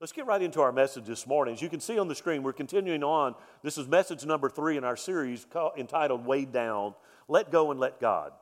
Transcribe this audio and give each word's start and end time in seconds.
Let's 0.00 0.12
get 0.12 0.24
right 0.24 0.40
into 0.40 0.62
our 0.62 0.72
message 0.72 1.04
this 1.04 1.26
morning. 1.26 1.52
As 1.52 1.60
you 1.60 1.68
can 1.68 1.78
see 1.78 1.98
on 1.98 2.08
the 2.08 2.14
screen, 2.14 2.42
we're 2.42 2.54
continuing 2.54 3.04
on. 3.04 3.34
This 3.62 3.76
is 3.76 3.86
message 3.86 4.24
number 4.24 4.48
three 4.48 4.78
in 4.78 4.84
our 4.84 4.96
series 4.96 5.44
called, 5.44 5.72
entitled 5.76 6.24
Weighed 6.24 6.52
Down 6.52 6.94
Let 7.28 7.52
Go 7.52 7.70
and 7.70 7.78
Let 7.78 8.00
God. 8.00 8.32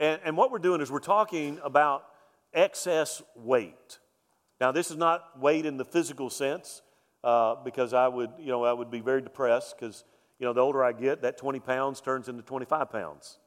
And, 0.00 0.18
and 0.24 0.34
what 0.34 0.50
we're 0.50 0.58
doing 0.58 0.80
is 0.80 0.90
we're 0.90 1.00
talking 1.00 1.60
about 1.62 2.06
excess 2.54 3.20
weight. 3.36 3.98
Now, 4.62 4.72
this 4.72 4.90
is 4.90 4.96
not 4.96 5.38
weight 5.38 5.66
in 5.66 5.76
the 5.76 5.84
physical 5.84 6.30
sense, 6.30 6.80
uh, 7.22 7.56
because 7.56 7.92
I 7.92 8.08
would, 8.08 8.30
you 8.38 8.48
know, 8.48 8.64
I 8.64 8.72
would 8.72 8.90
be 8.90 9.00
very 9.00 9.20
depressed 9.20 9.76
because, 9.78 10.04
you 10.38 10.46
know, 10.46 10.54
the 10.54 10.62
older 10.62 10.82
I 10.82 10.92
get, 10.92 11.20
that 11.20 11.36
20 11.36 11.60
pounds 11.60 12.00
turns 12.00 12.30
into 12.30 12.42
25 12.42 12.90
pounds. 12.90 13.40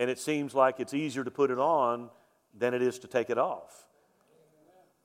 And 0.00 0.10
it 0.10 0.18
seems 0.18 0.52
like 0.52 0.80
it's 0.80 0.94
easier 0.94 1.22
to 1.22 1.30
put 1.30 1.52
it 1.52 1.60
on 1.60 2.10
than 2.58 2.74
it 2.74 2.82
is 2.82 2.98
to 2.98 3.06
take 3.06 3.30
it 3.30 3.38
off. 3.38 3.86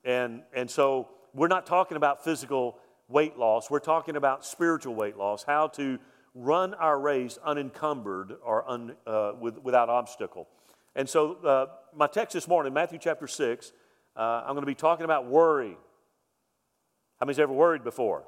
And, 0.03 0.43
and 0.53 0.69
so 0.69 1.09
we're 1.35 1.47
not 1.47 1.65
talking 1.65 1.97
about 1.97 2.23
physical 2.23 2.79
weight 3.07 3.37
loss, 3.37 3.69
we're 3.69 3.79
talking 3.79 4.15
about 4.15 4.45
spiritual 4.45 4.95
weight 4.95 5.17
loss, 5.17 5.43
how 5.43 5.67
to 5.67 5.99
run 6.33 6.73
our 6.75 6.99
race 6.99 7.37
unencumbered 7.43 8.35
or 8.43 8.67
un, 8.69 8.95
uh, 9.05 9.33
with, 9.39 9.57
without 9.59 9.89
obstacle. 9.89 10.47
And 10.95 11.07
so, 11.07 11.35
uh, 11.35 11.65
my 11.95 12.07
text 12.07 12.33
this 12.33 12.47
morning, 12.47 12.73
Matthew 12.73 12.99
chapter 12.99 13.27
6, 13.27 13.73
uh, 14.15 14.19
I'm 14.19 14.53
going 14.53 14.61
to 14.61 14.65
be 14.65 14.75
talking 14.75 15.03
about 15.03 15.27
worry. 15.27 15.77
How 17.19 17.25
many's 17.25 17.39
ever 17.39 17.53
worried 17.53 17.83
before? 17.83 18.23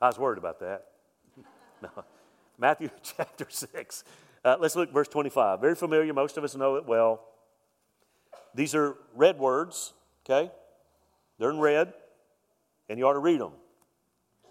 I 0.00 0.06
was 0.08 0.18
worried 0.18 0.38
about 0.38 0.60
that. 0.60 0.86
no. 1.82 1.88
Matthew 2.58 2.90
chapter 3.02 3.46
6. 3.48 4.04
Uh, 4.44 4.56
let's 4.60 4.76
look 4.76 4.92
verse 4.92 5.08
25. 5.08 5.60
Very 5.60 5.74
familiar, 5.74 6.12
most 6.12 6.36
of 6.36 6.44
us 6.44 6.54
know 6.54 6.76
it 6.76 6.84
well. 6.86 7.24
These 8.54 8.74
are 8.74 8.96
red 9.14 9.38
words, 9.38 9.94
okay? 10.24 10.50
They're 11.38 11.50
in 11.50 11.58
red, 11.58 11.92
and 12.88 12.98
you 12.98 13.06
ought 13.06 13.14
to 13.14 13.18
read 13.18 13.40
them. 13.40 13.52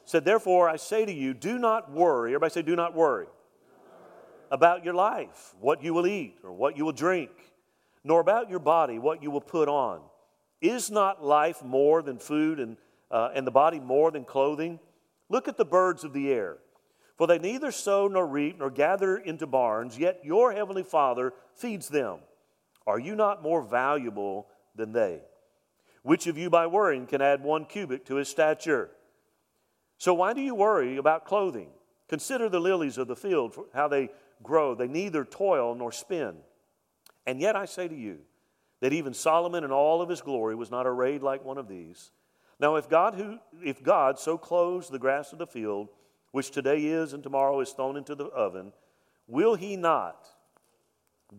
said, 0.05 0.25
Therefore, 0.25 0.69
I 0.69 0.75
say 0.75 1.05
to 1.05 1.13
you, 1.13 1.33
do 1.33 1.57
not 1.57 1.91
worry. 1.91 2.31
Everybody 2.31 2.53
say, 2.53 2.61
do 2.61 2.75
not 2.75 2.93
worry 2.93 3.27
about 4.51 4.85
your 4.85 4.93
life, 4.93 5.55
what 5.59 5.83
you 5.83 5.93
will 5.93 6.05
eat 6.05 6.37
or 6.43 6.53
what 6.53 6.77
you 6.77 6.85
will 6.85 6.91
drink, 6.91 7.31
nor 8.03 8.19
about 8.19 8.49
your 8.49 8.59
body, 8.59 8.99
what 8.99 9.23
you 9.23 9.31
will 9.31 9.41
put 9.41 9.67
on. 9.67 10.01
Is 10.61 10.91
not 10.91 11.23
life 11.23 11.63
more 11.63 12.01
than 12.01 12.19
food 12.19 12.59
and, 12.59 12.77
uh, 13.09 13.31
and 13.33 13.47
the 13.47 13.51
body 13.51 13.79
more 13.79 14.11
than 14.11 14.23
clothing? 14.23 14.79
Look 15.27 15.47
at 15.47 15.57
the 15.57 15.65
birds 15.65 16.03
of 16.03 16.13
the 16.13 16.31
air. 16.31 16.57
For 17.17 17.27
they 17.27 17.39
neither 17.39 17.71
sow 17.71 18.07
nor 18.07 18.27
reap 18.27 18.59
nor 18.59 18.69
gather 18.69 19.17
into 19.17 19.47
barns, 19.47 19.97
yet 19.97 20.21
your 20.23 20.53
heavenly 20.53 20.83
Father 20.83 21.33
feeds 21.55 21.89
them. 21.89 22.19
Are 22.85 22.99
you 22.99 23.15
not 23.15 23.41
more 23.41 23.61
valuable 23.61 24.47
than 24.75 24.91
they? 24.91 25.21
Which 26.03 26.27
of 26.27 26.37
you 26.37 26.49
by 26.49 26.67
worrying 26.67 27.07
can 27.07 27.21
add 27.21 27.43
one 27.43 27.65
cubit 27.65 28.05
to 28.05 28.15
his 28.15 28.29
stature? 28.29 28.91
So 29.97 30.13
why 30.13 30.33
do 30.33 30.41
you 30.41 30.53
worry 30.53 30.97
about 30.97 31.25
clothing? 31.25 31.69
Consider 32.09 32.49
the 32.49 32.59
lilies 32.59 32.97
of 32.97 33.07
the 33.07 33.15
field, 33.15 33.55
how 33.73 33.87
they 33.87 34.09
grow. 34.43 34.75
They 34.75 34.87
neither 34.87 35.23
toil 35.23 35.73
nor 35.75 35.91
spin. 35.91 36.35
And 37.25 37.39
yet 37.39 37.55
I 37.55 37.65
say 37.65 37.87
to 37.87 37.95
you 37.95 38.19
that 38.81 38.93
even 38.93 39.13
Solomon 39.13 39.63
in 39.63 39.71
all 39.71 40.01
of 40.01 40.09
his 40.09 40.21
glory 40.21 40.55
was 40.55 40.69
not 40.69 40.85
arrayed 40.85 41.23
like 41.23 41.45
one 41.45 41.57
of 41.57 41.69
these. 41.69 42.11
Now 42.59 42.75
if 42.75 42.89
God 42.89 43.15
who 43.15 43.39
if 43.63 43.81
God 43.81 44.19
so 44.19 44.37
clothes 44.37 44.89
the 44.89 44.99
grass 44.99 45.31
of 45.31 45.39
the 45.39 45.47
field, 45.47 45.89
which 46.31 46.51
today 46.51 46.85
is 46.85 47.13
and 47.13 47.23
tomorrow 47.23 47.59
is 47.61 47.71
thrown 47.71 47.95
into 47.95 48.13
the 48.13 48.25
oven, 48.25 48.73
will 49.27 49.55
he 49.55 49.77
not 49.77 50.27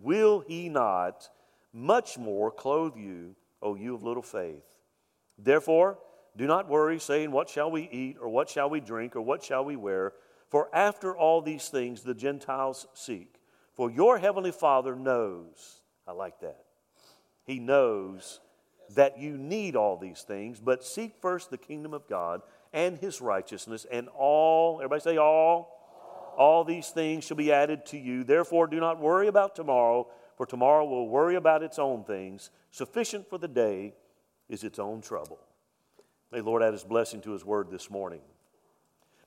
will 0.02 0.40
he 0.40 0.68
not 0.68 1.28
much 1.72 2.16
more 2.18 2.50
clothe 2.50 2.96
you, 2.96 3.36
O 3.64 3.74
you 3.74 3.94
of 3.94 4.02
little 4.02 4.22
faith. 4.22 4.62
Therefore, 5.38 5.98
do 6.36 6.46
not 6.46 6.68
worry, 6.68 6.98
saying, 7.00 7.30
What 7.32 7.48
shall 7.48 7.70
we 7.70 7.88
eat, 7.90 8.18
or 8.20 8.28
what 8.28 8.48
shall 8.48 8.70
we 8.70 8.80
drink, 8.80 9.16
or 9.16 9.22
what 9.22 9.42
shall 9.42 9.64
we 9.64 9.76
wear? 9.76 10.12
For 10.48 10.68
after 10.72 11.16
all 11.16 11.42
these 11.42 11.68
things 11.68 12.02
the 12.02 12.14
Gentiles 12.14 12.86
seek. 12.94 13.40
For 13.72 13.90
your 13.90 14.18
heavenly 14.18 14.52
Father 14.52 14.94
knows. 14.94 15.80
I 16.06 16.12
like 16.12 16.40
that. 16.40 16.64
He 17.44 17.58
knows 17.58 18.40
that 18.94 19.18
you 19.18 19.36
need 19.36 19.74
all 19.74 19.96
these 19.96 20.22
things, 20.22 20.60
but 20.60 20.84
seek 20.84 21.14
first 21.20 21.50
the 21.50 21.58
kingdom 21.58 21.94
of 21.94 22.06
God 22.06 22.42
and 22.72 22.98
his 22.98 23.20
righteousness, 23.20 23.86
and 23.90 24.08
all, 24.08 24.76
everybody 24.78 25.00
say 25.00 25.16
all, 25.16 25.70
all 26.36 26.64
these 26.64 26.88
things 26.88 27.24
shall 27.24 27.36
be 27.36 27.52
added 27.52 27.86
to 27.86 27.98
you. 27.98 28.24
Therefore, 28.24 28.66
do 28.66 28.80
not 28.80 29.00
worry 29.00 29.28
about 29.28 29.54
tomorrow 29.54 30.08
for 30.36 30.46
tomorrow 30.46 30.84
will 30.84 31.08
worry 31.08 31.36
about 31.36 31.62
its 31.62 31.78
own 31.78 32.04
things. 32.04 32.50
Sufficient 32.70 33.28
for 33.28 33.38
the 33.38 33.48
day 33.48 33.94
is 34.48 34.64
its 34.64 34.78
own 34.78 35.00
trouble. 35.00 35.38
May 36.32 36.40
Lord 36.40 36.62
add 36.62 36.72
his 36.72 36.84
blessing 36.84 37.20
to 37.22 37.32
his 37.32 37.44
word 37.44 37.70
this 37.70 37.90
morning. 37.90 38.20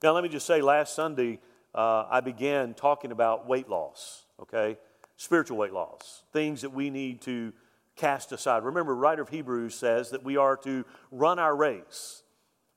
Now, 0.03 0.11
let 0.13 0.23
me 0.23 0.29
just 0.29 0.45
say, 0.45 0.61
last 0.61 0.93
Sunday, 0.93 1.39
uh, 1.73 2.05
I 2.09 2.19
began 2.19 2.73
talking 2.73 3.11
about 3.11 3.47
weight 3.47 3.69
loss, 3.69 4.25
okay? 4.41 4.77
Spiritual 5.15 5.57
weight 5.57 5.73
loss, 5.73 6.23
things 6.33 6.61
that 6.61 6.69
we 6.69 6.89
need 6.89 7.21
to 7.21 7.53
cast 7.95 8.31
aside. 8.31 8.63
Remember, 8.63 8.93
writer 8.95 9.23
of 9.23 9.29
Hebrews 9.29 9.73
says 9.73 10.11
that 10.11 10.23
we 10.23 10.37
are 10.37 10.55
to 10.57 10.85
run 11.11 11.39
our 11.39 11.55
race. 11.55 12.23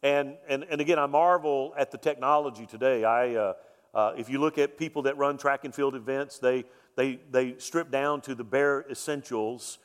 And, 0.02 0.36
and, 0.48 0.64
and 0.70 0.80
again, 0.80 0.98
I 0.98 1.06
marvel 1.06 1.74
at 1.76 1.90
the 1.90 1.98
technology 1.98 2.64
today. 2.66 3.04
I, 3.04 3.34
uh, 3.34 3.52
uh, 3.92 4.12
if 4.16 4.30
you 4.30 4.38
look 4.38 4.56
at 4.56 4.78
people 4.78 5.02
that 5.02 5.18
run 5.18 5.36
track 5.36 5.64
and 5.64 5.74
field 5.74 5.94
events, 5.94 6.38
they, 6.38 6.64
they, 6.96 7.20
they 7.30 7.56
strip 7.58 7.90
down 7.90 8.20
to 8.22 8.34
the 8.34 8.44
bare 8.44 8.84
essentials 8.90 9.78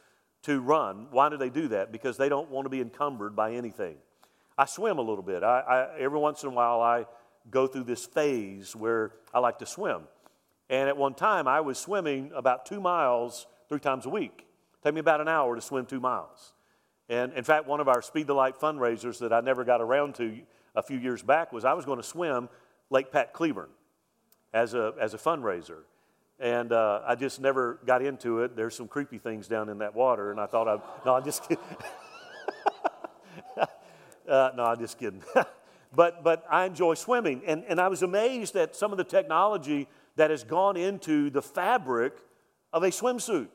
to 0.44 0.62
run. 0.62 1.08
Why 1.12 1.30
do 1.30 1.38
they 1.38 1.50
do 1.50 1.70
that? 1.70 1.92
Because 1.92 2.18
they 2.18 2.30
don't 2.30 2.50
want 2.50 2.66
to 2.66 2.70
be 2.70 2.82
encumbered 2.82 3.36
by 3.36 3.54
anything. 3.54 3.96
I 4.58 4.66
swim 4.66 4.98
a 5.00 5.02
little 5.02 5.24
bit. 5.24 5.44
I, 5.44 5.60
I, 5.60 6.00
every 6.00 6.20
once 6.20 6.44
in 6.44 6.50
a 6.50 6.54
while, 6.54 6.82
I 6.82 7.06
go 7.50 7.68
through 7.68 7.84
this 7.84 8.06
phase 8.06 8.76
where 8.76 9.14
I 9.34 9.40
like 9.40 9.60
to 9.60 9.66
swim. 9.66 10.04
And 10.70 10.90
at 10.90 10.98
one 10.98 11.14
time, 11.14 11.48
I 11.48 11.62
was 11.62 11.78
swimming 11.78 12.32
about 12.36 12.66
two 12.66 12.80
miles 12.80 13.48
three 13.70 13.80
times 13.80 14.06
a 14.06 14.10
week. 14.10 14.46
Take 14.84 14.94
me 14.94 15.00
about 15.00 15.22
an 15.22 15.28
hour 15.28 15.56
to 15.56 15.62
swim 15.62 15.86
two 15.86 16.00
miles. 16.00 16.54
And 17.10 17.34
in 17.34 17.44
fact, 17.44 17.68
one 17.68 17.80
of 17.80 17.88
our 17.88 18.02
Speed 18.02 18.28
the 18.28 18.34
Light 18.34 18.60
fundraisers 18.60 19.20
that 19.20 19.32
I 19.32 19.42
never 19.42 19.64
got 19.64 19.82
around 19.82 20.16
to 20.16 20.40
a 20.76 20.82
few 20.82 20.98
years 20.98 21.22
back 21.22 21.54
was 21.54 21.66
I 21.66 21.74
was 21.74 21.86
going 21.86 21.98
to 21.98 22.04
swim 22.04 22.50
Lake 22.90 23.12
Pat 23.12 23.34
Cleburne 23.34 23.70
as 24.54 24.74
a, 24.74 24.94
as 25.00 25.14
a 25.14 25.18
fundraiser. 25.18 25.80
And 26.40 26.74
uh, 26.74 27.02
I 27.06 27.16
just 27.16 27.40
never 27.40 27.80
got 27.86 28.02
into 28.02 28.42
it. 28.42 28.56
There's 28.56 28.76
some 28.76 28.88
creepy 28.88 29.20
things 29.20 29.48
down 29.48 29.70
in 29.70 29.78
that 29.78 29.96
water, 29.96 30.32
and 30.32 30.40
I 30.40 30.48
thought 30.48 30.68
I 30.68 30.80
no, 31.06 31.16
I'm 31.16 31.24
just 31.24 31.44
kidding. 31.44 31.64
uh, 34.28 34.52
no, 34.56 34.66
I'm 34.66 34.80
just 34.80 35.00
kidding. 35.00 35.24
but 35.96 36.24
but 36.24 36.46
I 36.50 36.66
enjoy 36.66 36.96
swimming, 36.96 37.42
and 37.46 37.64
and 37.70 37.80
I 37.80 37.88
was 37.88 38.04
amazed 38.04 38.58
at 38.58 38.76
some 38.76 38.92
of 38.92 38.98
the 38.98 39.06
technology 39.06 39.88
that 40.18 40.30
has 40.30 40.44
gone 40.44 40.76
into 40.76 41.30
the 41.30 41.42
fabric 41.42 42.14
of 42.74 42.84
a 42.84 42.90
swimsuit. 42.90 43.48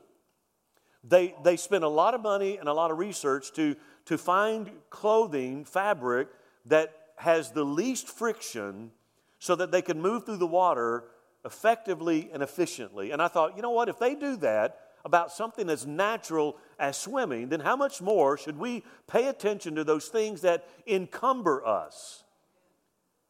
They 1.03 1.35
they 1.43 1.57
spend 1.57 1.83
a 1.83 1.89
lot 1.89 2.15
of 2.15 2.21
money 2.21 2.57
and 2.57 2.67
a 2.67 2.73
lot 2.73 2.89
of 2.89 2.97
research 2.97 3.51
to 3.53 3.75
to 4.05 4.17
find 4.17 4.71
clothing 4.89 5.65
fabric 5.65 6.29
that 6.65 6.95
has 7.17 7.51
the 7.51 7.63
least 7.63 8.07
friction, 8.07 8.89
so 9.37 9.55
that 9.55 9.71
they 9.71 9.83
can 9.83 10.01
move 10.01 10.25
through 10.25 10.37
the 10.37 10.47
water 10.47 11.03
effectively 11.45 12.29
and 12.33 12.43
efficiently. 12.43 13.11
And 13.11 13.21
I 13.21 13.27
thought, 13.27 13.55
you 13.55 13.61
know 13.61 13.71
what, 13.71 13.89
if 13.89 13.99
they 13.99 14.15
do 14.15 14.37
that 14.37 14.79
about 15.03 15.31
something 15.31 15.69
as 15.69 15.87
natural 15.87 16.57
as 16.77 16.97
swimming, 16.97 17.49
then 17.49 17.59
how 17.59 17.75
much 17.75 18.01
more 18.01 18.37
should 18.37 18.57
we 18.57 18.83
pay 19.07 19.27
attention 19.27 19.75
to 19.75 19.83
those 19.83 20.07
things 20.07 20.41
that 20.41 20.67
encumber 20.85 21.65
us, 21.65 22.23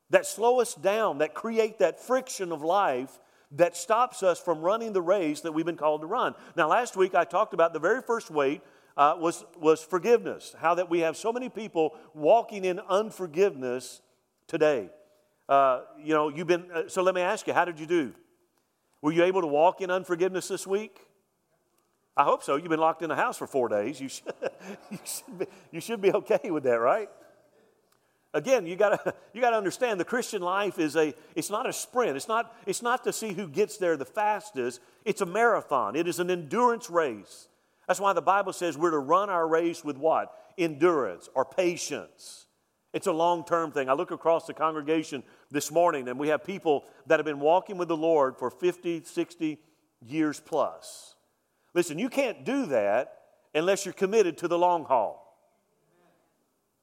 that 0.10 0.26
slow 0.26 0.60
us 0.60 0.76
down, 0.76 1.20
that 1.20 1.34
create 1.34 1.80
that 1.80 2.00
friction 2.02 2.52
of 2.52 2.62
life 2.62 3.20
that 3.52 3.76
stops 3.76 4.24
us 4.24 4.40
from 4.40 4.62
running 4.62 4.94
the 4.94 5.02
race 5.02 5.42
that 5.42 5.54
we've 5.54 5.66
been 5.66 5.78
called 5.78 6.02
to 6.02 6.08
run? 6.08 6.36
Now, 6.58 6.68
last 6.68 6.98
week 6.98 7.16
I 7.16 7.24
talked 7.24 7.54
about 7.54 7.74
the 7.74 7.80
very 7.80 8.02
first 8.02 8.30
weight. 8.30 8.62
Uh, 8.98 9.16
was, 9.18 9.46
was 9.58 9.82
forgiveness, 9.82 10.54
how 10.60 10.76
that 10.76 10.90
we 10.90 11.00
have 11.00 11.16
so 11.16 11.32
many 11.32 11.48
people 11.48 11.96
walking 12.14 12.66
in 12.66 12.78
unforgiveness 12.78 14.02
today. 14.48 14.90
Uh, 15.52 15.82
you 16.02 16.14
know, 16.14 16.30
you've 16.30 16.48
been, 16.48 16.64
uh, 16.74 16.84
so 16.88 17.04
let 17.04 17.14
me 17.14 17.20
ask 17.20 17.46
you, 17.46 17.52
how 17.52 17.66
did 17.66 17.78
you 17.78 17.86
do? 17.86 18.14
Were 19.02 19.12
you 19.12 19.26
able 19.26 19.42
to 19.42 19.48
walk 19.48 19.82
in 19.82 19.92
unforgiveness 19.92 20.48
this 20.48 20.66
week? 20.66 20.98
I 22.16 22.24
hope 22.24 22.42
so. 22.42 22.56
You've 22.56 22.70
been 22.70 22.80
locked 22.80 23.02
in 23.02 23.10
the 23.10 23.18
house 23.18 23.38
for 23.38 23.48
four 23.48 23.68
days. 23.68 24.00
You 24.00 24.08
should, 24.08 24.34
you 24.90 24.98
should, 25.04 25.40
be, 25.40 25.46
you 25.72 25.82
should 25.82 26.02
be 26.02 26.14
okay 26.14 26.52
with 26.52 26.64
that, 26.64 26.80
right? 26.80 27.10
Again, 28.34 28.66
you 28.66 28.78
gotta, 28.78 29.14
you 29.34 29.42
gotta 29.42 29.58
understand 29.58 30.00
the 30.00 30.06
Christian 30.06 30.42
life 30.42 30.80
is 30.80 30.96
a, 30.96 31.14
it's 31.36 31.50
not 31.50 31.68
a 31.68 31.74
sprint. 31.74 32.16
It's 32.16 32.30
not, 32.30 32.56
it's 32.66 32.82
not 32.82 33.04
to 33.04 33.12
see 33.12 33.34
who 33.34 33.50
gets 33.50 33.76
there 33.76 33.98
the 33.98 34.06
fastest. 34.06 34.80
It's 35.04 35.20
a 35.20 35.26
marathon. 35.26 35.98
It 35.98 36.08
is 36.08 36.22
an 36.22 36.32
endurance 36.32 36.90
race. 36.90 37.50
That's 37.90 38.00
why 38.00 38.14
the 38.14 38.22
Bible 38.22 38.54
says 38.54 38.78
we're 38.78 38.92
to 38.92 39.00
run 39.00 39.30
our 39.30 39.46
race 39.46 39.84
with 39.84 39.98
what? 39.98 40.34
Endurance 40.58 41.28
or 41.36 41.44
patience. 41.44 42.46
It's 42.94 43.08
a 43.08 43.12
long 43.12 43.46
term 43.46 43.72
thing. 43.72 43.90
I 43.90 43.94
look 43.94 44.12
across 44.12 44.48
the 44.48 44.54
congregation 44.54 45.24
this 45.50 45.72
morning 45.72 46.08
and 46.10 46.20
we 46.20 46.28
have 46.28 46.44
people 46.44 46.84
that 47.08 47.20
have 47.20 47.26
been 47.26 47.40
walking 47.40 47.78
with 47.78 47.88
the 47.88 47.98
Lord 47.98 48.38
for 48.38 48.50
50, 48.50 49.04
60 49.04 49.58
years 50.06 50.40
plus. 50.40 51.16
Listen, 51.74 51.98
you 51.98 52.10
can't 52.10 52.44
do 52.44 52.66
that 52.68 53.20
unless 53.56 53.86
you're 53.86 53.94
committed 53.94 54.38
to 54.40 54.48
the 54.48 54.58
long 54.58 54.84
haul. 54.84 55.22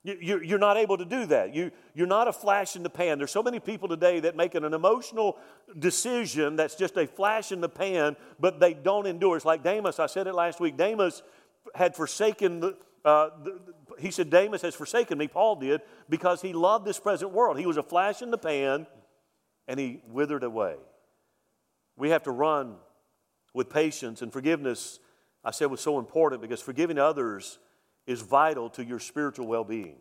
You're 0.05 0.59
not 0.59 0.79
able 0.79 0.97
to 0.97 1.05
do 1.05 1.27
that. 1.27 1.55
You, 1.55 1.71
you're 1.93 2.07
not 2.07 2.29
a 2.29 2.33
flash 2.33 2.77
in 2.77 2.83
the 2.83 2.89
pan. 2.89 3.19
There's 3.19 3.33
so 3.33 3.43
many 3.43 3.61
people 3.61 3.89
today 3.89 4.21
that 4.21 4.37
make 4.37 4.55
an 4.55 4.65
emotional 4.65 5.37
decision 5.79 6.57
that's 6.57 6.77
just 6.77 6.97
a 6.97 7.07
flash 7.07 7.53
in 7.53 7.61
the 7.61 7.69
pan, 7.69 8.17
but 8.41 8.59
they 8.61 8.73
don't 8.73 9.07
endure. 9.07 9.37
It's 9.37 9.45
like 9.45 9.63
Demas. 9.63 9.99
I 9.99 10.07
said 10.07 10.27
it 10.27 10.35
last 10.35 10.61
week. 10.61 10.79
Demas 10.79 11.23
had 11.75 11.95
forsaken 11.95 12.61
the, 12.61 12.77
uh, 13.09 13.31
he 13.99 14.11
said, 14.11 14.31
Demas 14.31 14.63
has 14.63 14.75
forsaken 14.75 15.19
me, 15.19 15.29
Paul 15.29 15.57
did, 15.57 15.81
because 16.09 16.43
he 16.43 16.53
loved 16.53 16.85
this 16.85 17.01
present 17.01 17.33
world. 17.33 17.59
He 17.59 17.67
was 17.67 17.77
a 17.77 17.83
flash 17.83 18.23
in 18.23 18.31
the 18.31 18.39
pan 18.39 18.87
and 19.67 19.81
he 19.81 20.03
withered 20.09 20.45
away. 20.45 20.77
We 21.97 22.11
have 22.11 22.23
to 22.25 22.31
run 22.31 22.77
with 23.55 23.71
patience 23.71 24.23
and 24.23 24.33
forgiveness. 24.33 25.01
I 25.45 25.51
said 25.51 25.67
was 25.71 25.81
so 25.81 25.99
important 25.99 26.43
because 26.43 26.61
forgiving 26.61 26.99
others 26.99 27.59
is 28.07 28.21
vital 28.21 28.71
to 28.71 28.85
your 28.85 28.99
spiritual 28.99 29.47
well 29.47 29.65
being. 29.65 29.97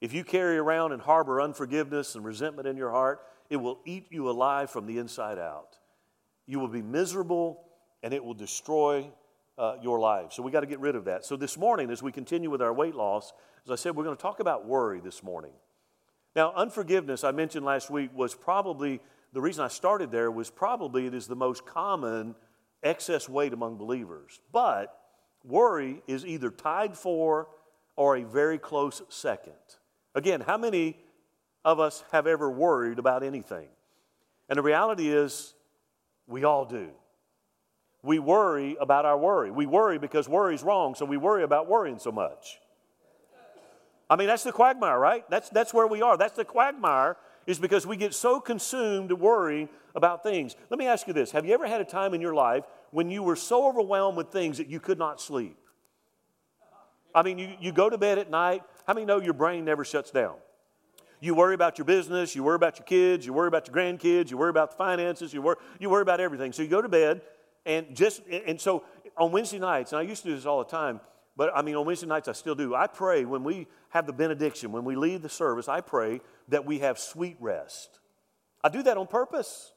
If 0.00 0.12
you 0.12 0.24
carry 0.24 0.58
around 0.58 0.92
and 0.92 1.02
harbor 1.02 1.40
unforgiveness 1.40 2.14
and 2.14 2.24
resentment 2.24 2.68
in 2.68 2.76
your 2.76 2.90
heart, 2.90 3.20
it 3.50 3.56
will 3.56 3.80
eat 3.84 4.06
you 4.10 4.30
alive 4.30 4.70
from 4.70 4.86
the 4.86 4.98
inside 4.98 5.38
out. 5.38 5.76
You 6.46 6.58
will 6.58 6.68
be 6.68 6.82
miserable 6.82 7.64
and 8.02 8.14
it 8.14 8.24
will 8.24 8.34
destroy 8.34 9.10
uh, 9.58 9.76
your 9.82 9.98
life. 9.98 10.32
So 10.32 10.42
we 10.42 10.50
got 10.50 10.60
to 10.60 10.66
get 10.66 10.80
rid 10.80 10.94
of 10.94 11.04
that. 11.06 11.24
So 11.24 11.36
this 11.36 11.58
morning, 11.58 11.90
as 11.90 12.02
we 12.02 12.12
continue 12.12 12.50
with 12.50 12.62
our 12.62 12.72
weight 12.72 12.94
loss, 12.94 13.32
as 13.64 13.70
I 13.70 13.74
said, 13.74 13.96
we're 13.96 14.04
going 14.04 14.16
to 14.16 14.22
talk 14.22 14.40
about 14.40 14.66
worry 14.66 15.00
this 15.00 15.22
morning. 15.22 15.52
Now, 16.36 16.52
unforgiveness, 16.54 17.24
I 17.24 17.32
mentioned 17.32 17.66
last 17.66 17.90
week, 17.90 18.10
was 18.14 18.34
probably 18.34 19.00
the 19.32 19.40
reason 19.40 19.64
I 19.64 19.68
started 19.68 20.10
there 20.10 20.30
was 20.30 20.50
probably 20.50 21.06
it 21.06 21.14
is 21.14 21.26
the 21.26 21.36
most 21.36 21.66
common 21.66 22.34
excess 22.82 23.28
weight 23.28 23.52
among 23.52 23.76
believers. 23.76 24.40
But 24.52 24.96
worry 25.44 26.02
is 26.06 26.24
either 26.24 26.50
tied 26.50 26.96
for 26.96 27.48
or 27.96 28.16
a 28.16 28.22
very 28.22 28.58
close 28.58 29.02
second. 29.08 29.54
Again, 30.14 30.40
how 30.40 30.56
many 30.56 30.96
of 31.64 31.80
us 31.80 32.04
have 32.12 32.26
ever 32.26 32.50
worried 32.50 32.98
about 32.98 33.22
anything? 33.22 33.68
And 34.48 34.56
the 34.56 34.62
reality 34.62 35.10
is, 35.10 35.54
we 36.26 36.44
all 36.44 36.64
do. 36.64 36.90
We 38.02 38.18
worry 38.18 38.76
about 38.80 39.04
our 39.04 39.18
worry. 39.18 39.50
We 39.50 39.66
worry 39.66 39.98
because 39.98 40.28
worry 40.28 40.54
is 40.54 40.62
wrong, 40.62 40.94
so 40.94 41.04
we 41.04 41.16
worry 41.16 41.42
about 41.42 41.68
worrying 41.68 41.98
so 41.98 42.12
much. 42.12 42.60
I 44.10 44.16
mean, 44.16 44.28
that's 44.28 44.44
the 44.44 44.52
quagmire, 44.52 44.98
right? 44.98 45.28
That's, 45.28 45.50
that's 45.50 45.74
where 45.74 45.86
we 45.86 46.00
are. 46.00 46.16
That's 46.16 46.34
the 46.34 46.44
quagmire, 46.44 47.16
is 47.46 47.58
because 47.58 47.86
we 47.86 47.96
get 47.96 48.14
so 48.14 48.40
consumed 48.40 49.12
worrying 49.12 49.68
about 49.94 50.22
things. 50.22 50.56
Let 50.70 50.78
me 50.78 50.86
ask 50.86 51.06
you 51.06 51.12
this 51.12 51.32
Have 51.32 51.44
you 51.44 51.52
ever 51.54 51.66
had 51.66 51.80
a 51.80 51.84
time 51.84 52.14
in 52.14 52.20
your 52.20 52.34
life 52.34 52.64
when 52.90 53.10
you 53.10 53.22
were 53.22 53.36
so 53.36 53.68
overwhelmed 53.68 54.16
with 54.16 54.30
things 54.30 54.58
that 54.58 54.68
you 54.68 54.80
could 54.80 54.98
not 54.98 55.20
sleep? 55.20 55.58
I 57.14 57.22
mean, 57.22 57.38
you, 57.38 57.54
you 57.60 57.72
go 57.72 57.90
to 57.90 57.98
bed 57.98 58.18
at 58.18 58.30
night. 58.30 58.62
How 58.86 58.94
many 58.94 59.06
know 59.06 59.20
your 59.20 59.34
brain 59.34 59.64
never 59.64 59.84
shuts 59.84 60.10
down? 60.10 60.36
You 61.20 61.34
worry 61.34 61.54
about 61.54 61.78
your 61.78 61.84
business, 61.84 62.36
you 62.36 62.44
worry 62.44 62.54
about 62.54 62.78
your 62.78 62.86
kids, 62.86 63.26
you 63.26 63.32
worry 63.32 63.48
about 63.48 63.66
your 63.66 63.74
grandkids, 63.74 64.30
you 64.30 64.38
worry 64.38 64.50
about 64.50 64.70
the 64.70 64.76
finances, 64.76 65.34
you 65.34 65.42
worry, 65.42 65.56
you 65.80 65.90
worry 65.90 66.02
about 66.02 66.20
everything. 66.20 66.52
So 66.52 66.62
you 66.62 66.68
go 66.68 66.80
to 66.80 66.88
bed, 66.88 67.22
and 67.68 67.94
just 67.94 68.22
and 68.26 68.60
so 68.60 68.82
on 69.16 69.30
Wednesday 69.30 69.58
nights, 69.58 69.92
and 69.92 70.00
I 70.00 70.02
used 70.02 70.22
to 70.22 70.28
do 70.30 70.34
this 70.34 70.46
all 70.46 70.58
the 70.58 70.70
time, 70.70 71.00
but 71.36 71.50
I 71.54 71.62
mean 71.62 71.76
on 71.76 71.86
Wednesday 71.86 72.06
nights 72.06 72.26
I 72.26 72.32
still 72.32 72.54
do. 72.54 72.74
I 72.74 72.88
pray 72.88 73.24
when 73.24 73.44
we 73.44 73.68
have 73.90 74.06
the 74.06 74.12
benediction, 74.12 74.72
when 74.72 74.84
we 74.84 74.96
leave 74.96 75.22
the 75.22 75.28
service, 75.28 75.68
I 75.68 75.80
pray 75.82 76.20
that 76.48 76.64
we 76.64 76.80
have 76.80 76.98
sweet 76.98 77.36
rest. 77.38 78.00
I 78.64 78.70
do 78.70 78.82
that 78.82 78.96
on 78.96 79.06
purpose 79.06 79.72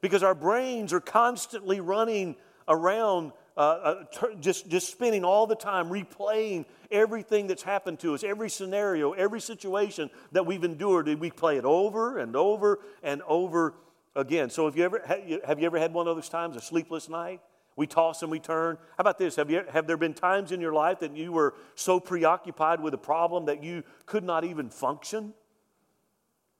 because 0.00 0.22
our 0.22 0.34
brains 0.34 0.92
are 0.92 1.00
constantly 1.00 1.80
running 1.80 2.36
around, 2.68 3.32
uh, 3.56 3.60
uh, 3.60 4.04
just, 4.40 4.68
just 4.68 4.90
spinning 4.90 5.24
all 5.24 5.46
the 5.46 5.56
time, 5.56 5.88
replaying 5.88 6.64
everything 6.90 7.46
that's 7.46 7.62
happened 7.62 7.98
to 8.00 8.14
us, 8.14 8.24
every 8.24 8.50
scenario, 8.50 9.12
every 9.12 9.40
situation 9.40 10.10
that 10.32 10.46
we've 10.46 10.64
endured. 10.64 11.08
We 11.20 11.30
play 11.30 11.58
it 11.58 11.64
over 11.64 12.18
and 12.18 12.36
over 12.36 12.80
and 13.02 13.22
over 13.22 13.74
again. 14.16 14.50
So, 14.50 14.64
have 14.64 14.76
you 14.76 14.84
ever, 14.84 15.02
have 15.46 15.60
you 15.60 15.66
ever 15.66 15.78
had 15.78 15.92
one 15.92 16.08
of 16.08 16.16
those 16.16 16.28
times, 16.28 16.56
a 16.56 16.60
sleepless 16.60 17.08
night? 17.08 17.40
We 17.76 17.86
toss 17.86 18.22
and 18.22 18.30
we 18.30 18.40
turn. 18.40 18.78
How 18.96 19.02
about 19.02 19.18
this? 19.18 19.36
Have, 19.36 19.50
you, 19.50 19.62
have 19.70 19.86
there 19.86 19.98
been 19.98 20.14
times 20.14 20.50
in 20.50 20.62
your 20.62 20.72
life 20.72 21.00
that 21.00 21.14
you 21.14 21.30
were 21.30 21.54
so 21.74 22.00
preoccupied 22.00 22.80
with 22.80 22.94
a 22.94 22.98
problem 22.98 23.44
that 23.44 23.62
you 23.62 23.84
could 24.06 24.24
not 24.24 24.44
even 24.44 24.70
function? 24.70 25.34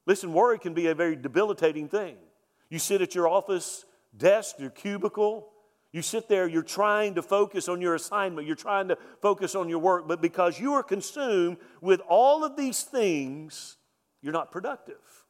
Listen, 0.04 0.34
worry 0.34 0.58
can 0.58 0.74
be 0.74 0.88
a 0.88 0.94
very 0.94 1.16
debilitating 1.16 1.88
thing. 1.88 2.16
You 2.68 2.78
sit 2.78 3.00
at 3.00 3.14
your 3.14 3.28
office 3.28 3.86
desk, 4.16 4.56
your 4.58 4.70
cubicle, 4.70 5.48
you 5.92 6.02
sit 6.02 6.28
there, 6.28 6.46
you're 6.46 6.62
trying 6.62 7.14
to 7.14 7.22
focus 7.22 7.68
on 7.68 7.80
your 7.80 7.94
assignment, 7.94 8.46
you're 8.46 8.56
trying 8.56 8.88
to 8.88 8.98
focus 9.22 9.54
on 9.54 9.68
your 9.68 9.78
work, 9.78 10.06
but 10.06 10.20
because 10.20 10.60
you 10.60 10.74
are 10.74 10.82
consumed 10.82 11.56
with 11.80 12.00
all 12.08 12.44
of 12.44 12.56
these 12.56 12.82
things, 12.82 13.78
you're 14.20 14.32
not 14.32 14.52
productive. 14.52 15.24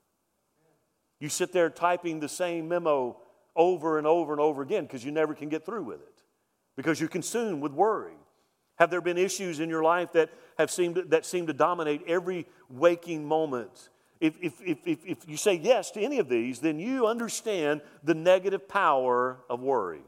You 1.26 1.30
sit 1.30 1.50
there 1.50 1.70
typing 1.70 2.20
the 2.20 2.28
same 2.28 2.68
memo 2.68 3.16
over 3.56 3.98
and 3.98 4.06
over 4.06 4.30
and 4.30 4.40
over 4.40 4.62
again 4.62 4.84
because 4.84 5.04
you 5.04 5.10
never 5.10 5.34
can 5.34 5.48
get 5.48 5.66
through 5.66 5.82
with 5.82 6.00
it 6.00 6.22
because 6.76 7.00
you're 7.00 7.08
consumed 7.08 7.60
with 7.60 7.72
worry. 7.72 8.14
Have 8.76 8.92
there 8.92 9.00
been 9.00 9.18
issues 9.18 9.58
in 9.58 9.68
your 9.68 9.82
life 9.82 10.12
that 10.12 10.30
have 10.56 10.70
seemed 10.70 10.94
that 11.08 11.26
seem 11.26 11.48
to 11.48 11.52
dominate 11.52 12.02
every 12.06 12.46
waking 12.70 13.26
moment? 13.26 13.88
If, 14.20 14.36
if, 14.40 14.52
if, 14.64 14.78
if, 14.86 15.04
if 15.04 15.18
you 15.26 15.36
say 15.36 15.54
yes 15.54 15.90
to 15.90 16.00
any 16.00 16.20
of 16.20 16.28
these, 16.28 16.60
then 16.60 16.78
you 16.78 17.08
understand 17.08 17.80
the 18.04 18.14
negative 18.14 18.68
power 18.68 19.38
of 19.50 19.60
worry. 19.60 20.04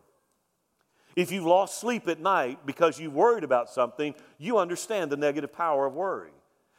If 1.17 1.33
you've 1.33 1.47
lost 1.47 1.81
sleep 1.81 2.07
at 2.07 2.21
night 2.21 2.65
because 2.65 3.01
you've 3.01 3.15
worried 3.15 3.43
about 3.43 3.71
something, 3.71 4.15
you 4.39 4.59
understand 4.59 5.11
the 5.11 5.17
negative 5.17 5.53
power 5.53 5.85
of 5.85 5.95
worry. 5.95 6.31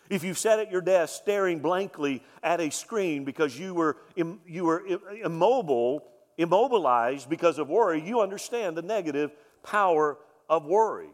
If 0.10 0.24
you've 0.24 0.40
sat 0.40 0.60
at 0.60 0.72
your 0.72 0.82
desk 0.82 1.16
staring 1.16 1.60
blankly 1.60 2.24
at 2.42 2.60
a 2.60 2.72
screen 2.72 3.26
because 3.26 3.58
you 3.58 3.74
were, 3.74 3.98
you 4.16 4.66
were 4.66 4.84
immobile, 5.24 6.04
immobilized 6.38 7.30
because 7.30 7.60
of 7.60 7.70
worry, 7.70 8.02
you 8.02 8.22
understand 8.22 8.76
the 8.76 8.82
negative 8.82 9.32
power 9.62 10.18
of 10.50 10.66
worry. 10.66 11.10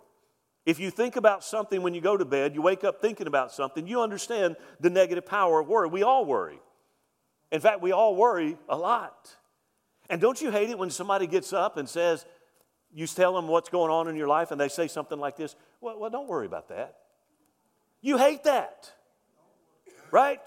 If 0.65 0.79
you 0.79 0.89
think 0.89 1.17
about 1.17 1.43
something 1.43 1.83
when 1.83 1.93
you 1.93 2.01
go 2.01 2.15
to 2.15 2.25
bed, 2.25 2.55
you 2.55 2.61
wake 2.61 2.83
up 2.83 3.01
thinking 3.01 3.27
about 3.27 3.51
something, 3.51 3.85
you 3.85 4.01
understand 4.01 4.55
the 4.79 4.89
negative 4.89 5.25
power 5.25 5.59
of 5.59 5.67
worry. 5.67 5.89
We 5.89 6.03
all 6.03 6.25
worry. 6.25 6.59
In 7.51 7.61
fact, 7.61 7.81
we 7.81 7.91
all 7.91 8.15
worry 8.15 8.57
a 8.69 8.77
lot. 8.77 9.35
And 10.09 10.21
don't 10.21 10.41
you 10.41 10.51
hate 10.51 10.69
it 10.69 10.79
when 10.79 10.89
somebody 10.89 11.27
gets 11.27 11.53
up 11.53 11.77
and 11.77 11.87
says, 11.87 12.25
you 12.93 13.05
tell 13.07 13.35
them 13.35 13.47
what's 13.47 13.69
going 13.69 13.91
on 13.91 14.07
in 14.07 14.15
your 14.15 14.27
life 14.27 14.51
and 14.51 14.59
they 14.59 14.69
say 14.69 14.87
something 14.87 15.19
like 15.19 15.35
this? 15.35 15.55
Well, 15.81 15.99
well 15.99 16.09
don't 16.09 16.27
worry 16.27 16.45
about 16.45 16.69
that. 16.69 16.95
You 18.05 18.19
hate 18.19 18.43
that, 18.43 18.91
right? 20.11 20.39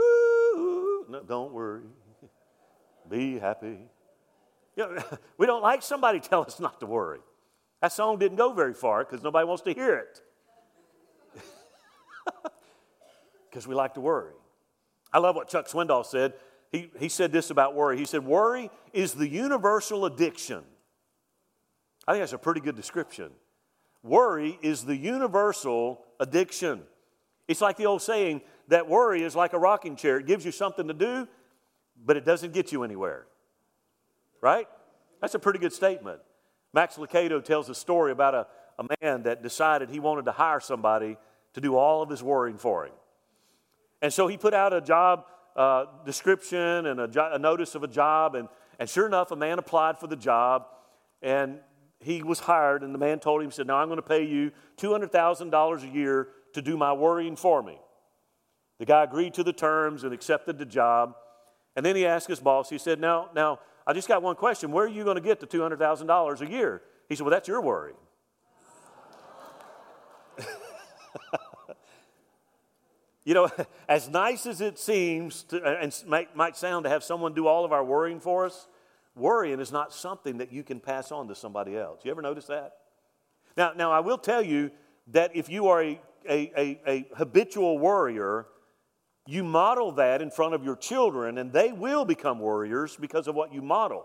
Ooh, 0.00 1.04
no, 1.10 1.22
don't 1.22 1.52
worry. 1.52 1.82
Be 3.10 3.38
happy. 3.38 3.80
You 4.76 4.94
know, 4.94 5.02
we 5.36 5.44
don't 5.44 5.60
like 5.60 5.82
somebody 5.82 6.20
tell 6.20 6.40
us 6.40 6.58
not 6.58 6.80
to 6.80 6.86
worry. 6.86 7.18
That 7.82 7.92
song 7.92 8.18
didn't 8.18 8.38
go 8.38 8.54
very 8.54 8.72
far 8.72 9.04
because 9.04 9.22
nobody 9.22 9.46
wants 9.46 9.62
to 9.64 9.74
hear 9.74 9.96
it. 9.96 10.22
Because 13.50 13.68
we 13.68 13.74
like 13.74 13.92
to 13.94 14.00
worry. 14.00 14.32
I 15.12 15.18
love 15.18 15.36
what 15.36 15.48
Chuck 15.48 15.68
Swindoll 15.68 16.06
said. 16.06 16.32
He, 16.72 16.90
he 16.98 17.10
said 17.10 17.30
this 17.30 17.50
about 17.50 17.74
worry. 17.74 17.98
He 17.98 18.06
said, 18.06 18.24
Worry 18.24 18.70
is 18.94 19.12
the 19.12 19.28
universal 19.28 20.06
addiction. 20.06 20.64
I 22.08 22.12
think 22.12 22.22
that's 22.22 22.32
a 22.32 22.38
pretty 22.38 22.62
good 22.62 22.74
description. 22.74 23.32
Worry 24.04 24.58
is 24.60 24.84
the 24.84 24.94
universal 24.94 26.04
addiction. 26.20 26.82
It's 27.48 27.62
like 27.62 27.78
the 27.78 27.86
old 27.86 28.02
saying 28.02 28.42
that 28.68 28.86
worry 28.86 29.22
is 29.22 29.34
like 29.34 29.54
a 29.54 29.58
rocking 29.58 29.96
chair. 29.96 30.18
It 30.18 30.26
gives 30.26 30.44
you 30.44 30.52
something 30.52 30.86
to 30.88 30.94
do, 30.94 31.26
but 32.04 32.18
it 32.18 32.24
doesn't 32.26 32.52
get 32.52 32.70
you 32.70 32.84
anywhere. 32.84 33.24
Right? 34.42 34.68
That's 35.22 35.34
a 35.34 35.38
pretty 35.38 35.58
good 35.58 35.72
statement. 35.72 36.20
Max 36.74 36.96
Lucado 36.96 37.42
tells 37.42 37.70
a 37.70 37.74
story 37.74 38.12
about 38.12 38.34
a, 38.34 38.46
a 38.78 38.86
man 39.00 39.22
that 39.22 39.42
decided 39.42 39.88
he 39.88 40.00
wanted 40.00 40.26
to 40.26 40.32
hire 40.32 40.60
somebody 40.60 41.16
to 41.54 41.60
do 41.62 41.74
all 41.74 42.02
of 42.02 42.10
his 42.10 42.22
worrying 42.22 42.58
for 42.58 42.84
him. 42.84 42.92
And 44.02 44.12
so 44.12 44.26
he 44.26 44.36
put 44.36 44.52
out 44.52 44.74
a 44.74 44.82
job 44.82 45.24
uh, 45.56 45.86
description 46.04 46.84
and 46.86 47.00
a, 47.00 47.08
jo- 47.08 47.30
a 47.32 47.38
notice 47.38 47.74
of 47.74 47.84
a 47.84 47.88
job, 47.88 48.34
and, 48.34 48.48
and 48.78 48.86
sure 48.86 49.06
enough, 49.06 49.30
a 49.30 49.36
man 49.36 49.58
applied 49.58 49.98
for 49.98 50.08
the 50.08 50.16
job, 50.16 50.66
and 51.22 51.58
he 52.04 52.22
was 52.22 52.40
hired, 52.40 52.82
and 52.82 52.94
the 52.94 52.98
man 52.98 53.18
told 53.18 53.40
him, 53.40 53.48
he 53.48 53.54
said, 53.54 53.66
Now 53.66 53.76
I'm 53.76 53.88
going 53.88 53.96
to 53.96 54.02
pay 54.02 54.24
you 54.24 54.52
$200,000 54.76 55.82
a 55.82 55.88
year 55.88 56.28
to 56.52 56.60
do 56.60 56.76
my 56.76 56.92
worrying 56.92 57.34
for 57.34 57.62
me. 57.62 57.78
The 58.78 58.84
guy 58.84 59.04
agreed 59.04 59.32
to 59.34 59.42
the 59.42 59.54
terms 59.54 60.04
and 60.04 60.12
accepted 60.12 60.58
the 60.58 60.66
job. 60.66 61.14
And 61.74 61.84
then 61.84 61.96
he 61.96 62.04
asked 62.06 62.28
his 62.28 62.40
boss, 62.40 62.68
he 62.68 62.76
said, 62.78 63.00
Now, 63.00 63.30
now 63.34 63.60
I 63.86 63.94
just 63.94 64.06
got 64.06 64.22
one 64.22 64.36
question. 64.36 64.70
Where 64.70 64.84
are 64.84 64.88
you 64.88 65.02
going 65.02 65.16
to 65.16 65.22
get 65.22 65.40
the 65.40 65.46
$200,000 65.46 66.40
a 66.40 66.50
year? 66.50 66.82
He 67.08 67.16
said, 67.16 67.24
Well, 67.24 67.30
that's 67.30 67.48
your 67.48 67.62
worry. 67.62 67.94
you 73.24 73.32
know, 73.32 73.48
as 73.88 74.10
nice 74.10 74.44
as 74.44 74.60
it 74.60 74.78
seems 74.78 75.44
to, 75.44 75.64
and 75.64 75.94
might, 76.06 76.36
might 76.36 76.56
sound 76.56 76.84
to 76.84 76.90
have 76.90 77.02
someone 77.02 77.32
do 77.32 77.46
all 77.46 77.64
of 77.64 77.72
our 77.72 77.82
worrying 77.82 78.20
for 78.20 78.44
us, 78.44 78.68
Worrying 79.14 79.60
is 79.60 79.70
not 79.70 79.92
something 79.92 80.38
that 80.38 80.52
you 80.52 80.62
can 80.62 80.80
pass 80.80 81.12
on 81.12 81.28
to 81.28 81.34
somebody 81.34 81.76
else. 81.76 82.00
You 82.04 82.10
ever 82.10 82.22
notice 82.22 82.46
that? 82.46 82.74
Now, 83.56 83.72
now 83.76 83.92
I 83.92 84.00
will 84.00 84.18
tell 84.18 84.42
you, 84.42 84.70
that 85.08 85.34
if 85.34 85.48
you 85.48 85.68
are 85.68 85.82
a, 85.82 86.00
a, 86.28 86.52
a, 86.56 86.80
a 86.86 87.06
habitual 87.16 87.78
worrier, 87.78 88.46
you 89.26 89.44
model 89.44 89.92
that 89.92 90.22
in 90.22 90.30
front 90.30 90.54
of 90.54 90.64
your 90.64 90.76
children, 90.76 91.38
and 91.38 91.52
they 91.52 91.72
will 91.72 92.04
become 92.04 92.38
warriors 92.38 92.96
because 92.96 93.26
of 93.26 93.34
what 93.34 93.52
you 93.52 93.62
modeled. 93.62 94.04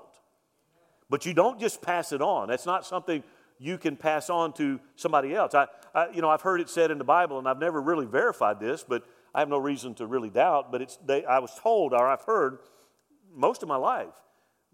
But 1.09 1.25
you 1.25 1.33
don't 1.33 1.59
just 1.59 1.81
pass 1.81 2.11
it 2.11 2.21
on. 2.21 2.49
That's 2.49 2.65
not 2.65 2.85
something 2.85 3.23
you 3.57 3.77
can 3.77 3.97
pass 3.97 4.29
on 4.29 4.53
to 4.53 4.79
somebody 4.95 5.33
else. 5.33 5.53
I, 5.53 5.67
I, 5.93 6.09
you 6.11 6.21
know, 6.21 6.29
I've 6.29 6.41
heard 6.41 6.61
it 6.61 6.69
said 6.69 6.91
in 6.91 6.97
the 6.97 7.03
Bible, 7.03 7.39
and 7.39 7.47
I've 7.47 7.59
never 7.59 7.81
really 7.81 8.05
verified 8.05 8.59
this, 8.59 8.85
but 8.87 9.03
I 9.33 9.39
have 9.39 9.49
no 9.49 9.57
reason 9.57 9.95
to 9.95 10.05
really 10.05 10.29
doubt. 10.29 10.71
But 10.71 10.81
it's, 10.81 10.97
they, 11.05 11.25
I 11.25 11.39
was 11.39 11.51
told, 11.59 11.93
or 11.93 12.07
I've 12.07 12.21
heard 12.21 12.59
most 13.33 13.63
of 13.63 13.69
my 13.69 13.75
life, 13.75 14.13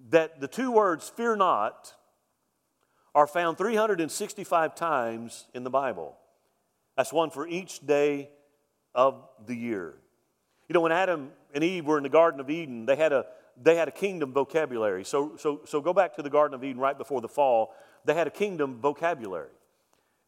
that 0.10 0.40
the 0.40 0.48
two 0.48 0.72
words 0.72 1.10
"fear 1.10 1.36
not" 1.36 1.94
are 3.14 3.28
found 3.28 3.58
365 3.58 4.76
times 4.76 5.46
in 5.54 5.64
the 5.64 5.70
Bible. 5.70 6.18
That's 6.98 7.14
one 7.14 7.30
for 7.30 7.48
each 7.48 7.86
day 7.86 8.30
of 8.94 9.28
the 9.46 9.56
year. 9.56 9.96
You 10.68 10.74
know, 10.74 10.82
when 10.82 10.92
Adam 10.92 11.32
and 11.54 11.64
Eve 11.64 11.86
were 11.86 11.98
in 11.98 12.04
the 12.04 12.10
Garden 12.10 12.40
of 12.40 12.50
Eden, 12.50 12.86
they 12.86 12.96
had 12.96 13.14
a, 13.14 13.26
they 13.62 13.76
had 13.76 13.88
a 13.88 13.92
kingdom 13.92 14.34
vocabulary. 14.34 15.06
So, 15.06 15.38
so, 15.38 15.62
so 15.66 15.80
go 15.80 15.94
back 15.94 16.16
to 16.16 16.22
the 16.22 16.30
Garden 16.30 16.56
of 16.56 16.64
Eden 16.64 16.82
right 16.82 16.98
before 16.98 17.22
the 17.22 17.28
fall. 17.28 17.74
They 18.04 18.14
had 18.14 18.28
a 18.28 18.32
kingdom 18.32 18.80
vocabulary. 18.82 19.50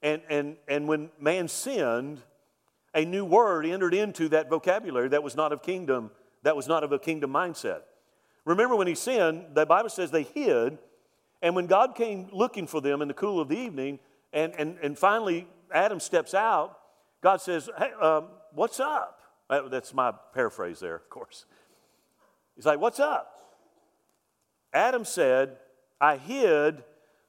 And, 0.01 0.21
and, 0.29 0.57
and 0.67 0.87
when 0.87 1.09
man 1.19 1.47
sinned, 1.47 2.21
a 2.93 3.03
new 3.03 3.25
word 3.25 3.65
entered 3.65 3.93
into 3.93 4.29
that 4.29 4.49
vocabulary 4.49 5.09
that 5.09 5.23
was 5.23 5.35
not 5.35 5.51
of 5.51 5.61
kingdom, 5.61 6.11
that 6.43 6.55
was 6.55 6.67
not 6.67 6.83
of 6.83 6.91
a 6.91 6.99
kingdom 6.99 7.31
mindset. 7.31 7.81
Remember 8.47 8.77
when 8.77 8.87
he 8.87 8.95
sinned, 8.95 9.43
the 9.55 9.65
Bible 9.65 9.89
says 9.89 10.09
they 10.09 10.23
hid, 10.23 10.77
and 11.41 11.53
when 11.53 11.67
God 11.67 11.95
came 11.95 12.29
looking 12.31 12.65
for 12.65 12.79
them 12.79 13.01
in 13.01 13.09
the 13.09 13.13
cool 13.13 13.41
of 13.41 13.49
the 13.49 13.57
evening, 13.57 13.99
and, 14.31 14.53
and, 14.57 14.77
and 14.81 14.97
finally 14.97 15.49
Adam 15.69 15.99
steps 15.99 16.33
out, 16.33 16.79
God 17.21 17.41
says, 17.41 17.69
Hey, 17.77 17.91
um, 18.01 18.29
what's 18.53 18.79
up? 18.79 19.19
That's 19.49 19.93
my 19.93 20.13
paraphrase 20.33 20.79
there, 20.79 20.95
of 20.95 21.09
course. 21.09 21.43
He's 22.55 22.65
like, 22.65 22.79
What's 22.79 23.01
up? 23.01 23.33
Adam 24.71 25.03
said, 25.03 25.57
I 25.99 26.15
hid 26.15 26.85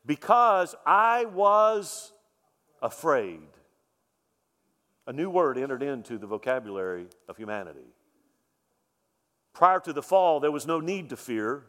because 0.06 0.76
I 0.86 1.24
was 1.24 2.12
afraid. 2.80 3.48
A 5.08 5.12
new 5.12 5.30
word 5.30 5.58
entered 5.58 5.82
into 5.82 6.16
the 6.16 6.28
vocabulary 6.28 7.06
of 7.28 7.36
humanity. 7.36 7.88
Prior 9.54 9.80
to 9.80 9.92
the 9.92 10.02
fall, 10.02 10.40
there 10.40 10.50
was 10.50 10.66
no 10.66 10.80
need 10.80 11.10
to 11.10 11.16
fear. 11.16 11.64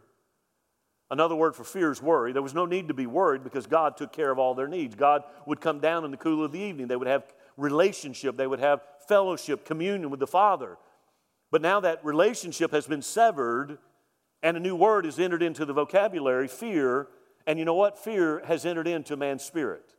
Another 1.12 1.36
word 1.36 1.56
for 1.56 1.64
fear 1.64 1.92
is 1.92 2.02
worry. 2.02 2.32
There 2.32 2.42
was 2.42 2.54
no 2.54 2.66
need 2.66 2.88
to 2.88 2.94
be 2.94 3.08
worried 3.08 3.44
because 3.44 3.66
God 3.66 3.98
took 3.98 4.12
care 4.12 4.30
of 4.30 4.38
all 4.38 4.54
their 4.54 4.68
needs. 4.68 4.96
God 4.96 5.24
would 5.48 5.60
come 5.60 5.80
down 5.80 6.06
in 6.06 6.12
the 6.12 6.18
cool 6.18 6.46
of 6.46 6.52
the 6.52 6.60
evening. 6.60 6.88
They 6.88 6.96
would 6.96 7.08
have 7.08 7.24
relationship, 7.58 8.38
they 8.38 8.48
would 8.48 8.60
have 8.60 8.82
fellowship, 9.08 9.66
communion 9.66 10.10
with 10.10 10.20
the 10.20 10.28
Father. 10.28 10.78
But 11.52 11.62
now 11.62 11.80
that 11.80 12.06
relationship 12.06 12.72
has 12.72 12.86
been 12.88 13.02
severed 13.02 13.80
and 14.42 14.56
a 14.56 14.60
new 14.60 14.76
word 14.76 15.06
is 15.06 15.20
entered 15.20 15.44
into 15.44 15.66
the 15.66 15.74
vocabulary 15.74 16.48
fear. 16.48 17.08
And 17.46 17.60
you 17.60 17.66
know 17.66 17.74
what? 17.74 17.98
Fear 17.98 18.44
has 18.46 18.66
entered 18.66 18.88
into 18.88 19.18
man's 19.18 19.44
spirit. 19.44 19.96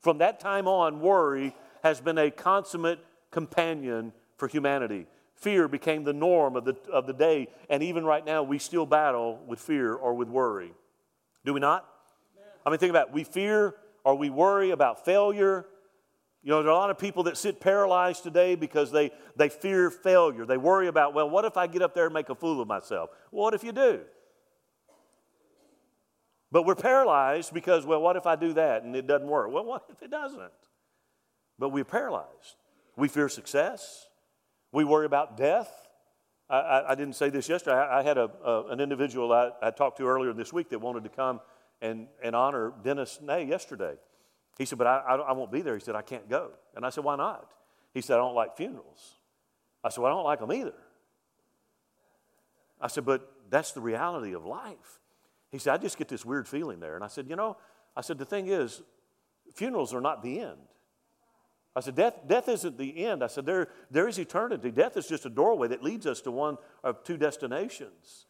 From 0.00 0.18
that 0.18 0.40
time 0.40 0.68
on, 0.68 1.00
worry 1.00 1.54
has 1.82 2.00
been 2.00 2.18
a 2.18 2.30
consummate 2.30 3.00
companion 3.30 4.12
for 4.36 4.48
humanity. 4.48 5.06
Fear 5.40 5.68
became 5.68 6.04
the 6.04 6.12
norm 6.12 6.56
of 6.56 6.64
the, 6.64 6.76
of 6.92 7.06
the 7.06 7.12
day, 7.12 7.48
and 7.68 7.82
even 7.82 8.04
right 8.04 8.24
now, 8.24 8.42
we 8.42 8.58
still 8.58 8.86
battle 8.86 9.40
with 9.46 9.58
fear 9.58 9.94
or 9.94 10.14
with 10.14 10.28
worry. 10.28 10.72
Do 11.44 11.54
we 11.54 11.60
not? 11.60 11.86
I 12.64 12.70
mean, 12.70 12.78
think 12.78 12.90
about 12.90 13.08
it. 13.08 13.14
We 13.14 13.24
fear 13.24 13.74
or 14.04 14.14
we 14.14 14.30
worry 14.30 14.70
about 14.70 15.04
failure, 15.04 15.66
you 16.42 16.50
know, 16.50 16.62
there 16.62 16.72
are 16.72 16.74
a 16.74 16.78
lot 16.78 16.90
of 16.90 16.98
people 16.98 17.24
that 17.24 17.36
sit 17.36 17.60
paralyzed 17.60 18.22
today 18.22 18.54
because 18.54 18.90
they, 18.90 19.10
they 19.36 19.50
fear 19.50 19.90
failure. 19.90 20.46
They 20.46 20.56
worry 20.56 20.86
about, 20.88 21.12
well, 21.12 21.28
what 21.28 21.44
if 21.44 21.56
I 21.56 21.66
get 21.66 21.82
up 21.82 21.94
there 21.94 22.06
and 22.06 22.14
make 22.14 22.30
a 22.30 22.34
fool 22.34 22.62
of 22.62 22.68
myself? 22.68 23.10
Well, 23.30 23.44
what 23.44 23.54
if 23.54 23.62
you 23.62 23.72
do? 23.72 24.00
But 26.50 26.64
we're 26.64 26.76
paralyzed 26.76 27.52
because, 27.52 27.84
well, 27.84 28.00
what 28.00 28.16
if 28.16 28.26
I 28.26 28.36
do 28.36 28.54
that 28.54 28.84
and 28.84 28.96
it 28.96 29.06
doesn't 29.06 29.28
work? 29.28 29.52
Well, 29.52 29.64
what 29.64 29.84
if 29.90 30.02
it 30.02 30.10
doesn't? 30.10 30.50
But 31.58 31.68
we're 31.68 31.84
paralyzed. 31.84 32.56
We 32.96 33.08
fear 33.08 33.28
success. 33.28 34.08
We 34.72 34.84
worry 34.84 35.06
about 35.06 35.36
death. 35.36 35.70
I, 36.48 36.58
I, 36.58 36.92
I 36.92 36.94
didn't 36.94 37.14
say 37.14 37.30
this 37.30 37.48
yesterday. 37.48 37.76
I, 37.76 38.00
I 38.00 38.02
had 38.02 38.18
a, 38.18 38.30
a, 38.44 38.66
an 38.68 38.80
individual 38.80 39.32
I, 39.32 39.70
talked 39.70 39.98
to 39.98 40.06
earlier 40.06 40.32
this 40.32 40.52
week 40.52 40.70
that 40.70 40.80
wanted 40.80 41.04
to 41.04 41.10
come 41.10 41.40
and, 41.80 42.06
and 42.22 42.36
honor 42.36 42.72
Dennis 42.82 43.20
Ney 43.22 43.44
yesterday. 43.44 43.94
He 44.58 44.64
said, 44.64 44.78
But 44.78 44.86
I 44.86 45.32
won't 45.32 45.50
be 45.50 45.62
there. 45.62 45.74
He 45.74 45.80
said, 45.80 45.94
I 45.94 46.02
can't 46.02 46.28
go. 46.28 46.50
And 46.76 46.84
I 46.84 46.90
said, 46.90 47.04
Why 47.04 47.16
not? 47.16 47.50
He 47.94 48.00
said, 48.00 48.14
I 48.14 48.18
don't 48.18 48.34
like 48.34 48.56
funerals. 48.56 49.14
I 49.82 49.88
said, 49.88 50.02
Well, 50.02 50.12
I 50.12 50.14
don't 50.14 50.24
like 50.24 50.40
them 50.40 50.52
either. 50.52 50.74
I 52.80 52.88
said, 52.88 53.04
But 53.04 53.30
that's 53.48 53.72
the 53.72 53.80
reality 53.80 54.34
of 54.34 54.44
life. 54.44 55.00
He 55.50 55.58
said, 55.58 55.74
I 55.74 55.78
just 55.78 55.96
get 55.98 56.08
this 56.08 56.24
weird 56.24 56.46
feeling 56.46 56.78
there. 56.78 56.94
And 56.94 57.02
I 57.02 57.08
said, 57.08 57.28
You 57.28 57.36
know, 57.36 57.56
I 57.96 58.02
said, 58.02 58.18
The 58.18 58.24
thing 58.24 58.48
is, 58.48 58.82
funerals 59.54 59.94
are 59.94 60.00
not 60.00 60.22
the 60.22 60.40
end. 60.40 60.58
I 61.76 61.80
said, 61.80 61.94
death, 61.94 62.14
death 62.26 62.48
isn't 62.48 62.78
the 62.78 63.04
end. 63.06 63.22
I 63.22 63.28
said, 63.28 63.46
there, 63.46 63.68
there 63.90 64.08
is 64.08 64.18
eternity. 64.18 64.70
Death 64.70 64.96
is 64.96 65.06
just 65.06 65.24
a 65.24 65.30
doorway 65.30 65.68
that 65.68 65.82
leads 65.82 66.06
us 66.06 66.20
to 66.22 66.30
one 66.30 66.58
of 66.82 67.04
two 67.04 67.16
destinations. 67.16 68.26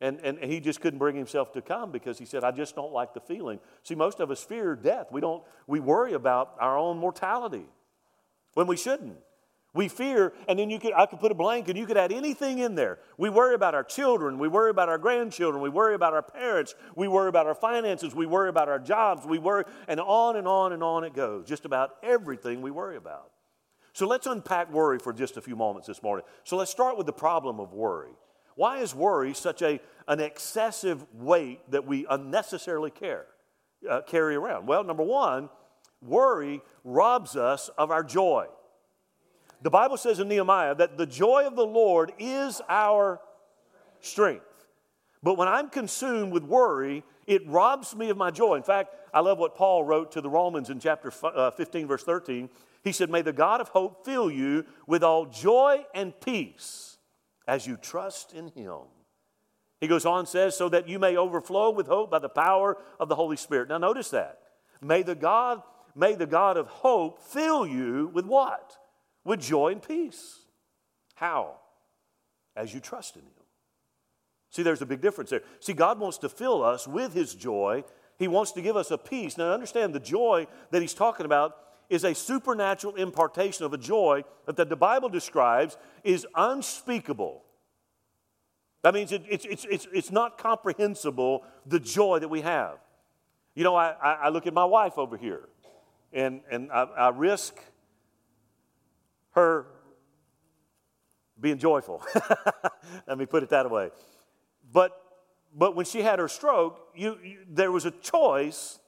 And, 0.00 0.20
and 0.20 0.38
he 0.38 0.60
just 0.60 0.80
couldn't 0.80 0.98
bring 0.98 1.16
himself 1.16 1.52
to 1.52 1.62
come 1.62 1.92
because 1.92 2.18
he 2.18 2.24
said, 2.24 2.44
I 2.44 2.50
just 2.50 2.74
don't 2.74 2.92
like 2.92 3.14
the 3.14 3.20
feeling. 3.20 3.60
See, 3.82 3.94
most 3.94 4.20
of 4.20 4.30
us 4.30 4.42
fear 4.42 4.74
death. 4.74 5.12
We, 5.12 5.20
don't, 5.20 5.44
we 5.66 5.80
worry 5.80 6.12
about 6.12 6.56
our 6.60 6.76
own 6.76 6.98
mortality 6.98 7.66
when 8.54 8.66
we 8.66 8.76
shouldn't. 8.76 9.16
We 9.74 9.88
fear, 9.88 10.34
and 10.48 10.58
then 10.58 10.68
you 10.68 10.78
could, 10.78 10.92
I 10.92 11.06
could 11.06 11.18
put 11.18 11.32
a 11.32 11.34
blank 11.34 11.68
and 11.68 11.78
you 11.78 11.86
could 11.86 11.96
add 11.96 12.12
anything 12.12 12.58
in 12.58 12.74
there. 12.74 12.98
We 13.16 13.30
worry 13.30 13.54
about 13.54 13.74
our 13.74 13.82
children. 13.82 14.38
We 14.38 14.46
worry 14.46 14.70
about 14.70 14.90
our 14.90 14.98
grandchildren. 14.98 15.62
We 15.62 15.70
worry 15.70 15.94
about 15.94 16.12
our 16.12 16.22
parents. 16.22 16.74
We 16.94 17.08
worry 17.08 17.30
about 17.30 17.46
our 17.46 17.54
finances. 17.54 18.14
We 18.14 18.26
worry 18.26 18.50
about 18.50 18.68
our 18.68 18.78
jobs. 18.78 19.24
We 19.24 19.38
worry, 19.38 19.64
and 19.88 19.98
on 19.98 20.36
and 20.36 20.46
on 20.46 20.74
and 20.74 20.82
on 20.82 21.04
it 21.04 21.14
goes. 21.14 21.46
Just 21.46 21.64
about 21.64 21.96
everything 22.02 22.60
we 22.60 22.70
worry 22.70 22.98
about. 22.98 23.30
So 23.94 24.06
let's 24.06 24.26
unpack 24.26 24.70
worry 24.70 24.98
for 24.98 25.12
just 25.12 25.38
a 25.38 25.40
few 25.40 25.56
moments 25.56 25.88
this 25.88 26.02
morning. 26.02 26.26
So 26.44 26.56
let's 26.56 26.70
start 26.70 26.98
with 26.98 27.06
the 27.06 27.12
problem 27.12 27.58
of 27.58 27.72
worry. 27.72 28.12
Why 28.56 28.78
is 28.78 28.94
worry 28.94 29.32
such 29.32 29.62
a, 29.62 29.80
an 30.06 30.20
excessive 30.20 31.02
weight 31.14 31.70
that 31.70 31.86
we 31.86 32.04
unnecessarily 32.10 32.90
care, 32.90 33.24
uh, 33.88 34.02
carry 34.02 34.34
around? 34.34 34.66
Well, 34.66 34.84
number 34.84 35.02
one, 35.02 35.48
worry 36.02 36.60
robs 36.84 37.36
us 37.36 37.70
of 37.78 37.90
our 37.90 38.04
joy. 38.04 38.48
The 39.62 39.70
Bible 39.70 39.96
says 39.96 40.18
in 40.18 40.28
Nehemiah 40.28 40.74
that 40.74 40.96
the 40.96 41.06
joy 41.06 41.46
of 41.46 41.56
the 41.56 41.66
Lord 41.66 42.12
is 42.18 42.60
our 42.68 43.20
strength. 44.00 44.44
But 45.22 45.38
when 45.38 45.46
I'm 45.46 45.70
consumed 45.70 46.32
with 46.32 46.42
worry, 46.42 47.04
it 47.28 47.46
robs 47.46 47.94
me 47.94 48.10
of 48.10 48.16
my 48.16 48.32
joy. 48.32 48.56
In 48.56 48.64
fact, 48.64 48.94
I 49.14 49.20
love 49.20 49.38
what 49.38 49.54
Paul 49.54 49.84
wrote 49.84 50.12
to 50.12 50.20
the 50.20 50.28
Romans 50.28 50.68
in 50.68 50.80
chapter 50.80 51.12
uh, 51.22 51.52
15, 51.52 51.86
verse 51.86 52.02
13. 52.02 52.50
He 52.82 52.90
said, 52.90 53.08
May 53.08 53.22
the 53.22 53.32
God 53.32 53.60
of 53.60 53.68
hope 53.68 54.04
fill 54.04 54.30
you 54.30 54.64
with 54.88 55.04
all 55.04 55.26
joy 55.26 55.84
and 55.94 56.12
peace 56.20 56.98
as 57.46 57.66
you 57.66 57.76
trust 57.76 58.32
in 58.32 58.48
Him. 58.48 58.78
He 59.80 59.86
goes 59.86 60.06
on 60.06 60.20
and 60.20 60.28
says, 60.28 60.56
so 60.56 60.68
that 60.68 60.88
you 60.88 60.98
may 60.98 61.16
overflow 61.16 61.70
with 61.70 61.86
hope 61.86 62.10
by 62.10 62.20
the 62.20 62.28
power 62.28 62.78
of 63.00 63.08
the 63.08 63.16
Holy 63.16 63.36
Spirit. 63.36 63.68
Now, 63.68 63.78
notice 63.78 64.10
that. 64.10 64.38
May 64.80 65.02
the 65.02 65.14
God, 65.14 65.62
may 65.94 66.14
the 66.14 66.26
God 66.26 66.56
of 66.56 66.68
hope 66.68 67.20
fill 67.20 67.66
you 67.66 68.10
with 68.12 68.24
what? 68.24 68.78
With 69.24 69.40
joy 69.40 69.72
and 69.72 69.82
peace. 69.82 70.40
How? 71.14 71.56
As 72.56 72.74
you 72.74 72.80
trust 72.80 73.16
in 73.16 73.22
Him. 73.22 73.30
See, 74.50 74.62
there's 74.62 74.82
a 74.82 74.86
big 74.86 75.00
difference 75.00 75.30
there. 75.30 75.42
See, 75.60 75.72
God 75.72 75.98
wants 75.98 76.18
to 76.18 76.28
fill 76.28 76.62
us 76.62 76.86
with 76.86 77.14
His 77.14 77.34
joy. 77.34 77.84
He 78.18 78.28
wants 78.28 78.52
to 78.52 78.62
give 78.62 78.76
us 78.76 78.90
a 78.90 78.98
peace. 78.98 79.38
Now, 79.38 79.52
understand 79.52 79.94
the 79.94 80.00
joy 80.00 80.46
that 80.70 80.82
He's 80.82 80.94
talking 80.94 81.24
about 81.24 81.56
is 81.88 82.04
a 82.04 82.14
supernatural 82.14 82.94
impartation 82.96 83.64
of 83.64 83.72
a 83.72 83.78
joy 83.78 84.24
that 84.46 84.68
the 84.68 84.76
Bible 84.76 85.08
describes 85.08 85.76
is 86.04 86.26
unspeakable. 86.34 87.42
That 88.82 88.94
means 88.94 89.12
it, 89.12 89.22
it's, 89.28 89.44
it's, 89.44 89.66
it's, 89.70 89.86
it's 89.92 90.10
not 90.10 90.38
comprehensible, 90.38 91.44
the 91.66 91.78
joy 91.78 92.18
that 92.18 92.28
we 92.28 92.40
have. 92.40 92.78
You 93.54 93.64
know, 93.64 93.76
I, 93.76 93.90
I 93.92 94.28
look 94.30 94.46
at 94.46 94.54
my 94.54 94.64
wife 94.64 94.98
over 94.98 95.16
here, 95.16 95.48
and, 96.12 96.40
and 96.50 96.72
I, 96.72 96.82
I 96.82 97.08
risk 97.10 97.54
her 99.32 99.66
being 101.40 101.58
joyful. 101.58 102.02
Let 103.06 103.18
me 103.18 103.26
put 103.26 103.42
it 103.42 103.50
that 103.50 103.70
way. 103.70 103.90
But, 104.72 104.98
but 105.54 105.74
when 105.74 105.84
she 105.84 106.02
had 106.02 106.18
her 106.18 106.28
stroke, 106.28 106.78
you, 106.94 107.18
you, 107.22 107.38
there 107.48 107.72
was 107.72 107.84
a 107.84 107.90
choice 107.90 108.78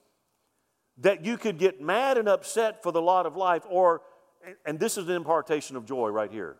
that 0.98 1.24
you 1.24 1.36
could 1.36 1.58
get 1.58 1.80
mad 1.80 2.16
and 2.16 2.28
upset 2.28 2.82
for 2.82 2.92
the 2.92 3.02
lot 3.02 3.26
of 3.26 3.36
life, 3.36 3.64
or, 3.68 4.02
and 4.64 4.78
this 4.78 4.96
is 4.96 5.08
an 5.08 5.16
impartation 5.16 5.76
of 5.76 5.84
joy 5.84 6.08
right 6.08 6.30
here. 6.30 6.56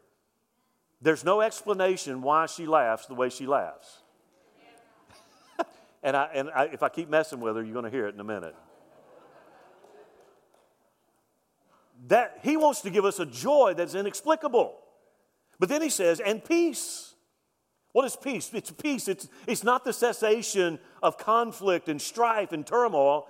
There's 1.01 1.25
no 1.25 1.41
explanation 1.41 2.23
why 2.23 2.47
she 2.47 2.67
laughs 2.67 3.07
the 3.07 3.15
way 3.15 3.29
she 3.29 3.47
laughs. 3.47 4.03
and 6.03 6.17
I, 6.17 6.31
and 6.35 6.51
I, 6.51 6.65
if 6.65 6.83
I 6.83 6.89
keep 6.89 7.09
messing 7.09 7.41
with 7.41 7.55
her, 7.57 7.63
you're 7.63 7.75
going 7.75 7.85
to 7.85 7.91
hear 7.91 8.09
it 8.09 8.15
in 8.15 8.21
a 8.21 8.25
minute. 8.25 8.57
That 12.09 12.39
he 12.43 12.57
wants 12.57 12.83
to 12.83 12.91
give 12.91 13.05
us 13.05 13.19
a 13.19 13.27
joy 13.27 13.75
that's 13.77 13.95
inexplicable. 13.95 14.75
But 15.59 15.69
then 15.69 15.83
he 15.83 15.91
says, 15.91 16.21
and 16.21 16.45
peace. 16.45 17.15
What 17.93 18.05
is 18.05 18.17
peace? 18.17 18.51
It's 18.53 18.71
peace. 18.71 19.09
It's, 19.09 19.29
it's 19.47 19.63
not 19.63 19.85
the 19.85 19.93
cessation 19.93 20.81
of 21.03 21.17
conflict 21.17 21.89
and 21.89 22.03
strife 22.03 22.53
and 22.53 22.67
turmoil. 22.67 23.27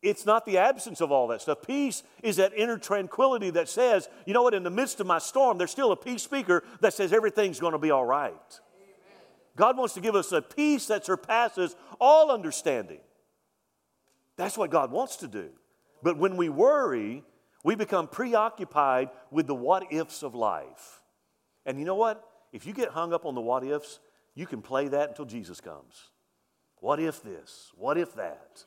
It's 0.00 0.24
not 0.24 0.46
the 0.46 0.58
absence 0.58 1.00
of 1.00 1.10
all 1.10 1.26
that 1.28 1.42
stuff. 1.42 1.58
Peace 1.66 2.04
is 2.22 2.36
that 2.36 2.52
inner 2.54 2.78
tranquility 2.78 3.50
that 3.50 3.68
says, 3.68 4.08
you 4.24 4.32
know 4.32 4.42
what, 4.42 4.54
in 4.54 4.62
the 4.62 4.70
midst 4.70 5.00
of 5.00 5.06
my 5.06 5.18
storm, 5.18 5.58
there's 5.58 5.72
still 5.72 5.90
a 5.90 5.96
peace 5.96 6.22
speaker 6.22 6.62
that 6.80 6.94
says 6.94 7.12
everything's 7.12 7.58
going 7.58 7.72
to 7.72 7.78
be 7.78 7.90
all 7.90 8.04
right. 8.04 8.32
Amen. 8.32 9.24
God 9.56 9.76
wants 9.76 9.94
to 9.94 10.00
give 10.00 10.14
us 10.14 10.30
a 10.30 10.40
peace 10.40 10.86
that 10.86 11.04
surpasses 11.04 11.74
all 12.00 12.30
understanding. 12.30 13.00
That's 14.36 14.56
what 14.56 14.70
God 14.70 14.92
wants 14.92 15.16
to 15.16 15.26
do. 15.26 15.48
But 16.02 16.16
when 16.16 16.36
we 16.36 16.48
worry, 16.48 17.24
we 17.66 17.74
become 17.74 18.06
preoccupied 18.06 19.10
with 19.32 19.48
the 19.48 19.54
what 19.54 19.92
ifs 19.92 20.22
of 20.22 20.36
life. 20.36 21.02
And 21.66 21.80
you 21.80 21.84
know 21.84 21.96
what? 21.96 22.24
If 22.52 22.64
you 22.64 22.72
get 22.72 22.90
hung 22.90 23.12
up 23.12 23.26
on 23.26 23.34
the 23.34 23.40
what 23.40 23.64
ifs, 23.64 23.98
you 24.36 24.46
can 24.46 24.62
play 24.62 24.86
that 24.86 25.08
until 25.08 25.24
Jesus 25.24 25.60
comes. 25.60 26.10
What 26.76 27.00
if 27.00 27.24
this? 27.24 27.72
What 27.74 27.98
if 27.98 28.14
that? 28.14 28.64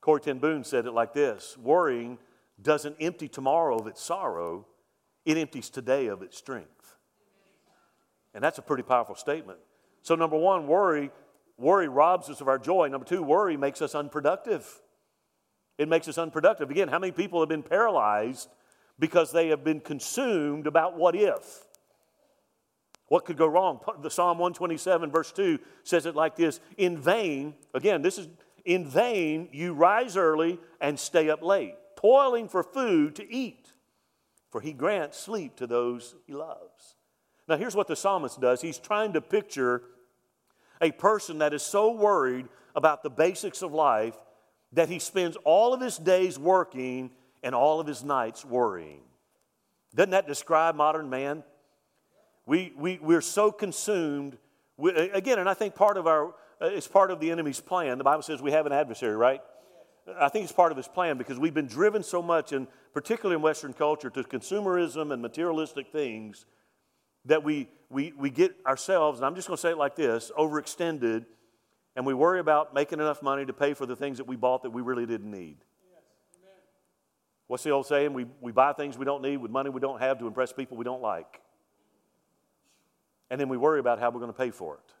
Corrie 0.00 0.20
ten 0.20 0.38
Boom 0.38 0.62
said 0.62 0.86
it 0.86 0.92
like 0.92 1.14
this 1.14 1.56
Worrying 1.58 2.16
doesn't 2.62 2.94
empty 3.00 3.26
tomorrow 3.26 3.76
of 3.76 3.88
its 3.88 4.00
sorrow, 4.00 4.68
it 5.24 5.36
empties 5.36 5.68
today 5.68 6.06
of 6.06 6.22
its 6.22 6.38
strength. 6.38 6.94
And 8.34 8.44
that's 8.44 8.58
a 8.58 8.62
pretty 8.62 8.84
powerful 8.84 9.16
statement. 9.16 9.58
So, 10.02 10.14
number 10.14 10.36
one, 10.36 10.68
worry, 10.68 11.10
worry 11.56 11.88
robs 11.88 12.30
us 12.30 12.40
of 12.40 12.46
our 12.46 12.60
joy. 12.60 12.86
Number 12.86 13.04
two, 13.04 13.24
worry 13.24 13.56
makes 13.56 13.82
us 13.82 13.96
unproductive. 13.96 14.80
It 15.78 15.88
makes 15.88 16.08
us 16.08 16.18
unproductive. 16.18 16.70
Again, 16.70 16.88
how 16.88 16.98
many 16.98 17.12
people 17.12 17.40
have 17.40 17.48
been 17.48 17.62
paralyzed 17.62 18.48
because 18.98 19.30
they 19.30 19.48
have 19.48 19.62
been 19.62 19.80
consumed 19.80 20.66
about 20.66 20.96
what 20.96 21.14
if? 21.14 21.64
What 23.06 23.24
could 23.24 23.38
go 23.38 23.46
wrong? 23.46 23.80
The 24.02 24.10
Psalm 24.10 24.38
127, 24.38 25.10
verse 25.10 25.32
2 25.32 25.58
says 25.84 26.04
it 26.04 26.14
like 26.14 26.36
this 26.36 26.60
In 26.76 26.98
vain, 26.98 27.54
again, 27.72 28.02
this 28.02 28.18
is 28.18 28.28
in 28.64 28.86
vain 28.86 29.48
you 29.52 29.72
rise 29.72 30.16
early 30.16 30.58
and 30.80 30.98
stay 30.98 31.30
up 31.30 31.42
late, 31.42 31.74
toiling 31.96 32.48
for 32.48 32.62
food 32.62 33.16
to 33.16 33.32
eat, 33.32 33.72
for 34.50 34.60
he 34.60 34.72
grants 34.72 35.18
sleep 35.18 35.56
to 35.56 35.66
those 35.66 36.16
he 36.26 36.34
loves. 36.34 36.96
Now, 37.48 37.56
here's 37.56 37.74
what 37.74 37.86
the 37.86 37.96
psalmist 37.96 38.40
does 38.40 38.60
he's 38.60 38.78
trying 38.78 39.14
to 39.14 39.22
picture 39.22 39.82
a 40.82 40.90
person 40.90 41.38
that 41.38 41.54
is 41.54 41.62
so 41.62 41.92
worried 41.92 42.48
about 42.76 43.02
the 43.02 43.10
basics 43.10 43.62
of 43.62 43.72
life 43.72 44.16
that 44.72 44.88
he 44.88 44.98
spends 44.98 45.36
all 45.44 45.72
of 45.72 45.80
his 45.80 45.96
days 45.96 46.38
working 46.38 47.10
and 47.42 47.54
all 47.54 47.80
of 47.80 47.86
his 47.86 48.04
nights 48.04 48.44
worrying. 48.44 49.00
Doesn't 49.94 50.10
that 50.10 50.26
describe 50.26 50.74
modern 50.74 51.08
man? 51.08 51.42
We, 52.46 52.72
we, 52.76 52.98
we're 53.00 53.20
so 53.20 53.50
consumed. 53.50 54.36
With, 54.76 54.96
again, 55.14 55.38
and 55.38 55.48
I 55.48 55.54
think 55.54 55.74
part 55.74 55.96
of 55.96 56.06
our, 56.06 56.28
uh, 56.60 56.66
it's 56.66 56.88
part 56.88 57.10
of 57.10 57.20
the 57.20 57.30
enemy's 57.30 57.60
plan. 57.60 57.98
The 57.98 58.04
Bible 58.04 58.22
says 58.22 58.42
we 58.42 58.52
have 58.52 58.66
an 58.66 58.72
adversary, 58.72 59.16
right? 59.16 59.40
I 60.18 60.28
think 60.28 60.44
it's 60.44 60.52
part 60.52 60.72
of 60.72 60.76
his 60.76 60.88
plan 60.88 61.18
because 61.18 61.38
we've 61.38 61.54
been 61.54 61.66
driven 61.66 62.02
so 62.02 62.22
much, 62.22 62.52
and 62.52 62.66
particularly 62.94 63.36
in 63.36 63.42
Western 63.42 63.72
culture, 63.72 64.10
to 64.10 64.22
consumerism 64.22 65.12
and 65.12 65.20
materialistic 65.20 65.92
things 65.92 66.46
that 67.26 67.44
we, 67.44 67.68
we, 67.90 68.12
we 68.16 68.30
get 68.30 68.54
ourselves, 68.66 69.18
and 69.18 69.26
I'm 69.26 69.34
just 69.34 69.48
going 69.48 69.56
to 69.56 69.60
say 69.60 69.70
it 69.70 69.78
like 69.78 69.96
this, 69.96 70.32
overextended 70.38 71.26
and 71.98 72.06
we 72.06 72.14
worry 72.14 72.38
about 72.38 72.72
making 72.72 73.00
enough 73.00 73.22
money 73.22 73.44
to 73.44 73.52
pay 73.52 73.74
for 73.74 73.84
the 73.84 73.96
things 73.96 74.18
that 74.18 74.28
we 74.28 74.36
bought 74.36 74.62
that 74.62 74.70
we 74.70 74.82
really 74.82 75.04
didn't 75.04 75.32
need. 75.32 75.56
Yes. 75.92 76.52
What's 77.48 77.64
the 77.64 77.70
old 77.70 77.86
saying? 77.86 78.12
We, 78.12 78.26
we 78.40 78.52
buy 78.52 78.72
things 78.72 78.96
we 78.96 79.04
don't 79.04 79.20
need 79.20 79.38
with 79.38 79.50
money 79.50 79.68
we 79.68 79.80
don't 79.80 80.00
have 80.00 80.20
to 80.20 80.28
impress 80.28 80.52
people 80.52 80.76
we 80.76 80.84
don't 80.84 81.02
like. 81.02 81.40
And 83.30 83.40
then 83.40 83.48
we 83.48 83.56
worry 83.56 83.80
about 83.80 83.98
how 83.98 84.10
we're 84.10 84.20
going 84.20 84.32
to 84.32 84.38
pay 84.38 84.52
for 84.52 84.74
it. 84.74 84.94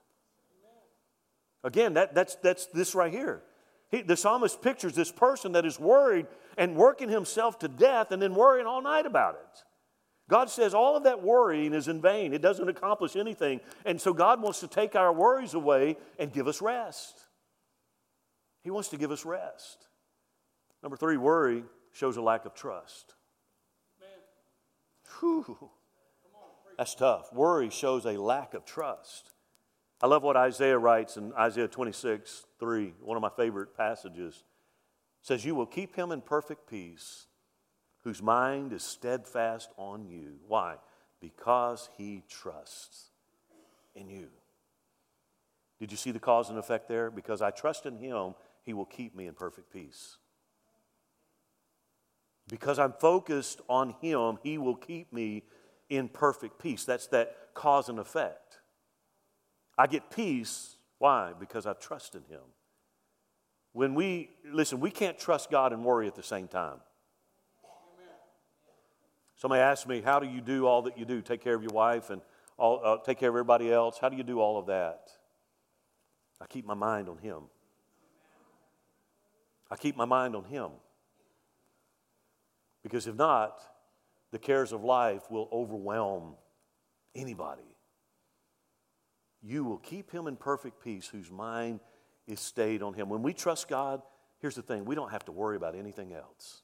Again, 1.62 1.94
that, 1.94 2.16
that's, 2.16 2.34
that's 2.34 2.66
this 2.66 2.96
right 2.96 3.12
here. 3.12 3.44
He, 3.92 4.02
the 4.02 4.16
psalmist 4.16 4.60
pictures 4.60 4.96
this 4.96 5.12
person 5.12 5.52
that 5.52 5.64
is 5.64 5.78
worried 5.78 6.26
and 6.56 6.74
working 6.74 7.08
himself 7.08 7.60
to 7.60 7.68
death 7.68 8.10
and 8.10 8.20
then 8.20 8.34
worrying 8.34 8.66
all 8.66 8.82
night 8.82 9.06
about 9.06 9.36
it. 9.36 9.64
God 10.28 10.50
says 10.50 10.74
all 10.74 10.94
of 10.94 11.04
that 11.04 11.22
worrying 11.22 11.72
is 11.72 11.88
in 11.88 12.02
vain. 12.02 12.34
It 12.34 12.42
doesn't 12.42 12.68
accomplish 12.68 13.16
anything. 13.16 13.60
And 13.86 13.98
so 13.98 14.12
God 14.12 14.42
wants 14.42 14.60
to 14.60 14.68
take 14.68 14.94
our 14.94 15.12
worries 15.12 15.54
away 15.54 15.96
and 16.18 16.30
give 16.30 16.46
us 16.46 16.60
rest. 16.60 17.24
He 18.62 18.70
wants 18.70 18.90
to 18.90 18.98
give 18.98 19.10
us 19.10 19.24
rest. 19.24 19.88
Number 20.82 20.96
three, 20.96 21.16
worry 21.16 21.64
shows 21.92 22.18
a 22.18 22.22
lack 22.22 22.44
of 22.44 22.54
trust. 22.54 23.14
Whew. 25.18 25.70
That's 26.76 26.94
tough. 26.94 27.32
Worry 27.32 27.70
shows 27.70 28.04
a 28.04 28.20
lack 28.20 28.52
of 28.52 28.66
trust. 28.66 29.32
I 30.02 30.06
love 30.06 30.22
what 30.22 30.36
Isaiah 30.36 30.78
writes 30.78 31.16
in 31.16 31.32
Isaiah 31.32 31.66
26, 31.66 32.44
3, 32.60 32.94
one 33.00 33.16
of 33.16 33.22
my 33.22 33.30
favorite 33.30 33.76
passages. 33.76 34.44
It 35.22 35.26
says, 35.26 35.44
You 35.44 35.54
will 35.54 35.66
keep 35.66 35.96
him 35.96 36.12
in 36.12 36.20
perfect 36.20 36.68
peace 36.68 37.27
whose 38.04 38.22
mind 38.22 38.72
is 38.72 38.82
steadfast 38.82 39.70
on 39.76 40.06
you. 40.06 40.34
Why? 40.46 40.76
Because 41.20 41.88
he 41.96 42.22
trusts 42.28 43.10
in 43.94 44.08
you. 44.08 44.28
Did 45.78 45.90
you 45.90 45.96
see 45.96 46.10
the 46.10 46.18
cause 46.18 46.50
and 46.50 46.58
effect 46.58 46.88
there? 46.88 47.10
Because 47.10 47.42
I 47.42 47.50
trust 47.50 47.86
in 47.86 47.98
him, 47.98 48.34
he 48.64 48.72
will 48.72 48.84
keep 48.84 49.14
me 49.14 49.26
in 49.26 49.34
perfect 49.34 49.72
peace. 49.72 50.16
Because 52.48 52.78
I'm 52.78 52.92
focused 52.92 53.60
on 53.68 53.94
him, 54.00 54.38
he 54.42 54.58
will 54.58 54.74
keep 54.74 55.12
me 55.12 55.44
in 55.88 56.08
perfect 56.08 56.58
peace. 56.58 56.84
That's 56.84 57.06
that 57.08 57.36
cause 57.54 57.88
and 57.88 57.98
effect. 57.98 58.58
I 59.76 59.86
get 59.86 60.10
peace. 60.10 60.76
Why? 60.98 61.32
Because 61.38 61.66
I 61.66 61.74
trust 61.74 62.14
in 62.14 62.22
him. 62.22 62.40
When 63.72 63.94
we, 63.94 64.30
listen, 64.44 64.80
we 64.80 64.90
can't 64.90 65.18
trust 65.18 65.50
God 65.50 65.72
and 65.72 65.84
worry 65.84 66.08
at 66.08 66.16
the 66.16 66.22
same 66.22 66.48
time. 66.48 66.78
Somebody 69.38 69.62
asked 69.62 69.88
me, 69.88 70.02
How 70.02 70.20
do 70.20 70.26
you 70.26 70.40
do 70.40 70.66
all 70.66 70.82
that 70.82 70.98
you 70.98 71.04
do? 71.04 71.22
Take 71.22 71.42
care 71.42 71.54
of 71.54 71.62
your 71.62 71.72
wife 71.72 72.10
and 72.10 72.20
all, 72.58 72.80
uh, 72.84 72.98
take 72.98 73.18
care 73.18 73.28
of 73.30 73.34
everybody 73.34 73.72
else. 73.72 73.98
How 73.98 74.08
do 74.08 74.16
you 74.16 74.24
do 74.24 74.40
all 74.40 74.58
of 74.58 74.66
that? 74.66 75.10
I 76.40 76.46
keep 76.46 76.66
my 76.66 76.74
mind 76.74 77.08
on 77.08 77.18
Him. 77.18 77.44
I 79.70 79.76
keep 79.76 79.96
my 79.96 80.04
mind 80.04 80.36
on 80.36 80.44
Him. 80.44 80.70
Because 82.82 83.06
if 83.06 83.14
not, 83.14 83.60
the 84.30 84.38
cares 84.38 84.72
of 84.72 84.84
life 84.84 85.30
will 85.30 85.48
overwhelm 85.52 86.34
anybody. 87.14 87.62
You 89.42 89.64
will 89.64 89.78
keep 89.78 90.10
him 90.10 90.26
in 90.26 90.36
perfect 90.36 90.82
peace 90.82 91.06
whose 91.06 91.30
mind 91.30 91.80
is 92.26 92.40
stayed 92.40 92.82
on 92.82 92.94
him. 92.94 93.08
When 93.08 93.22
we 93.22 93.32
trust 93.32 93.68
God, 93.68 94.02
here's 94.40 94.54
the 94.54 94.62
thing 94.62 94.84
we 94.84 94.94
don't 94.94 95.10
have 95.10 95.24
to 95.26 95.32
worry 95.32 95.56
about 95.56 95.74
anything 95.74 96.12
else. 96.12 96.62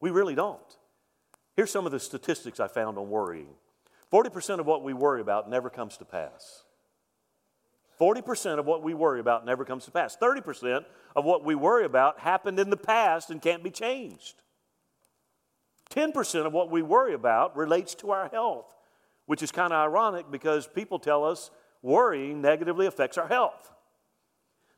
We 0.00 0.10
really 0.10 0.34
don't. 0.34 0.76
Here's 1.56 1.70
some 1.70 1.86
of 1.86 1.92
the 1.92 1.98
statistics 1.98 2.60
I 2.60 2.68
found 2.68 2.98
on 2.98 3.08
worrying 3.08 3.48
40% 4.12 4.60
of 4.60 4.66
what 4.66 4.84
we 4.84 4.92
worry 4.92 5.20
about 5.20 5.50
never 5.50 5.68
comes 5.68 5.96
to 5.96 6.04
pass. 6.04 6.62
40% 7.98 8.58
of 8.58 8.66
what 8.66 8.82
we 8.82 8.94
worry 8.94 9.20
about 9.20 9.44
never 9.46 9.64
comes 9.64 9.86
to 9.86 9.90
pass. 9.90 10.16
30% 10.16 10.84
of 11.16 11.24
what 11.24 11.44
we 11.44 11.54
worry 11.54 11.84
about 11.84 12.20
happened 12.20 12.60
in 12.60 12.68
the 12.68 12.76
past 12.76 13.30
and 13.30 13.40
can't 13.40 13.64
be 13.64 13.70
changed. 13.70 14.42
10% 15.90 16.46
of 16.46 16.52
what 16.52 16.70
we 16.70 16.82
worry 16.82 17.14
about 17.14 17.56
relates 17.56 17.94
to 17.96 18.10
our 18.10 18.28
health, 18.28 18.66
which 19.24 19.42
is 19.42 19.50
kind 19.50 19.72
of 19.72 19.78
ironic 19.78 20.30
because 20.30 20.66
people 20.66 20.98
tell 20.98 21.24
us 21.24 21.50
worrying 21.80 22.42
negatively 22.42 22.86
affects 22.86 23.16
our 23.16 23.28
health. 23.28 23.72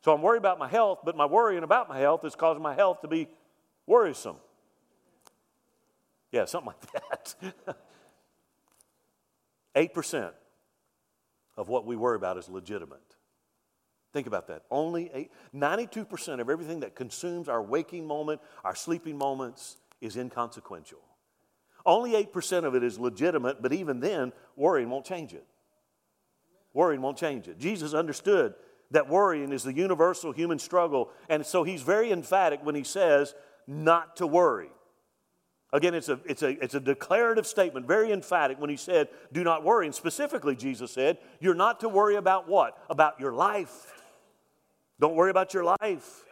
So 0.00 0.14
I'm 0.14 0.22
worried 0.22 0.38
about 0.38 0.60
my 0.60 0.68
health, 0.68 1.00
but 1.04 1.16
my 1.16 1.26
worrying 1.26 1.64
about 1.64 1.88
my 1.88 1.98
health 1.98 2.24
is 2.24 2.36
causing 2.36 2.62
my 2.62 2.74
health 2.74 3.00
to 3.00 3.08
be 3.08 3.28
worrisome. 3.86 4.36
Yeah, 6.32 6.44
something 6.44 6.72
like 6.72 6.92
that. 6.92 7.34
8% 9.94 10.32
of 11.56 11.68
what 11.68 11.86
we 11.86 11.96
worry 11.96 12.16
about 12.16 12.38
is 12.38 12.48
legitimate. 12.48 13.16
Think 14.12 14.26
about 14.26 14.48
that. 14.48 14.62
Only 14.70 15.10
eight, 15.12 15.30
92% 15.54 16.40
of 16.40 16.48
everything 16.48 16.80
that 16.80 16.94
consumes 16.94 17.48
our 17.48 17.62
waking 17.62 18.06
moment, 18.06 18.40
our 18.64 18.74
sleeping 18.74 19.18
moments, 19.18 19.76
is 20.00 20.16
inconsequential. 20.16 21.00
Only 21.84 22.12
8% 22.24 22.64
of 22.64 22.74
it 22.74 22.82
is 22.82 22.98
legitimate, 22.98 23.62
but 23.62 23.72
even 23.72 24.00
then, 24.00 24.32
worrying 24.56 24.90
won't 24.90 25.04
change 25.04 25.34
it. 25.34 25.46
Worrying 26.72 27.02
won't 27.02 27.18
change 27.18 27.48
it. 27.48 27.58
Jesus 27.58 27.94
understood 27.94 28.54
that 28.90 29.08
worrying 29.08 29.52
is 29.52 29.62
the 29.62 29.72
universal 29.72 30.32
human 30.32 30.58
struggle, 30.58 31.10
and 31.28 31.44
so 31.44 31.62
he's 31.62 31.82
very 31.82 32.10
emphatic 32.10 32.64
when 32.64 32.74
he 32.74 32.84
says 32.84 33.34
not 33.66 34.16
to 34.16 34.26
worry. 34.26 34.70
Again, 35.72 35.94
it's 35.94 36.08
a, 36.08 36.18
it's, 36.24 36.42
a, 36.42 36.50
it's 36.62 36.74
a 36.74 36.80
declarative 36.80 37.46
statement, 37.46 37.86
very 37.86 38.10
emphatic 38.10 38.58
when 38.58 38.70
he 38.70 38.76
said, 38.76 39.08
Do 39.32 39.44
not 39.44 39.64
worry. 39.64 39.86
And 39.86 39.94
specifically, 39.94 40.56
Jesus 40.56 40.90
said, 40.90 41.18
You're 41.40 41.54
not 41.54 41.80
to 41.80 41.88
worry 41.88 42.16
about 42.16 42.48
what? 42.48 42.78
About 42.88 43.20
your 43.20 43.32
life. 43.32 43.92
Don't 44.98 45.14
worry 45.14 45.30
about 45.30 45.52
your 45.52 45.64
life. 45.64 46.24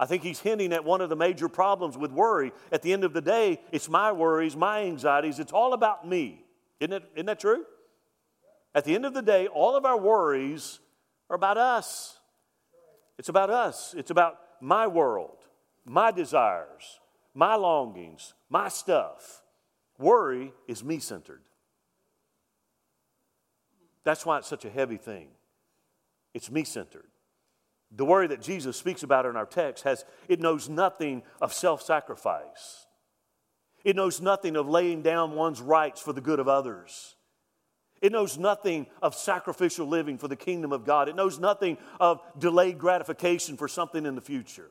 I 0.00 0.06
think 0.06 0.22
he's 0.22 0.40
hinting 0.40 0.72
at 0.72 0.84
one 0.84 1.00
of 1.00 1.08
the 1.08 1.16
major 1.16 1.48
problems 1.48 1.96
with 1.96 2.10
worry. 2.10 2.52
At 2.72 2.82
the 2.82 2.92
end 2.92 3.04
of 3.04 3.12
the 3.12 3.20
day, 3.20 3.60
it's 3.70 3.88
my 3.88 4.12
worries, 4.12 4.56
my 4.56 4.82
anxieties, 4.82 5.38
it's 5.38 5.52
all 5.52 5.72
about 5.72 6.08
me. 6.08 6.44
Isn't, 6.80 6.92
it, 6.92 7.04
isn't 7.14 7.26
that 7.26 7.38
true? 7.38 7.64
At 8.74 8.84
the 8.84 8.94
end 8.94 9.06
of 9.06 9.14
the 9.14 9.22
day, 9.22 9.46
all 9.46 9.76
of 9.76 9.84
our 9.84 9.96
worries 9.96 10.80
are 11.30 11.36
about 11.36 11.58
us. 11.58 12.18
It's 13.18 13.28
about 13.28 13.50
us. 13.50 13.94
It's 13.96 14.10
about 14.10 14.40
my 14.60 14.86
world, 14.88 15.36
my 15.84 16.10
desires, 16.10 16.98
my 17.34 17.56
longings, 17.56 18.34
my 18.48 18.68
stuff. 18.68 19.42
Worry 19.98 20.52
is 20.66 20.82
me 20.82 20.98
centered. 20.98 21.42
That's 24.04 24.24
why 24.24 24.38
it's 24.38 24.48
such 24.48 24.64
a 24.64 24.70
heavy 24.70 24.96
thing. 24.96 25.28
It's 26.32 26.50
me 26.50 26.64
centered. 26.64 27.06
The 27.96 28.04
worry 28.04 28.26
that 28.28 28.42
Jesus 28.42 28.76
speaks 28.76 29.02
about 29.02 29.26
in 29.26 29.36
our 29.36 29.46
text 29.46 29.84
has 29.84 30.04
it 30.28 30.40
knows 30.40 30.68
nothing 30.68 31.22
of 31.40 31.52
self-sacrifice. 31.52 32.86
It 33.84 33.96
knows 33.96 34.20
nothing 34.20 34.56
of 34.56 34.68
laying 34.68 35.02
down 35.02 35.32
one's 35.32 35.60
rights 35.60 36.00
for 36.00 36.12
the 36.12 36.20
good 36.20 36.40
of 36.40 36.48
others. 36.48 37.14
It 38.02 38.12
knows 38.12 38.36
nothing 38.36 38.86
of 39.00 39.14
sacrificial 39.14 39.86
living 39.86 40.18
for 40.18 40.28
the 40.28 40.36
kingdom 40.36 40.72
of 40.72 40.84
God. 40.84 41.08
It 41.08 41.16
knows 41.16 41.38
nothing 41.38 41.78
of 42.00 42.20
delayed 42.38 42.78
gratification 42.78 43.56
for 43.56 43.68
something 43.68 44.04
in 44.04 44.14
the 44.14 44.20
future. 44.20 44.70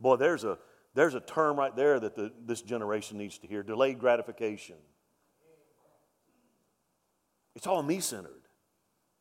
Boy, 0.00 0.16
there's 0.16 0.44
a, 0.44 0.58
there's 0.96 1.14
a 1.14 1.20
term 1.20 1.58
right 1.58 1.76
there 1.76 2.00
that 2.00 2.16
the, 2.16 2.32
this 2.46 2.62
generation 2.62 3.18
needs 3.18 3.36
to 3.38 3.46
hear 3.46 3.62
delayed 3.62 3.98
gratification. 3.98 4.76
It's 7.54 7.66
all 7.66 7.82
me 7.82 8.00
centered. 8.00 8.32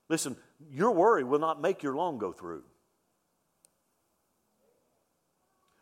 Listen, 0.08 0.38
your 0.72 0.92
worry 0.92 1.26
will 1.26 1.40
not 1.40 1.62
make 1.62 1.84
your 1.84 1.94
loan 1.94 2.18
go 2.18 2.32
through. 2.32 2.64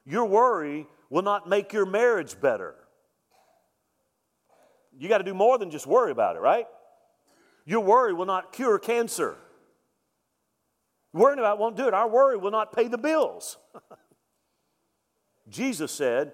Your 0.03 0.25
worry 0.25 0.87
will 1.11 1.21
not 1.21 1.47
make 1.47 1.71
your 1.73 1.85
marriage 1.85 2.41
better. 2.41 2.73
You 4.97 5.07
got 5.09 5.19
to 5.19 5.23
do 5.23 5.35
more 5.35 5.59
than 5.59 5.69
just 5.69 5.85
worry 5.85 6.11
about 6.11 6.35
it, 6.35 6.39
right? 6.39 6.65
Your 7.65 7.81
worry 7.81 8.13
will 8.13 8.25
not 8.25 8.51
cure 8.51 8.79
cancer. 8.79 9.37
Worrying 11.13 11.37
about 11.37 11.59
won't 11.59 11.77
do 11.77 11.87
it. 11.87 11.93
Our 11.93 12.09
worry 12.09 12.37
will 12.37 12.51
not 12.51 12.75
pay 12.75 12.87
the 12.87 12.97
bills. 12.97 13.57
Jesus 15.53 15.91
said, 15.91 16.33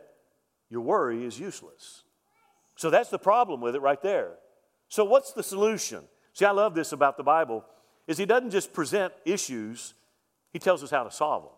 Your 0.69 0.81
worry 0.81 1.25
is 1.25 1.39
useless. 1.39 2.03
So 2.75 2.89
that's 2.89 3.09
the 3.09 3.19
problem 3.19 3.61
with 3.61 3.75
it 3.75 3.81
right 3.81 4.01
there. 4.01 4.35
So, 4.87 5.03
what's 5.03 5.33
the 5.33 5.43
solution? 5.43 6.03
See, 6.33 6.45
I 6.45 6.51
love 6.51 6.73
this 6.73 6.93
about 6.93 7.17
the 7.17 7.23
Bible 7.23 7.65
is 8.07 8.17
he 8.17 8.25
doesn't 8.25 8.49
just 8.49 8.73
present 8.73 9.13
issues, 9.25 9.93
he 10.51 10.57
tells 10.57 10.83
us 10.83 10.89
how 10.89 11.03
to 11.03 11.11
solve 11.11 11.43
them. 11.43 11.51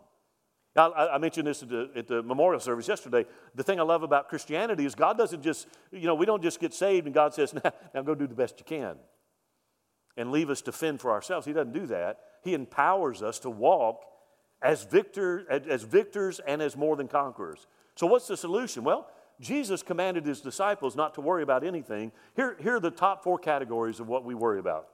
I, 0.75 1.09
I 1.13 1.17
mentioned 1.17 1.47
this 1.47 1.63
at 1.63 1.69
the, 1.69 1.89
at 1.95 2.07
the, 2.07 2.23
memorial 2.23 2.59
service 2.59 2.87
yesterday. 2.87 3.25
The 3.55 3.63
thing 3.63 3.79
I 3.79 3.83
love 3.83 4.03
about 4.03 4.29
Christianity 4.29 4.85
is 4.85 4.95
God 4.95 5.17
doesn't 5.17 5.43
just, 5.43 5.67
you 5.91 6.07
know, 6.07 6.15
we 6.15 6.25
don't 6.25 6.41
just 6.41 6.59
get 6.59 6.73
saved 6.73 7.05
and 7.05 7.13
God 7.13 7.33
says, 7.33 7.53
now, 7.63 7.71
now 7.93 8.01
go 8.01 8.15
do 8.15 8.27
the 8.27 8.35
best 8.35 8.59
you 8.59 8.65
can 8.65 8.95
and 10.17 10.31
leave 10.31 10.49
us 10.49 10.61
to 10.63 10.71
fend 10.71 11.01
for 11.01 11.11
ourselves. 11.11 11.45
He 11.45 11.53
doesn't 11.53 11.73
do 11.73 11.87
that. 11.87 12.19
He 12.43 12.53
empowers 12.53 13.21
us 13.21 13.39
to 13.39 13.49
walk 13.49 14.03
as, 14.61 14.83
victor, 14.83 15.45
as 15.49 15.83
victors 15.83 16.39
and 16.45 16.61
as 16.61 16.77
more 16.77 16.95
than 16.95 17.07
conquerors. 17.07 17.67
So, 17.95 18.07
what's 18.07 18.27
the 18.27 18.37
solution? 18.37 18.83
Well, 18.83 19.07
Jesus 19.39 19.81
commanded 19.81 20.25
his 20.25 20.41
disciples 20.41 20.95
not 20.95 21.15
to 21.15 21.21
worry 21.21 21.43
about 21.43 21.63
anything. 21.63 22.11
Here, 22.35 22.55
here 22.61 22.75
are 22.75 22.79
the 22.79 22.91
top 22.91 23.23
four 23.23 23.39
categories 23.39 23.99
of 23.99 24.07
what 24.07 24.23
we 24.23 24.35
worry 24.35 24.59
about 24.59 24.87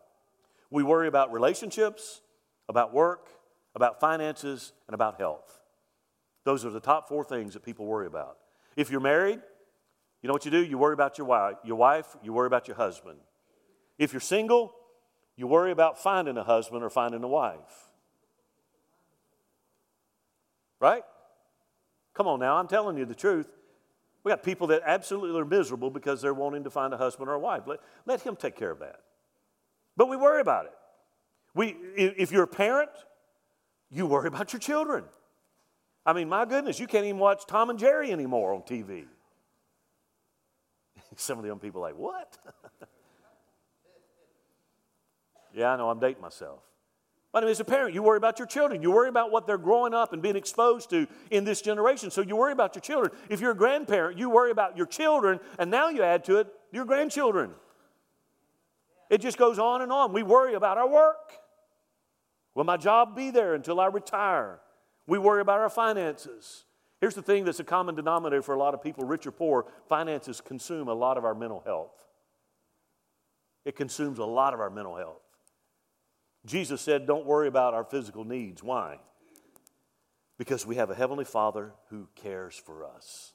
we 0.69 0.83
worry 0.83 1.07
about 1.07 1.31
relationships, 1.31 2.21
about 2.67 2.93
work, 2.93 3.29
about 3.75 3.99
finances, 3.99 4.73
and 4.87 4.93
about 4.93 5.17
health. 5.17 5.61
Those 6.43 6.65
are 6.65 6.69
the 6.69 6.79
top 6.79 7.07
four 7.07 7.23
things 7.23 7.53
that 7.53 7.63
people 7.63 7.85
worry 7.85 8.07
about. 8.07 8.37
If 8.75 8.89
you're 8.91 8.99
married, 8.99 9.39
you 10.21 10.27
know 10.27 10.33
what 10.33 10.45
you 10.45 10.51
do? 10.51 10.63
You 10.63 10.77
worry 10.77 10.93
about 10.93 11.17
your 11.17 11.27
wife, 11.27 11.57
your 11.63 11.77
wife, 11.77 12.17
you 12.21 12.33
worry 12.33 12.47
about 12.47 12.67
your 12.67 12.77
husband. 12.77 13.19
If 13.97 14.13
you're 14.13 14.19
single, 14.19 14.73
you 15.35 15.47
worry 15.47 15.71
about 15.71 16.01
finding 16.01 16.37
a 16.37 16.43
husband 16.43 16.83
or 16.83 16.89
finding 16.89 17.23
a 17.23 17.27
wife. 17.27 17.86
Right? 20.79 21.03
Come 22.13 22.27
on 22.27 22.39
now, 22.39 22.57
I'm 22.57 22.67
telling 22.67 22.97
you 22.97 23.05
the 23.05 23.15
truth. 23.15 23.47
We 24.23 24.31
got 24.31 24.43
people 24.43 24.67
that 24.67 24.81
absolutely 24.85 25.39
are 25.39 25.45
miserable 25.45 25.89
because 25.89 26.21
they're 26.21 26.33
wanting 26.33 26.63
to 26.65 26.69
find 26.69 26.93
a 26.93 26.97
husband 26.97 27.29
or 27.29 27.33
a 27.33 27.39
wife. 27.39 27.63
Let, 27.65 27.79
let 28.05 28.21
him 28.21 28.35
take 28.35 28.55
care 28.55 28.71
of 28.71 28.79
that. 28.79 29.01
But 29.95 30.09
we 30.09 30.17
worry 30.17 30.41
about 30.41 30.65
it. 30.65 30.73
We, 31.55 31.75
if 31.95 32.31
you're 32.31 32.43
a 32.43 32.47
parent, 32.47 32.91
you 33.89 34.05
worry 34.05 34.27
about 34.27 34.51
your 34.53 34.59
children. 34.59 35.05
I 36.05 36.13
mean, 36.13 36.29
my 36.29 36.45
goodness, 36.45 36.79
you 36.79 36.87
can't 36.87 37.05
even 37.05 37.19
watch 37.19 37.45
Tom 37.47 37.69
and 37.69 37.79
Jerry 37.79 38.11
anymore 38.11 38.53
on 38.53 38.61
TV. 38.61 39.05
Some 41.15 41.37
of 41.37 41.43
the 41.43 41.49
young 41.49 41.59
people 41.59 41.81
are 41.81 41.89
like, 41.89 41.97
what? 41.97 42.37
yeah, 45.53 45.71
I 45.71 45.77
know, 45.77 45.89
I'm 45.89 45.99
dating 45.99 46.21
myself. 46.21 46.59
I 47.33 47.41
mean, 47.41 47.49
as 47.49 47.59
a 47.59 47.65
parent, 47.65 47.93
you 47.93 48.01
worry 48.01 48.17
about 48.17 48.39
your 48.39 48.47
children. 48.47 48.81
You 48.81 48.91
worry 48.91 49.09
about 49.09 49.31
what 49.31 49.45
they're 49.45 49.57
growing 49.57 49.93
up 49.93 50.13
and 50.13 50.21
being 50.21 50.35
exposed 50.35 50.89
to 50.89 51.07
in 51.29 51.43
this 51.43 51.61
generation. 51.61 52.09
So 52.09 52.21
you 52.21 52.35
worry 52.35 52.53
about 52.53 52.73
your 52.73 52.81
children. 52.81 53.11
If 53.29 53.41
you're 53.41 53.51
a 53.51 53.55
grandparent, 53.55 54.17
you 54.17 54.29
worry 54.29 54.49
about 54.49 54.75
your 54.75 54.87
children, 54.87 55.39
and 55.59 55.69
now 55.69 55.89
you 55.89 56.03
add 56.03 56.23
to 56.25 56.37
it 56.37 56.47
your 56.71 56.85
grandchildren. 56.85 57.51
It 59.09 59.21
just 59.21 59.37
goes 59.37 59.59
on 59.59 59.81
and 59.81 59.91
on. 59.91 60.13
We 60.13 60.23
worry 60.23 60.55
about 60.55 60.77
our 60.77 60.89
work. 60.89 61.33
Will 62.55 62.63
my 62.63 62.77
job 62.77 63.15
be 63.15 63.29
there 63.29 63.53
until 63.53 63.79
I 63.79 63.85
retire? 63.87 64.59
We 65.05 65.19
worry 65.19 65.41
about 65.41 65.59
our 65.59 65.69
finances. 65.69 66.65
Here's 66.99 67.13
the 67.13 67.21
thing 67.21 67.45
that's 67.45 67.59
a 67.59 67.63
common 67.63 67.93
denominator 67.93 68.41
for 68.41 68.55
a 68.55 68.57
lot 68.57 68.73
of 68.73 68.81
people, 68.81 69.05
rich 69.05 69.27
or 69.27 69.31
poor 69.31 69.67
finances 69.87 70.41
consume 70.41 70.87
a 70.87 70.93
lot 70.93 71.17
of 71.17 71.25
our 71.25 71.35
mental 71.35 71.61
health. 71.65 71.93
It 73.63 73.75
consumes 73.75 74.17
a 74.17 74.25
lot 74.25 74.53
of 74.53 74.59
our 74.59 74.69
mental 74.69 74.95
health. 74.95 75.26
Jesus 76.47 76.81
said, 76.81 77.05
Don't 77.05 77.25
worry 77.25 77.47
about 77.47 77.73
our 77.73 77.83
physical 77.83 78.23
needs. 78.23 78.63
Why? 78.63 78.99
Because 80.37 80.65
we 80.65 80.75
have 80.77 80.89
a 80.89 80.95
Heavenly 80.95 81.25
Father 81.25 81.73
who 81.89 82.07
cares 82.15 82.55
for 82.55 82.85
us. 82.85 83.33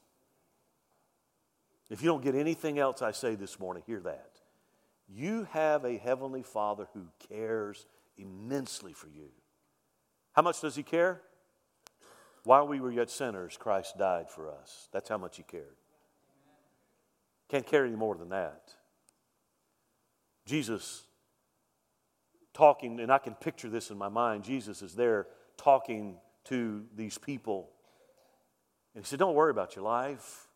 If 1.91 2.01
you 2.01 2.09
don't 2.09 2.25
get 2.25 2.35
anything 2.35 2.79
else 2.79 3.03
I 3.03 3.13
say 3.13 3.35
this 3.35 3.61
morning, 3.61 3.83
hear 3.87 4.01
that. 4.01 4.31
You 5.09 5.47
have 5.51 5.85
a 5.85 5.99
Heavenly 5.99 6.43
Father 6.43 6.89
who 6.95 7.07
cares 7.29 7.87
immensely 8.17 8.95
for 8.95 9.09
you. 9.09 9.29
How 10.33 10.41
much 10.41 10.63
does 10.63 10.75
He 10.75 10.83
care? 10.83 11.21
While 12.45 12.67
we 12.67 12.81
were 12.81 12.91
yet 12.91 13.11
sinners, 13.11 13.59
Christ 13.59 13.99
died 13.99 14.31
for 14.31 14.51
us. 14.51 14.89
That's 14.91 15.11
how 15.11 15.19
much 15.19 15.37
He 15.37 15.43
cared. 15.43 15.77
Can't 17.51 17.67
care 17.67 17.85
any 17.85 17.97
more 17.97 18.15
than 18.15 18.31
that. 18.31 18.73
Jesus 20.47 21.03
talking, 22.55 23.01
and 23.01 23.13
I 23.13 23.19
can 23.19 23.35
picture 23.35 23.69
this 23.69 23.91
in 23.91 23.99
my 23.99 24.09
mind. 24.09 24.45
Jesus 24.45 24.83
is 24.83 24.95
there 24.95 25.27
talking 25.57 26.17
to 26.45 26.85
these 26.95 27.19
people. 27.19 27.71
And 28.95 29.05
he 29.05 29.09
said, 29.09 29.19
Don't 29.19 29.35
worry 29.35 29.51
about 29.51 29.77
your 29.77 29.85
life. 29.85 30.49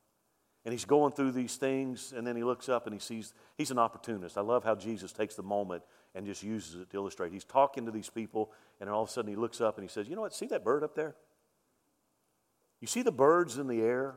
And 0.65 0.73
he's 0.73 0.85
going 0.85 1.13
through 1.13 1.31
these 1.31 1.55
things, 1.55 2.13
and 2.15 2.27
then 2.27 2.35
he 2.35 2.43
looks 2.43 2.69
up 2.69 2.87
and 2.87 2.95
he 2.95 2.99
sees 2.99 3.33
he's 3.57 3.71
an 3.71 3.79
opportunist. 3.79 4.37
I 4.37 4.41
love 4.41 4.65
how 4.65 4.75
Jesus 4.75 5.13
takes 5.13 5.37
the 5.37 5.45
moment 5.45 5.85
and 6.13 6.27
just 6.27 6.43
uses 6.43 6.81
it 6.81 6.91
to 6.91 6.97
illustrate. 6.97 7.33
He's 7.33 7.45
talking 7.45 7.87
to 7.87 7.93
these 7.93 8.11
people, 8.11 8.51
and 8.81 8.91
all 8.91 9.05
of 9.05 9.09
a 9.09 9.13
sudden 9.13 9.31
he 9.31 9.37
looks 9.37 9.61
up 9.61 9.79
and 9.79 9.89
he 9.89 9.93
says, 9.93 10.09
You 10.09 10.17
know 10.17 10.23
what? 10.23 10.35
See 10.35 10.47
that 10.47 10.65
bird 10.65 10.83
up 10.83 10.97
there? 10.97 11.15
You 12.81 12.89
see 12.89 13.03
the 13.03 13.13
birds 13.13 13.59
in 13.59 13.69
the 13.69 13.81
air? 13.81 14.17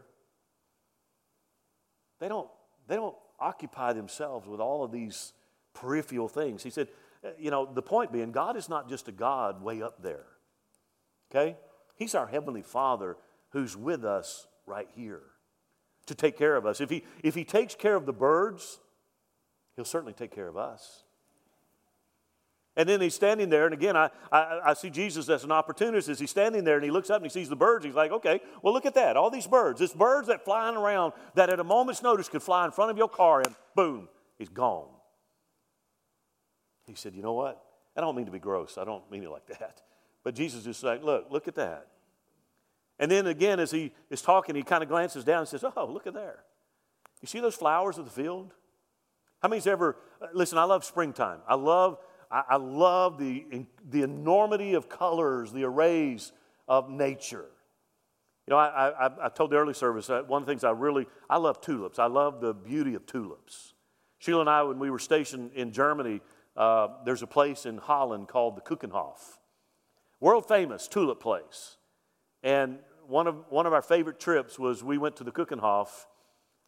They 2.20 2.28
don't, 2.28 2.50
they 2.88 2.96
don't 2.96 3.16
occupy 3.40 3.94
themselves 3.94 4.48
with 4.48 4.60
all 4.60 4.84
of 4.84 4.92
these 4.92 5.34
peripheral 5.74 6.28
things. 6.28 6.64
He 6.64 6.70
said, 6.70 6.90
Uh, 7.24 7.30
you 7.38 7.52
know, 7.52 7.70
the 7.72 7.82
point 7.82 8.12
being, 8.12 8.32
God 8.32 8.56
is 8.56 8.70
not 8.70 8.90
just 8.90 9.08
a 9.08 9.12
God 9.12 9.62
way 9.62 9.82
up 9.82 10.02
there. 10.02 10.26
Okay? 11.32 11.58
He's 11.96 12.16
our 12.16 12.28
Heavenly 12.28 12.62
Father 12.62 13.18
who's 13.52 13.76
with 13.76 14.06
us 14.06 14.48
right 14.66 14.88
here 14.96 15.24
to 16.06 16.16
take 16.16 16.38
care 16.38 16.56
of 16.56 16.66
us. 16.66 16.82
If 16.82 16.90
He, 16.90 17.04
if 17.24 17.36
he 17.36 17.44
takes 17.44 17.76
care 17.76 17.96
of 17.96 18.06
the 18.06 18.14
birds, 18.14 18.80
He'll 19.80 19.86
certainly 19.86 20.12
take 20.12 20.36
care 20.36 20.50
of 20.50 20.58
us. 20.58 21.04
And 22.76 22.88
then 22.88 23.00
he's 23.00 23.16
standing 23.16 23.50
there, 23.50 23.64
and 23.64 23.74
again, 23.74 23.96
I, 23.96 24.10
I, 24.30 24.60
I, 24.66 24.74
see 24.74 24.90
Jesus 24.90 25.30
as 25.30 25.46
an 25.46 25.54
opportunist 25.54 26.10
as 26.10 26.20
he's 26.20 26.30
standing 26.30 26.66
there 26.66 26.76
and 26.76 26.84
he 26.84 26.92
looks 26.92 27.10
up 27.10 27.22
and 27.22 27.26
he 27.26 27.30
sees 27.30 27.48
the 27.48 27.56
birds. 27.56 27.86
He's 27.86 27.96
like, 27.96 28.12
okay, 28.12 28.42
well, 28.62 28.74
look 28.74 28.86
at 28.86 28.94
that. 28.96 29.16
All 29.18 29.30
these 29.30 29.48
birds. 29.48 29.80
It's 29.80 29.94
birds 29.94 30.28
that 30.28 30.44
flying 30.44 30.76
around 30.76 31.14
that 31.36 31.50
at 31.50 31.62
a 31.62 31.64
moment's 31.64 32.04
notice 32.04 32.28
could 32.28 32.44
fly 32.44 32.66
in 32.66 32.72
front 32.72 32.92
of 32.92 32.98
your 32.98 33.08
car 33.08 33.40
and 33.42 33.56
boom, 33.74 34.10
he's 34.38 34.50
gone. 34.50 34.88
He 36.90 36.96
said, 36.96 37.14
you 37.16 37.22
know 37.22 37.34
what? 37.34 37.64
I 37.96 38.02
don't 38.02 38.16
mean 38.16 38.26
to 38.26 38.32
be 38.32 38.40
gross. 38.40 38.78
I 38.78 38.84
don't 38.84 39.10
mean 39.12 39.24
it 39.24 39.30
like 39.30 39.48
that. 39.60 39.82
But 40.24 40.36
Jesus 40.36 40.66
is 40.66 40.84
like, 40.84 41.04
look, 41.04 41.28
look 41.30 41.48
at 41.48 41.56
that. 41.56 41.88
And 43.00 43.10
then 43.10 43.28
again, 43.28 43.60
as 43.60 43.72
he 43.72 43.94
is 44.10 44.22
talking, 44.22 44.56
he 44.56 44.64
kind 44.64 44.84
of 44.84 44.90
glances 44.90 45.24
down 45.24 45.40
and 45.40 45.48
says, 45.48 45.64
oh, 45.64 45.86
look 45.86 46.08
at 46.08 46.14
there. 46.14 46.44
You 47.22 47.28
see 47.28 47.40
those 47.40 47.56
flowers 47.56 47.98
of 47.98 48.06
the 48.06 48.12
field? 48.12 48.54
How 49.42 49.48
many's 49.48 49.68
ever, 49.68 49.96
listen, 50.34 50.58
I 50.58 50.66
love 50.66 50.84
springtime. 50.84 51.40
I 51.48 51.56
love 51.56 51.98
I, 52.32 52.44
I 52.50 52.56
love 52.58 53.18
the, 53.18 53.66
the 53.90 54.04
enormity 54.04 54.74
of 54.74 54.90
colors, 54.90 55.52
the 55.52 55.64
arrays 55.64 56.32
of 56.68 56.90
nature. 56.90 57.46
You 58.48 58.52
know, 58.52 58.58
I, 58.58 58.90
I, 58.90 59.26
I 59.26 59.30
told 59.30 59.52
the 59.52 59.58
early 59.58 59.74
service, 59.74 60.10
uh, 60.10 60.24
one 60.28 60.42
of 60.42 60.48
the 60.48 60.52
things 60.52 60.64
I 60.64 60.72
really, 60.72 61.08
I 61.30 61.38
love 61.38 61.62
tulips. 61.62 62.00
I 62.00 62.08
love 62.08 62.42
the 62.42 62.54
beauty 62.54 62.96
of 62.96 63.06
tulips. 63.06 63.74
Sheila 64.20 64.42
and 64.42 64.50
I, 64.50 64.64
when 64.64 64.80
we 64.80 64.90
were 64.90 65.00
stationed 65.00 65.52
in 65.54 65.72
Germany, 65.72 66.22
uh, 66.60 66.90
there's 67.06 67.24
a 67.24 67.28
place 67.28 67.66
in 67.66 67.78
Holland 67.78 68.28
called 68.28 68.58
the 68.58 68.62
Keukenhof. 68.62 69.40
World 70.20 70.46
famous 70.46 70.90
tulip 70.90 71.22
place. 71.22 71.78
And 72.44 72.80
one 73.08 73.28
of, 73.28 73.46
one 73.50 73.66
of 73.66 73.72
our 73.72 73.82
favorite 73.82 74.20
trips 74.20 74.60
was 74.60 74.84
we 74.84 74.98
went 74.98 75.16
to 75.16 75.24
the 75.24 75.32
Keukenhof 75.32 75.88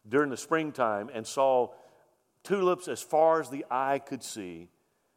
during 0.08 0.30
the 0.30 0.36
springtime 0.36 1.10
and 1.12 1.26
saw 1.26 1.68
tulips 2.42 2.88
as 2.88 3.02
far 3.02 3.40
as 3.40 3.50
the 3.50 3.66
eye 3.70 3.98
could 3.98 4.24
see 4.24 4.68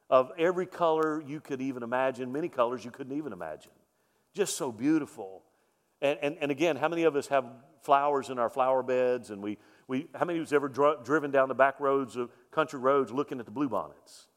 of 0.10 0.32
every 0.38 0.66
color 0.66 1.24
you 1.26 1.40
could 1.40 1.62
even 1.62 1.82
imagine, 1.82 2.32
many 2.32 2.50
colors 2.50 2.84
you 2.84 2.92
couldn't 2.92 3.18
even 3.18 3.32
imagine. 3.32 3.72
Just 4.36 4.58
so 4.58 4.74
beautiful. 4.74 5.42
And, 6.02 6.20
and, 6.22 6.38
and 6.42 6.52
again, 6.52 6.76
how 6.76 6.90
many 6.90 7.04
of 7.04 7.16
us 7.16 7.28
have 7.28 7.46
flowers 7.82 8.30
in 8.30 8.38
our 8.38 8.50
flower 8.50 8.84
beds? 8.84 9.30
And 9.30 9.42
we, 9.42 9.58
we, 9.88 10.08
how 10.14 10.26
many 10.26 10.40
of 10.40 10.46
us 10.46 10.52
ever 10.52 10.68
dr- 10.68 11.06
driven 11.06 11.32
down 11.32 11.48
the 11.48 11.56
back 11.56 11.80
roads 11.80 12.18
of 12.18 12.30
country 12.52 12.80
roads 12.80 13.12
looking 13.12 13.40
at 13.40 13.46
the 13.46 13.52
bluebonnets? 13.52 14.28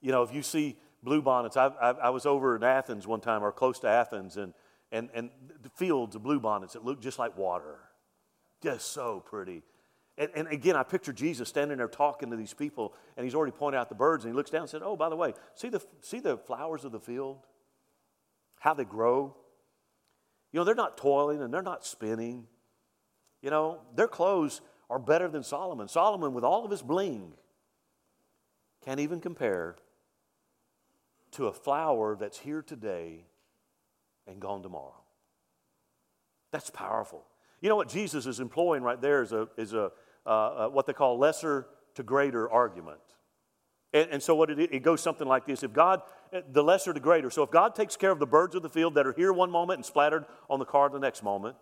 You 0.00 0.12
know, 0.12 0.22
if 0.22 0.32
you 0.32 0.42
see 0.42 0.76
bluebonnets, 1.04 1.56
I, 1.56 1.66
I, 1.80 1.90
I 1.90 2.10
was 2.10 2.26
over 2.26 2.56
in 2.56 2.62
Athens 2.62 3.06
one 3.06 3.20
time 3.20 3.42
or 3.42 3.52
close 3.52 3.78
to 3.80 3.88
Athens, 3.88 4.36
and, 4.36 4.54
and, 4.92 5.08
and 5.14 5.30
the 5.62 5.70
fields 5.70 6.16
of 6.16 6.22
bluebonnets 6.22 6.72
that 6.72 6.84
look 6.84 7.00
just 7.00 7.18
like 7.18 7.36
water. 7.36 7.78
Just 8.62 8.92
so 8.92 9.20
pretty. 9.20 9.62
And, 10.18 10.30
and, 10.34 10.48
again, 10.48 10.76
I 10.76 10.82
picture 10.82 11.14
Jesus 11.14 11.48
standing 11.48 11.78
there 11.78 11.88
talking 11.88 12.30
to 12.30 12.36
these 12.36 12.52
people, 12.52 12.94
and 13.16 13.24
he's 13.24 13.34
already 13.34 13.52
pointed 13.52 13.78
out 13.78 13.88
the 13.88 13.94
birds, 13.94 14.24
and 14.24 14.34
he 14.34 14.36
looks 14.36 14.50
down 14.50 14.62
and 14.62 14.70
said, 14.70 14.82
Oh, 14.84 14.94
by 14.94 15.08
the 15.08 15.16
way, 15.16 15.32
see 15.54 15.70
the, 15.70 15.82
see 16.02 16.20
the 16.20 16.36
flowers 16.36 16.84
of 16.84 16.92
the 16.92 17.00
field? 17.00 17.38
How 18.58 18.74
they 18.74 18.84
grow? 18.84 19.34
You 20.52 20.60
know, 20.60 20.64
they're 20.64 20.74
not 20.74 20.98
toiling 20.98 21.40
and 21.40 21.54
they're 21.54 21.62
not 21.62 21.86
spinning. 21.86 22.46
You 23.40 23.50
know, 23.50 23.80
their 23.94 24.08
clothes 24.08 24.60
are 24.90 24.98
better 24.98 25.28
than 25.28 25.42
Solomon. 25.42 25.88
Solomon, 25.88 26.34
with 26.34 26.44
all 26.44 26.64
of 26.64 26.70
his 26.70 26.82
bling, 26.82 27.32
can't 28.84 29.00
even 29.00 29.20
compare 29.20 29.76
to 31.40 31.46
a 31.46 31.52
flower 31.52 32.18
that's 32.20 32.38
here 32.38 32.60
today 32.60 33.24
and 34.26 34.40
gone 34.40 34.62
tomorrow. 34.62 35.00
That's 36.52 36.68
powerful. 36.68 37.24
You 37.62 37.70
know 37.70 37.76
what 37.76 37.88
Jesus 37.88 38.26
is 38.26 38.40
employing 38.40 38.82
right 38.82 39.00
there 39.00 39.22
is 39.22 39.32
a, 39.32 39.48
is 39.56 39.72
a 39.72 39.90
uh, 40.26 40.28
uh, 40.28 40.68
what 40.68 40.86
they 40.86 40.92
call 40.92 41.18
lesser 41.18 41.66
to 41.94 42.02
greater 42.02 42.50
argument. 42.50 43.00
And, 43.94 44.10
and 44.10 44.22
so 44.22 44.34
what 44.34 44.50
it, 44.50 44.58
it 44.60 44.82
goes 44.82 45.00
something 45.00 45.26
like 45.26 45.46
this: 45.46 45.62
If 45.62 45.72
God, 45.72 46.02
the 46.52 46.62
lesser 46.62 46.92
to 46.92 47.00
greater. 47.00 47.30
So 47.30 47.42
if 47.42 47.50
God 47.50 47.74
takes 47.74 47.96
care 47.96 48.10
of 48.10 48.18
the 48.18 48.26
birds 48.26 48.54
of 48.54 48.60
the 48.60 48.68
field 48.68 48.94
that 48.96 49.06
are 49.06 49.14
here 49.14 49.32
one 49.32 49.50
moment 49.50 49.78
and 49.78 49.86
splattered 49.86 50.26
on 50.50 50.58
the 50.58 50.66
car 50.66 50.90
the 50.90 50.98
next 50.98 51.22
moment, 51.22 51.56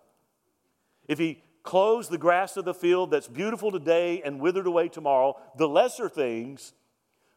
if 1.07 1.21
He 1.21 1.41
clothes 1.63 2.09
the 2.09 2.19
grass 2.19 2.57
of 2.57 2.65
the 2.65 2.75
field 2.75 3.13
that's 3.13 3.29
beautiful 3.29 3.71
today 3.71 4.23
and 4.25 4.41
withered 4.41 4.67
away 4.67 4.89
tomorrow, 4.89 5.37
the 5.57 5.69
lesser 5.69 6.09
things, 6.09 6.73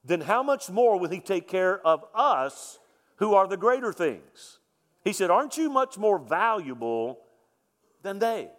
then 0.04 0.22
how 0.22 0.42
much 0.42 0.70
more 0.70 1.00
will 1.00 1.10
He 1.10 1.20
take 1.20 1.48
care 1.48 1.86
of 1.86 2.04
us 2.14 2.80
who 3.18 3.34
are 3.36 3.48
the 3.48 3.58
greater 3.58 3.94
things? 3.94 4.60
He 5.04 5.14
said, 5.14 5.30
Aren't 5.30 5.58
you 5.58 5.70
much 5.70 5.98
more 5.98 6.20
valuable 6.20 7.20
than 8.02 8.20
they? 8.20 8.50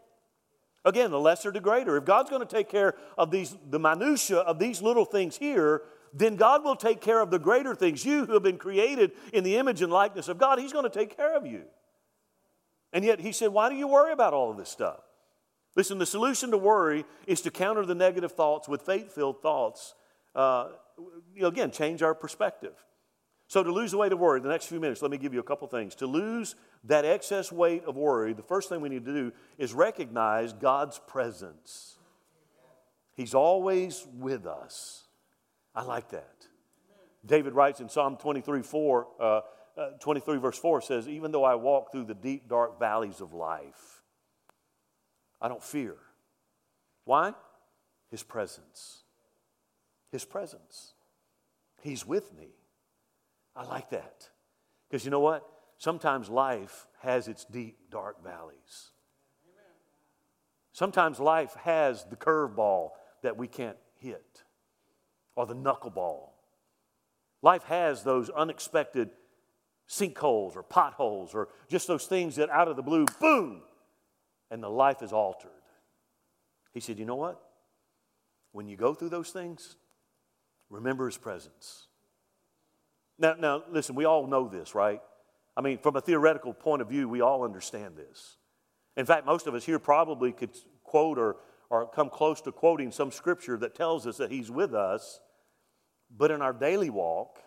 Again, 0.84 1.10
the 1.10 1.20
lesser 1.20 1.52
to 1.52 1.60
greater. 1.60 1.96
If 1.96 2.04
God's 2.04 2.30
going 2.30 2.46
to 2.46 2.54
take 2.54 2.68
care 2.68 2.96
of 3.16 3.30
these, 3.30 3.56
the 3.70 3.78
minutia 3.78 4.38
of 4.38 4.58
these 4.58 4.82
little 4.82 5.04
things 5.04 5.36
here, 5.36 5.82
then 6.12 6.36
God 6.36 6.64
will 6.64 6.76
take 6.76 7.00
care 7.00 7.20
of 7.20 7.30
the 7.30 7.38
greater 7.38 7.74
things. 7.74 8.04
You 8.04 8.26
who 8.26 8.34
have 8.34 8.42
been 8.42 8.58
created 8.58 9.12
in 9.32 9.44
the 9.44 9.56
image 9.56 9.80
and 9.80 9.92
likeness 9.92 10.28
of 10.28 10.38
God, 10.38 10.58
He's 10.58 10.72
going 10.72 10.84
to 10.84 10.90
take 10.90 11.16
care 11.16 11.36
of 11.36 11.46
you. 11.46 11.62
And 12.92 13.04
yet 13.04 13.20
He 13.20 13.32
said, 13.32 13.48
Why 13.48 13.68
do 13.68 13.76
you 13.76 13.86
worry 13.86 14.12
about 14.12 14.34
all 14.34 14.50
of 14.50 14.56
this 14.56 14.68
stuff? 14.68 15.00
Listen, 15.74 15.98
the 15.98 16.06
solution 16.06 16.50
to 16.50 16.58
worry 16.58 17.04
is 17.26 17.40
to 17.42 17.50
counter 17.50 17.86
the 17.86 17.94
negative 17.94 18.32
thoughts 18.32 18.68
with 18.68 18.82
faith 18.82 19.12
filled 19.12 19.40
thoughts. 19.40 19.94
Uh, 20.34 20.68
you 20.98 21.42
know, 21.42 21.48
again, 21.48 21.70
change 21.70 22.02
our 22.02 22.14
perspective. 22.14 22.74
So, 23.48 23.62
to 23.62 23.70
lose 23.70 23.90
the 23.90 23.98
weight 23.98 24.12
of 24.12 24.18
worry, 24.18 24.40
the 24.40 24.48
next 24.48 24.66
few 24.66 24.80
minutes, 24.80 25.02
let 25.02 25.10
me 25.10 25.18
give 25.18 25.34
you 25.34 25.40
a 25.40 25.44
couple 25.44 25.68
things. 25.68 25.94
To 25.96 26.06
lose 26.06 26.54
that 26.84 27.04
excess 27.04 27.52
weight 27.52 27.84
of 27.84 27.96
worry, 27.96 28.32
the 28.32 28.42
first 28.42 28.68
thing 28.68 28.80
we 28.80 28.88
need 28.88 29.04
to 29.04 29.12
do 29.12 29.32
is 29.58 29.74
recognize 29.74 30.52
God's 30.52 30.98
presence. 31.06 31.98
He's 33.14 33.34
always 33.34 34.06
with 34.18 34.46
us. 34.46 35.04
I 35.74 35.82
like 35.82 36.10
that. 36.10 36.46
David 37.24 37.54
writes 37.54 37.80
in 37.80 37.88
Psalm 37.88 38.16
23, 38.16 38.62
4, 38.62 39.06
uh, 39.20 39.40
uh, 39.76 39.90
23 40.00 40.38
verse 40.38 40.58
4 40.58 40.80
says, 40.80 41.08
Even 41.08 41.30
though 41.30 41.44
I 41.44 41.54
walk 41.54 41.92
through 41.92 42.04
the 42.04 42.14
deep, 42.14 42.48
dark 42.48 42.78
valleys 42.78 43.20
of 43.20 43.32
life, 43.32 44.02
I 45.40 45.48
don't 45.48 45.62
fear. 45.62 45.96
Why? 47.04 47.34
His 48.10 48.22
presence. 48.22 49.01
His 50.12 50.24
presence. 50.24 50.92
He's 51.80 52.06
with 52.06 52.32
me. 52.32 52.50
I 53.56 53.64
like 53.64 53.90
that. 53.90 54.28
Because 54.88 55.04
you 55.04 55.10
know 55.10 55.20
what? 55.20 55.44
Sometimes 55.78 56.28
life 56.28 56.86
has 57.00 57.26
its 57.26 57.44
deep, 57.44 57.90
dark 57.90 58.22
valleys. 58.22 58.90
Sometimes 60.72 61.18
life 61.18 61.54
has 61.64 62.04
the 62.04 62.16
curveball 62.16 62.90
that 63.22 63.36
we 63.36 63.48
can't 63.48 63.76
hit 63.96 64.44
or 65.34 65.46
the 65.46 65.54
knuckleball. 65.54 66.30
Life 67.42 67.64
has 67.64 68.04
those 68.04 68.30
unexpected 68.30 69.10
sinkholes 69.88 70.56
or 70.56 70.62
potholes 70.62 71.34
or 71.34 71.48
just 71.68 71.86
those 71.86 72.06
things 72.06 72.36
that 72.36 72.48
out 72.50 72.68
of 72.68 72.76
the 72.76 72.82
blue, 72.82 73.04
boom, 73.20 73.62
and 74.50 74.62
the 74.62 74.68
life 74.68 75.02
is 75.02 75.12
altered. 75.12 75.50
He 76.72 76.80
said, 76.80 76.98
You 76.98 77.04
know 77.04 77.16
what? 77.16 77.40
When 78.52 78.68
you 78.68 78.76
go 78.76 78.94
through 78.94 79.10
those 79.10 79.30
things, 79.30 79.76
remember 80.72 81.06
his 81.06 81.18
presence. 81.18 81.86
Now, 83.18 83.34
now, 83.38 83.62
listen, 83.70 83.94
we 83.94 84.04
all 84.04 84.26
know 84.26 84.48
this, 84.48 84.74
right? 84.74 85.00
I 85.56 85.60
mean, 85.60 85.78
from 85.78 85.96
a 85.96 86.00
theoretical 86.00 86.54
point 86.54 86.82
of 86.82 86.88
view, 86.88 87.08
we 87.08 87.20
all 87.20 87.44
understand 87.44 87.96
this. 87.96 88.38
In 88.96 89.06
fact, 89.06 89.26
most 89.26 89.46
of 89.46 89.54
us 89.54 89.64
here 89.64 89.78
probably 89.78 90.32
could 90.32 90.50
quote 90.82 91.18
or, 91.18 91.36
or 91.70 91.86
come 91.88 92.08
close 92.08 92.40
to 92.42 92.52
quoting 92.52 92.90
some 92.90 93.10
scripture 93.10 93.58
that 93.58 93.74
tells 93.74 94.06
us 94.06 94.16
that 94.16 94.30
He's 94.30 94.50
with 94.50 94.74
us, 94.74 95.20
but 96.10 96.30
in 96.30 96.42
our 96.42 96.52
daily 96.52 96.90
walk, 96.90 97.38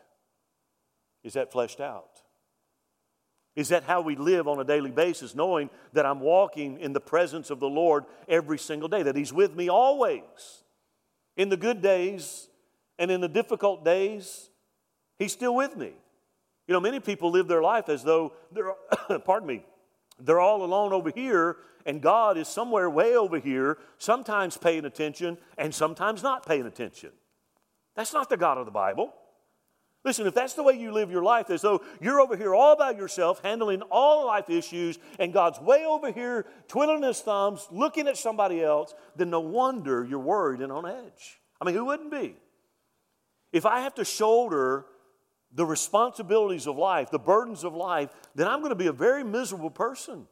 is 1.23 1.33
that 1.33 1.51
fleshed 1.51 1.81
out? 1.81 2.21
Is 3.55 3.69
that 3.69 3.83
how 3.83 4.01
we 4.01 4.15
live 4.15 4.47
on 4.47 4.59
a 4.59 4.63
daily 4.63 4.91
basis, 4.91 5.33
knowing 5.33 5.69
that 5.93 6.05
I'm 6.05 6.19
walking 6.19 6.79
in 6.79 6.93
the 6.93 6.99
presence 6.99 7.49
of 7.49 7.59
the 7.59 7.69
Lord 7.69 8.05
every 8.27 8.59
single 8.59 8.89
day, 8.89 9.01
that 9.01 9.15
He's 9.15 9.33
with 9.33 9.55
me 9.55 9.67
always? 9.69 10.63
In 11.37 11.49
the 11.49 11.57
good 11.57 11.81
days 11.81 12.49
and 12.97 13.11
in 13.11 13.21
the 13.21 13.27
difficult 13.27 13.83
days, 13.83 14.49
He's 15.17 15.31
still 15.31 15.55
with 15.55 15.77
me. 15.77 15.93
You 16.67 16.73
know, 16.73 16.79
many 16.79 16.99
people 16.99 17.31
live 17.31 17.47
their 17.47 17.61
life 17.61 17.89
as 17.89 18.03
though 18.03 18.33
they're, 18.51 18.73
pardon 19.25 19.47
me, 19.47 19.65
they're 20.19 20.39
all 20.39 20.63
alone 20.63 20.93
over 20.93 21.09
here 21.09 21.57
and 21.85 22.01
God 22.01 22.37
is 22.37 22.47
somewhere 22.47 22.89
way 22.89 23.15
over 23.15 23.39
here, 23.39 23.77
sometimes 23.97 24.57
paying 24.57 24.85
attention 24.85 25.37
and 25.57 25.73
sometimes 25.73 26.23
not 26.23 26.45
paying 26.45 26.65
attention. 26.65 27.11
That's 27.95 28.13
not 28.13 28.29
the 28.29 28.37
God 28.37 28.57
of 28.57 28.65
the 28.65 28.71
Bible. 28.71 29.13
Listen, 30.03 30.27
if 30.27 30.35
that's 30.35 30.53
the 30.53 30.63
way 30.63 30.73
you 30.73 30.91
live 30.91 31.09
your 31.09 31.23
life, 31.23 31.49
as 31.49 31.61
though 31.61 31.81
you're 31.99 32.19
over 32.19 32.37
here 32.37 32.53
all 32.53 32.75
by 32.75 32.91
yourself, 32.91 33.41
handling 33.43 33.81
all 33.83 34.27
life 34.27 34.49
issues, 34.49 34.99
and 35.17 35.33
God's 35.33 35.59
way 35.59 35.85
over 35.85 36.11
here 36.11 36.45
twiddling 36.67 37.01
his 37.01 37.21
thumbs, 37.21 37.67
looking 37.71 38.07
at 38.07 38.17
somebody 38.17 38.63
else, 38.63 38.93
then 39.15 39.31
no 39.31 39.39
wonder 39.39 40.03
you're 40.03 40.19
worried 40.19 40.61
and 40.61 40.71
on 40.71 40.85
edge. 40.85 41.39
I 41.59 41.65
mean, 41.65 41.73
who 41.73 41.85
wouldn't 41.85 42.11
be? 42.11 42.35
If 43.55 43.65
I 43.65 43.79
have 43.79 43.95
to 43.95 44.03
shoulder 44.03 44.85
the 45.53 45.65
responsibilities 45.65 46.67
of 46.67 46.75
life, 46.75 47.09
the 47.09 47.17
burdens 47.17 47.63
of 47.63 47.73
life, 47.73 48.09
then 48.35 48.49
I'm 48.49 48.59
going 48.59 48.71
to 48.71 48.75
be 48.75 48.87
a 48.87 48.91
very 48.91 49.23
miserable 49.23 49.69
person. 49.69 50.27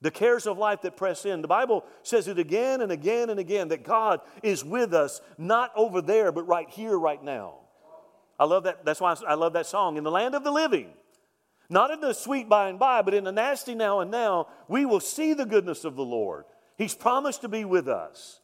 The 0.00 0.10
cares 0.10 0.44
of 0.48 0.58
life 0.58 0.82
that 0.82 0.96
press 0.96 1.24
in. 1.24 1.42
The 1.42 1.48
Bible 1.48 1.84
says 2.02 2.26
it 2.26 2.40
again 2.40 2.80
and 2.80 2.90
again 2.90 3.30
and 3.30 3.38
again 3.38 3.68
that 3.68 3.84
God 3.84 4.20
is 4.42 4.64
with 4.64 4.94
us, 4.94 5.20
not 5.38 5.70
over 5.76 6.02
there, 6.02 6.32
but 6.32 6.48
right 6.48 6.68
here, 6.68 6.98
right 6.98 7.22
now. 7.22 7.60
I 8.36 8.46
love 8.46 8.64
that. 8.64 8.84
That's 8.84 9.00
why 9.00 9.14
I 9.24 9.34
love 9.34 9.52
that 9.52 9.66
song. 9.66 9.96
In 9.96 10.02
the 10.02 10.10
land 10.10 10.34
of 10.34 10.42
the 10.42 10.50
living, 10.50 10.88
not 11.70 11.92
in 11.92 12.00
the 12.00 12.14
sweet 12.14 12.48
by 12.48 12.68
and 12.68 12.80
by, 12.80 13.02
but 13.02 13.14
in 13.14 13.22
the 13.22 13.30
nasty 13.30 13.76
now 13.76 14.00
and 14.00 14.10
now, 14.10 14.48
we 14.66 14.84
will 14.84 14.98
see 14.98 15.34
the 15.34 15.46
goodness 15.46 15.84
of 15.84 15.94
the 15.94 16.04
Lord. 16.04 16.46
He's 16.76 16.96
promised 16.96 17.42
to 17.42 17.48
be 17.48 17.64
with 17.64 17.86
us. 17.86 18.40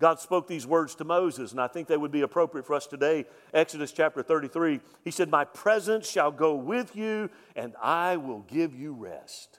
God 0.00 0.20
spoke 0.20 0.46
these 0.46 0.66
words 0.66 0.94
to 0.96 1.04
Moses, 1.04 1.50
and 1.50 1.60
I 1.60 1.66
think 1.66 1.88
they 1.88 1.96
would 1.96 2.12
be 2.12 2.20
appropriate 2.20 2.64
for 2.64 2.74
us 2.74 2.86
today. 2.86 3.24
Exodus 3.52 3.90
chapter 3.90 4.22
33, 4.22 4.80
he 5.04 5.10
said, 5.10 5.28
My 5.28 5.44
presence 5.44 6.08
shall 6.08 6.30
go 6.30 6.54
with 6.54 6.94
you, 6.94 7.30
and 7.56 7.74
I 7.82 8.16
will 8.16 8.40
give 8.40 8.74
you 8.74 8.92
rest. 8.92 9.58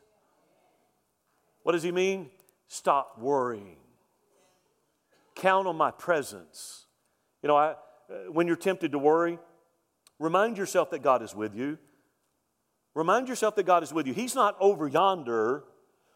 What 1.63 1.73
does 1.73 1.83
he 1.83 1.91
mean? 1.91 2.29
Stop 2.69 3.19
worrying. 3.19 3.77
Count 5.35 5.67
on 5.67 5.75
my 5.75 5.91
presence. 5.91 6.85
You 7.43 7.47
know, 7.47 7.57
I, 7.57 7.71
uh, 7.71 8.31
when 8.31 8.47
you're 8.47 8.55
tempted 8.55 8.93
to 8.93 8.99
worry, 8.99 9.39
remind 10.19 10.57
yourself 10.57 10.89
that 10.91 11.03
God 11.03 11.21
is 11.21 11.35
with 11.35 11.53
you. 11.53 11.77
Remind 12.95 13.27
yourself 13.27 13.55
that 13.55 13.65
God 13.65 13.83
is 13.83 13.91
with 13.91 14.07
you. 14.07 14.13
He's 14.13 14.35
not 14.35 14.55
over 14.59 14.87
yonder, 14.87 15.65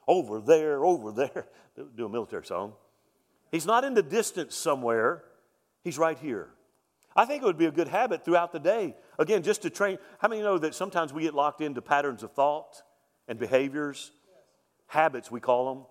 over 0.08 0.40
there, 0.40 0.86
over 0.86 1.12
there. 1.12 1.48
Do 1.96 2.06
a 2.06 2.10
military 2.10 2.46
song. 2.46 2.74
He's 3.54 3.68
not 3.68 3.84
in 3.84 3.94
the 3.94 4.02
distance 4.02 4.56
somewhere. 4.56 5.24
He's 5.84 6.00
right 6.00 6.18
here. 6.18 6.50
I 7.16 7.26
think 7.26 7.44
it 7.44 7.46
would 7.46 7.60
be 7.60 7.68
a 7.68 7.72
good 7.72 7.88
habit 7.88 8.26
throughout 8.26 8.52
the 8.52 8.60
day. 8.60 8.96
Again, 9.20 9.44
just 9.44 9.62
to 9.62 9.70
train. 9.70 10.00
How 10.18 10.28
many 10.28 10.42
know 10.42 10.58
that 10.58 10.74
sometimes 10.74 11.14
we 11.14 11.22
get 11.22 11.36
locked 11.36 11.62
into 11.62 11.80
patterns 11.80 12.24
of 12.24 12.32
thought 12.32 12.82
and 13.28 13.38
behaviors? 13.38 14.12
Habits, 14.88 15.30
we 15.30 15.40
call 15.40 15.72
them. 15.72 15.86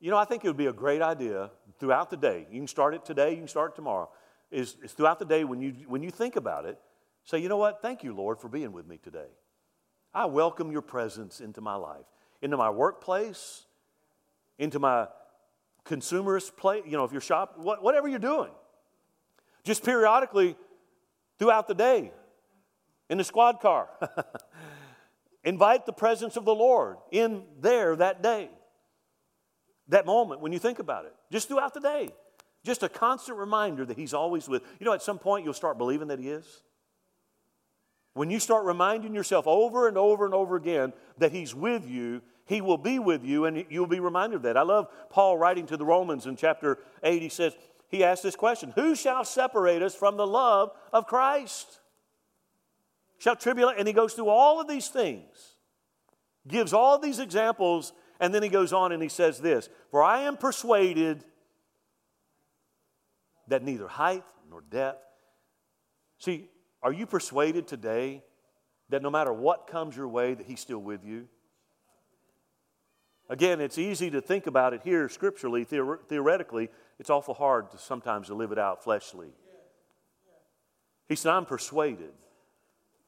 You 0.00 0.10
know, 0.10 0.16
I 0.16 0.24
think 0.24 0.46
it 0.46 0.48
would 0.48 0.56
be 0.56 0.64
a 0.64 0.72
great 0.72 1.02
idea 1.02 1.50
throughout 1.78 2.08
the 2.08 2.16
day. 2.16 2.46
You 2.50 2.58
can 2.58 2.66
start 2.66 2.94
it 2.94 3.04
today, 3.04 3.32
you 3.32 3.36
can 3.36 3.48
start 3.48 3.76
tomorrow. 3.76 4.08
Is, 4.50 4.76
is 4.82 4.92
throughout 4.92 5.18
the 5.18 5.26
day 5.26 5.44
when 5.44 5.60
you, 5.60 5.74
when 5.88 6.02
you 6.02 6.10
think 6.10 6.36
about 6.36 6.64
it, 6.64 6.78
say, 7.24 7.38
you 7.38 7.50
know 7.50 7.58
what? 7.58 7.82
Thank 7.82 8.02
you, 8.02 8.14
Lord, 8.14 8.40
for 8.40 8.48
being 8.48 8.72
with 8.72 8.86
me 8.86 8.96
today. 8.96 9.28
I 10.14 10.24
welcome 10.24 10.72
your 10.72 10.80
presence 10.80 11.42
into 11.42 11.60
my 11.60 11.74
life, 11.74 12.06
into 12.40 12.56
my 12.56 12.70
workplace, 12.70 13.66
into 14.58 14.78
my 14.78 15.08
consumerist 15.88 16.56
place, 16.56 16.84
you 16.86 16.92
know, 16.92 17.04
if 17.04 17.12
you're 17.12 17.20
shopping, 17.20 17.64
whatever 17.64 18.06
you're 18.06 18.18
doing. 18.18 18.50
Just 19.64 19.84
periodically 19.84 20.56
throughout 21.38 21.66
the 21.68 21.74
day 21.74 22.12
in 23.08 23.18
the 23.18 23.24
squad 23.24 23.60
car. 23.60 23.88
Invite 25.44 25.86
the 25.86 25.92
presence 25.92 26.36
of 26.36 26.44
the 26.44 26.54
Lord 26.54 26.98
in 27.10 27.42
there 27.60 27.96
that 27.96 28.22
day, 28.22 28.50
that 29.88 30.04
moment 30.04 30.40
when 30.40 30.52
you 30.52 30.58
think 30.58 30.78
about 30.78 31.06
it, 31.06 31.14
just 31.32 31.48
throughout 31.48 31.74
the 31.74 31.80
day. 31.80 32.10
Just 32.64 32.82
a 32.82 32.88
constant 32.88 33.38
reminder 33.38 33.86
that 33.86 33.96
He's 33.96 34.12
always 34.12 34.48
with. 34.48 34.62
You 34.78 34.84
know, 34.84 34.92
at 34.92 35.02
some 35.02 35.18
point 35.18 35.44
you'll 35.44 35.54
start 35.54 35.78
believing 35.78 36.08
that 36.08 36.18
He 36.18 36.28
is. 36.28 36.62
When 38.14 38.30
you 38.30 38.40
start 38.40 38.64
reminding 38.64 39.14
yourself 39.14 39.46
over 39.46 39.86
and 39.86 39.96
over 39.96 40.24
and 40.24 40.34
over 40.34 40.56
again 40.56 40.92
that 41.18 41.32
He's 41.32 41.54
with 41.54 41.88
you, 41.88 42.20
He 42.48 42.62
will 42.62 42.78
be 42.78 42.98
with 42.98 43.24
you, 43.24 43.44
and 43.44 43.66
you'll 43.68 43.86
be 43.86 44.00
reminded 44.00 44.36
of 44.36 44.42
that. 44.42 44.56
I 44.56 44.62
love 44.62 44.88
Paul 45.10 45.36
writing 45.36 45.66
to 45.66 45.76
the 45.76 45.84
Romans 45.84 46.26
in 46.26 46.34
chapter 46.34 46.78
8. 47.02 47.20
He 47.20 47.28
says, 47.28 47.54
He 47.88 48.02
asked 48.02 48.22
this 48.22 48.36
question 48.36 48.72
Who 48.74 48.96
shall 48.96 49.24
separate 49.24 49.82
us 49.82 49.94
from 49.94 50.16
the 50.16 50.26
love 50.26 50.70
of 50.92 51.06
Christ? 51.06 51.80
Shall 53.18 53.36
tribulate, 53.36 53.78
and 53.78 53.86
he 53.86 53.92
goes 53.92 54.14
through 54.14 54.30
all 54.30 54.60
of 54.60 54.66
these 54.66 54.88
things, 54.88 55.56
gives 56.46 56.72
all 56.72 56.98
these 56.98 57.18
examples, 57.18 57.92
and 58.18 58.34
then 58.34 58.42
he 58.42 58.48
goes 58.48 58.72
on 58.72 58.92
and 58.92 59.02
he 59.02 59.10
says 59.10 59.40
this 59.40 59.68
For 59.90 60.02
I 60.02 60.22
am 60.22 60.38
persuaded 60.38 61.24
that 63.48 63.62
neither 63.62 63.88
height 63.88 64.24
nor 64.48 64.62
depth. 64.62 65.04
See, 66.18 66.48
are 66.82 66.92
you 66.92 67.06
persuaded 67.06 67.66
today 67.66 68.22
that 68.88 69.02
no 69.02 69.10
matter 69.10 69.32
what 69.32 69.66
comes 69.66 69.96
your 69.96 70.08
way, 70.08 70.32
that 70.34 70.46
He's 70.46 70.60
still 70.60 70.78
with 70.78 71.04
you? 71.04 71.28
Again, 73.28 73.60
it's 73.60 73.76
easy 73.76 74.10
to 74.10 74.20
think 74.20 74.46
about 74.46 74.72
it 74.72 74.82
here 74.84 75.08
scripturally, 75.08 75.64
theore- 75.64 76.00
theoretically. 76.08 76.70
It's 76.98 77.10
awful 77.10 77.34
hard 77.34 77.70
to 77.72 77.78
sometimes 77.78 78.28
to 78.28 78.34
live 78.34 78.52
it 78.52 78.58
out 78.58 78.82
fleshly. 78.82 79.32
He 81.08 81.14
said, 81.14 81.32
I'm 81.32 81.44
persuaded. 81.44 82.12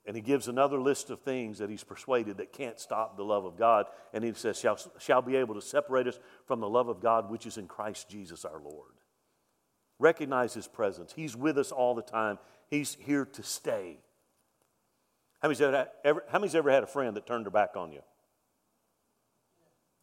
And 0.07 0.17
he 0.17 0.23
gives 0.23 0.49
another 0.49 0.81
list 0.81 1.11
of 1.11 1.21
things 1.21 1.59
that 1.59 1.71
he's 1.71 1.85
persuaded 1.85 2.39
that 2.39 2.53
can't 2.53 2.81
stop 2.81 3.17
the 3.17 3.25
love 3.25 3.45
of 3.45 3.57
God. 3.57 3.87
And 4.13 4.25
he 4.25 4.33
says, 4.33 4.59
shall, 4.59 4.79
shall 4.99 5.23
be 5.23 5.37
able 5.37 5.55
to 5.55 5.63
separate 5.63 6.07
us 6.07 6.19
from 6.47 6.61
the 6.61 6.69
love 6.69 6.89
of 6.89 7.01
God 7.01 7.31
which 7.31 7.47
is 7.47 7.59
in 7.59 7.67
Christ 7.67 8.09
Jesus 8.09 8.45
our 8.45 8.61
Lord. 8.61 8.93
Recognize 9.99 10.55
his 10.55 10.67
presence. 10.67 11.13
He's 11.15 11.37
with 11.37 11.59
us 11.59 11.71
all 11.71 11.95
the 11.95 12.03
time. 12.03 12.39
He's 12.69 12.97
here 13.01 13.27
to 13.27 13.43
stay. 13.43 13.99
How 15.41 15.49
many's 15.49 15.61
ever, 15.61 15.89
how 16.05 16.39
many's 16.39 16.55
ever 16.55 16.71
had 16.71 16.83
a 16.83 16.87
friend 16.87 17.17
that 17.17 17.27
turned 17.27 17.45
their 17.45 17.51
back 17.51 17.77
on 17.77 17.93
you? 17.93 18.03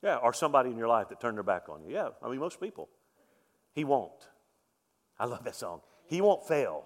Yeah, 0.08 0.16
or 0.16 0.32
somebody 0.32 0.70
in 0.70 0.78
your 0.78 0.88
life 0.88 1.10
that 1.10 1.20
turned 1.20 1.36
their 1.36 1.44
back 1.44 1.68
on 1.68 1.84
you. 1.84 1.94
Yeah, 1.94 2.12
I 2.24 2.30
mean, 2.30 2.40
most 2.40 2.62
people. 2.62 2.88
He 3.74 3.84
won't. 3.84 4.30
I 5.20 5.26
love 5.26 5.44
that 5.44 5.56
song. 5.56 5.82
He 6.06 6.22
won't 6.22 6.48
fail. 6.48 6.86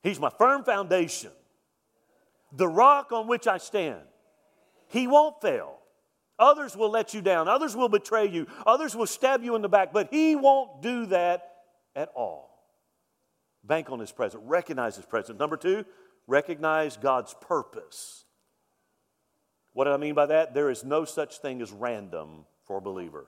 He's 0.00 0.20
my 0.20 0.30
firm 0.30 0.62
foundation, 0.62 1.32
the 2.52 2.68
rock 2.68 3.10
on 3.10 3.26
which 3.26 3.48
I 3.48 3.58
stand. 3.58 4.02
He 4.86 5.08
won't 5.08 5.40
fail. 5.42 5.78
Others 6.38 6.76
will 6.76 6.90
let 6.90 7.14
you 7.14 7.20
down, 7.20 7.48
others 7.48 7.74
will 7.74 7.88
betray 7.88 8.28
you, 8.28 8.46
others 8.64 8.94
will 8.94 9.08
stab 9.08 9.42
you 9.42 9.56
in 9.56 9.62
the 9.62 9.68
back, 9.68 9.92
but 9.92 10.06
He 10.12 10.36
won't 10.36 10.82
do 10.82 11.06
that 11.06 11.50
at 11.96 12.10
all. 12.14 12.62
Bank 13.64 13.90
on 13.90 13.98
his 13.98 14.12
presence, 14.12 14.40
recognize 14.46 14.94
his 14.94 15.06
presence. 15.06 15.36
Number 15.36 15.56
two, 15.56 15.84
recognize 16.28 16.96
God's 16.96 17.34
purpose. 17.40 18.25
What 19.76 19.84
do 19.84 19.90
I 19.90 19.98
mean 19.98 20.14
by 20.14 20.24
that? 20.24 20.54
There 20.54 20.70
is 20.70 20.84
no 20.84 21.04
such 21.04 21.36
thing 21.36 21.60
as 21.60 21.70
random 21.70 22.46
for 22.64 22.78
a 22.78 22.80
believer. 22.80 23.26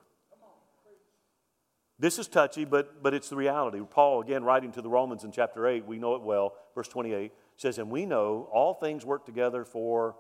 This 1.99 2.19
is 2.19 2.27
touchy, 2.27 2.65
but, 2.65 3.03
but 3.03 3.13
it's 3.13 3.29
the 3.29 3.37
reality. 3.37 3.83
Paul, 3.91 4.23
again, 4.23 4.43
writing 4.45 4.73
to 4.73 4.81
the 4.81 4.89
Romans 4.89 5.25
in 5.25 5.31
chapter 5.31 5.67
8, 5.67 5.85
we 5.85 5.99
know 5.99 6.15
it 6.15 6.23
well, 6.23 6.55
verse 6.75 6.89
28, 6.89 7.33
says, 7.59 7.77
And 7.77 7.91
we 7.91 8.07
know 8.07 8.49
all 8.51 8.73
things 8.73 9.05
work 9.05 9.27
together 9.27 9.63
for 9.63 10.17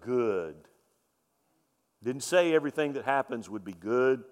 good. 0.00 0.56
Didn't 2.04 2.24
say 2.24 2.54
everything 2.54 2.92
that 2.92 3.06
happens 3.06 3.48
would 3.48 3.64
be 3.64 3.72
good. 3.72 4.24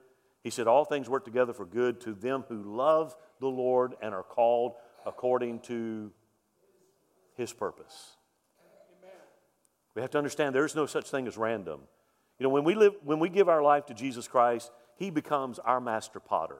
He 0.44 0.50
said, 0.50 0.66
All 0.66 0.84
things 0.84 1.08
work 1.08 1.24
together 1.24 1.54
for 1.54 1.64
good 1.64 2.02
to 2.02 2.12
them 2.12 2.44
who 2.46 2.62
love 2.62 3.16
the 3.40 3.48
Lord 3.48 3.94
and 4.02 4.14
are 4.14 4.22
called 4.22 4.74
according 5.06 5.60
to 5.60 6.12
his 7.38 7.54
purpose. 7.54 8.18
We 9.94 10.02
have 10.02 10.10
to 10.12 10.18
understand 10.18 10.54
there 10.54 10.64
is 10.64 10.76
no 10.76 10.86
such 10.86 11.10
thing 11.10 11.26
as 11.26 11.36
random. 11.36 11.80
You 12.38 12.44
know, 12.44 12.50
when 12.50 12.64
we, 12.64 12.74
live, 12.74 12.94
when 13.04 13.18
we 13.18 13.28
give 13.28 13.48
our 13.48 13.62
life 13.62 13.86
to 13.86 13.94
Jesus 13.94 14.28
Christ, 14.28 14.70
he 14.96 15.10
becomes 15.10 15.58
our 15.58 15.80
master 15.80 16.20
potter. 16.20 16.58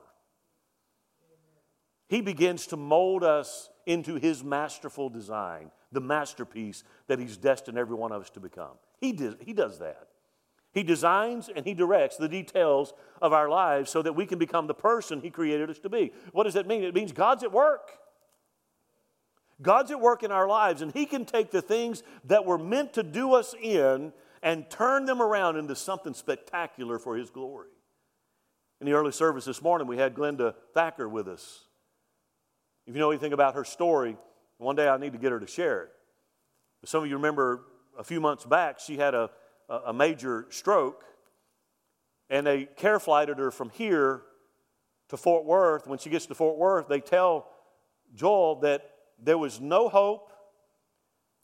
He 2.09 2.21
begins 2.21 2.67
to 2.69 2.77
mold 2.77 3.23
us 3.23 3.71
into 3.87 4.17
his 4.17 4.43
masterful 4.43 5.09
design, 5.09 5.71
the 5.93 6.01
masterpiece 6.01 6.83
that 7.07 7.19
he's 7.19 7.37
destined 7.37 7.79
every 7.79 7.95
one 7.95 8.13
of 8.13 8.21
us 8.21 8.31
to 8.31 8.41
become. 8.41 8.77
He, 9.01 9.17
he 9.41 9.53
does 9.53 9.79
that. 9.79 10.09
He 10.73 10.83
designs 10.83 11.51
and 11.55 11.67
He 11.67 11.75
directs 11.75 12.17
the 12.17 12.29
details 12.29 12.95
of 13.21 13.33
our 13.33 13.49
lives 13.49 13.91
so 13.91 14.03
that 14.03 14.15
we 14.15 14.27
can 14.27 14.39
become 14.39 14.67
the 14.67 14.75
person 14.75 15.21
He 15.21 15.31
created 15.31 15.69
us 15.69 15.79
to 15.81 15.89
be. 15.89 16.13
What 16.33 16.45
does 16.45 16.55
that 16.55 16.67
mean? 16.67 16.85
It 16.85 16.95
means 16.95 17.13
God's 17.13 17.43
at 17.43 17.53
work. 17.53 17.91
God's 19.63 19.91
at 19.91 20.01
work 20.01 20.23
in 20.23 20.31
our 20.33 20.49
lives, 20.49 20.83
and 20.83 20.93
He 20.93 21.07
can 21.07 21.25
take 21.25 21.51
the 21.51 21.63
things 21.63 22.03
that 22.25 22.45
were 22.45 22.59
meant 22.59 22.95
to 22.95 23.03
do 23.03 23.35
us 23.35 23.55
in 23.61 24.13
and 24.43 24.69
turn 24.71 25.05
them 25.05 25.21
around 25.21 25.57
into 25.57 25.75
something 25.75 26.15
spectacular 26.15 26.99
for 26.99 27.17
His 27.17 27.31
glory. 27.31 27.69
In 28.81 28.87
the 28.87 28.93
early 28.93 29.13
service 29.13 29.45
this 29.45 29.61
morning, 29.61 29.87
we 29.87 29.99
had 29.99 30.15
Glenda 30.15 30.55
Thacker 30.73 31.09
with 31.09 31.29
us. 31.29 31.65
If 32.87 32.95
you 32.95 33.01
know 33.01 33.11
anything 33.11 33.33
about 33.33 33.55
her 33.55 33.65
story, 33.65 34.17
one 34.57 34.77
day 34.77 34.89
I 34.89 34.97
need 34.97 35.13
to 35.13 35.19
get 35.19 35.33
her 35.33 35.41
to 35.41 35.47
share 35.47 35.85
it. 35.85 35.91
Some 36.87 37.03
of 37.03 37.11
you 37.11 37.17
remember 37.17 37.65
a 37.99 38.05
few 38.05 38.21
months 38.21 38.47
back, 38.47 38.81
she 38.81 38.97
had 38.97 39.15
a 39.15 39.31
a 39.71 39.93
major 39.93 40.47
stroke, 40.51 41.05
and 42.29 42.47
they 42.47 42.65
care 42.65 42.99
flighted 42.99 43.39
her 43.39 43.51
from 43.51 43.71
here 43.71 44.23
to 45.09 45.17
Fort 45.17 45.45
Worth. 45.45 45.87
When 45.87 45.99
she 45.99 46.11
gets 46.11 46.27
to 46.27 46.35
Fort 46.35 46.59
Worth, 46.59 46.89
they 46.89 47.01
tell 47.01 47.49
Joel 48.15 48.57
that 48.61 48.91
there 49.23 49.39
was 49.39 49.61
no 49.61 49.89
hope 49.89 50.31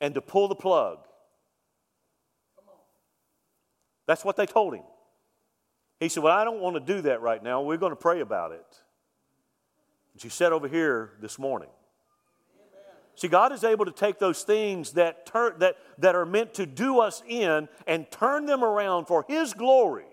and 0.00 0.14
to 0.14 0.20
pull 0.20 0.48
the 0.48 0.54
plug. 0.54 0.98
That's 4.06 4.24
what 4.24 4.36
they 4.36 4.46
told 4.46 4.74
him. 4.74 4.84
He 6.00 6.08
said, 6.08 6.22
Well, 6.22 6.36
I 6.36 6.44
don't 6.44 6.60
want 6.60 6.74
to 6.76 6.94
do 6.94 7.02
that 7.02 7.20
right 7.22 7.42
now. 7.42 7.62
We're 7.62 7.76
going 7.76 7.90
to 7.92 7.96
pray 7.96 8.20
about 8.20 8.52
it. 8.52 8.66
And 10.12 10.20
she 10.20 10.28
said 10.28 10.52
over 10.52 10.68
here 10.68 11.12
this 11.20 11.38
morning. 11.38 11.68
See, 13.16 13.28
God 13.28 13.52
is 13.52 13.64
able 13.64 13.86
to 13.86 13.92
take 13.92 14.18
those 14.18 14.42
things 14.42 14.92
that, 14.92 15.24
turn, 15.24 15.54
that, 15.60 15.76
that 15.98 16.14
are 16.14 16.26
meant 16.26 16.52
to 16.54 16.66
do 16.66 17.00
us 17.00 17.22
in 17.26 17.66
and 17.86 18.10
turn 18.10 18.44
them 18.44 18.62
around 18.62 19.06
for 19.06 19.24
His 19.26 19.54
glory. 19.54 20.04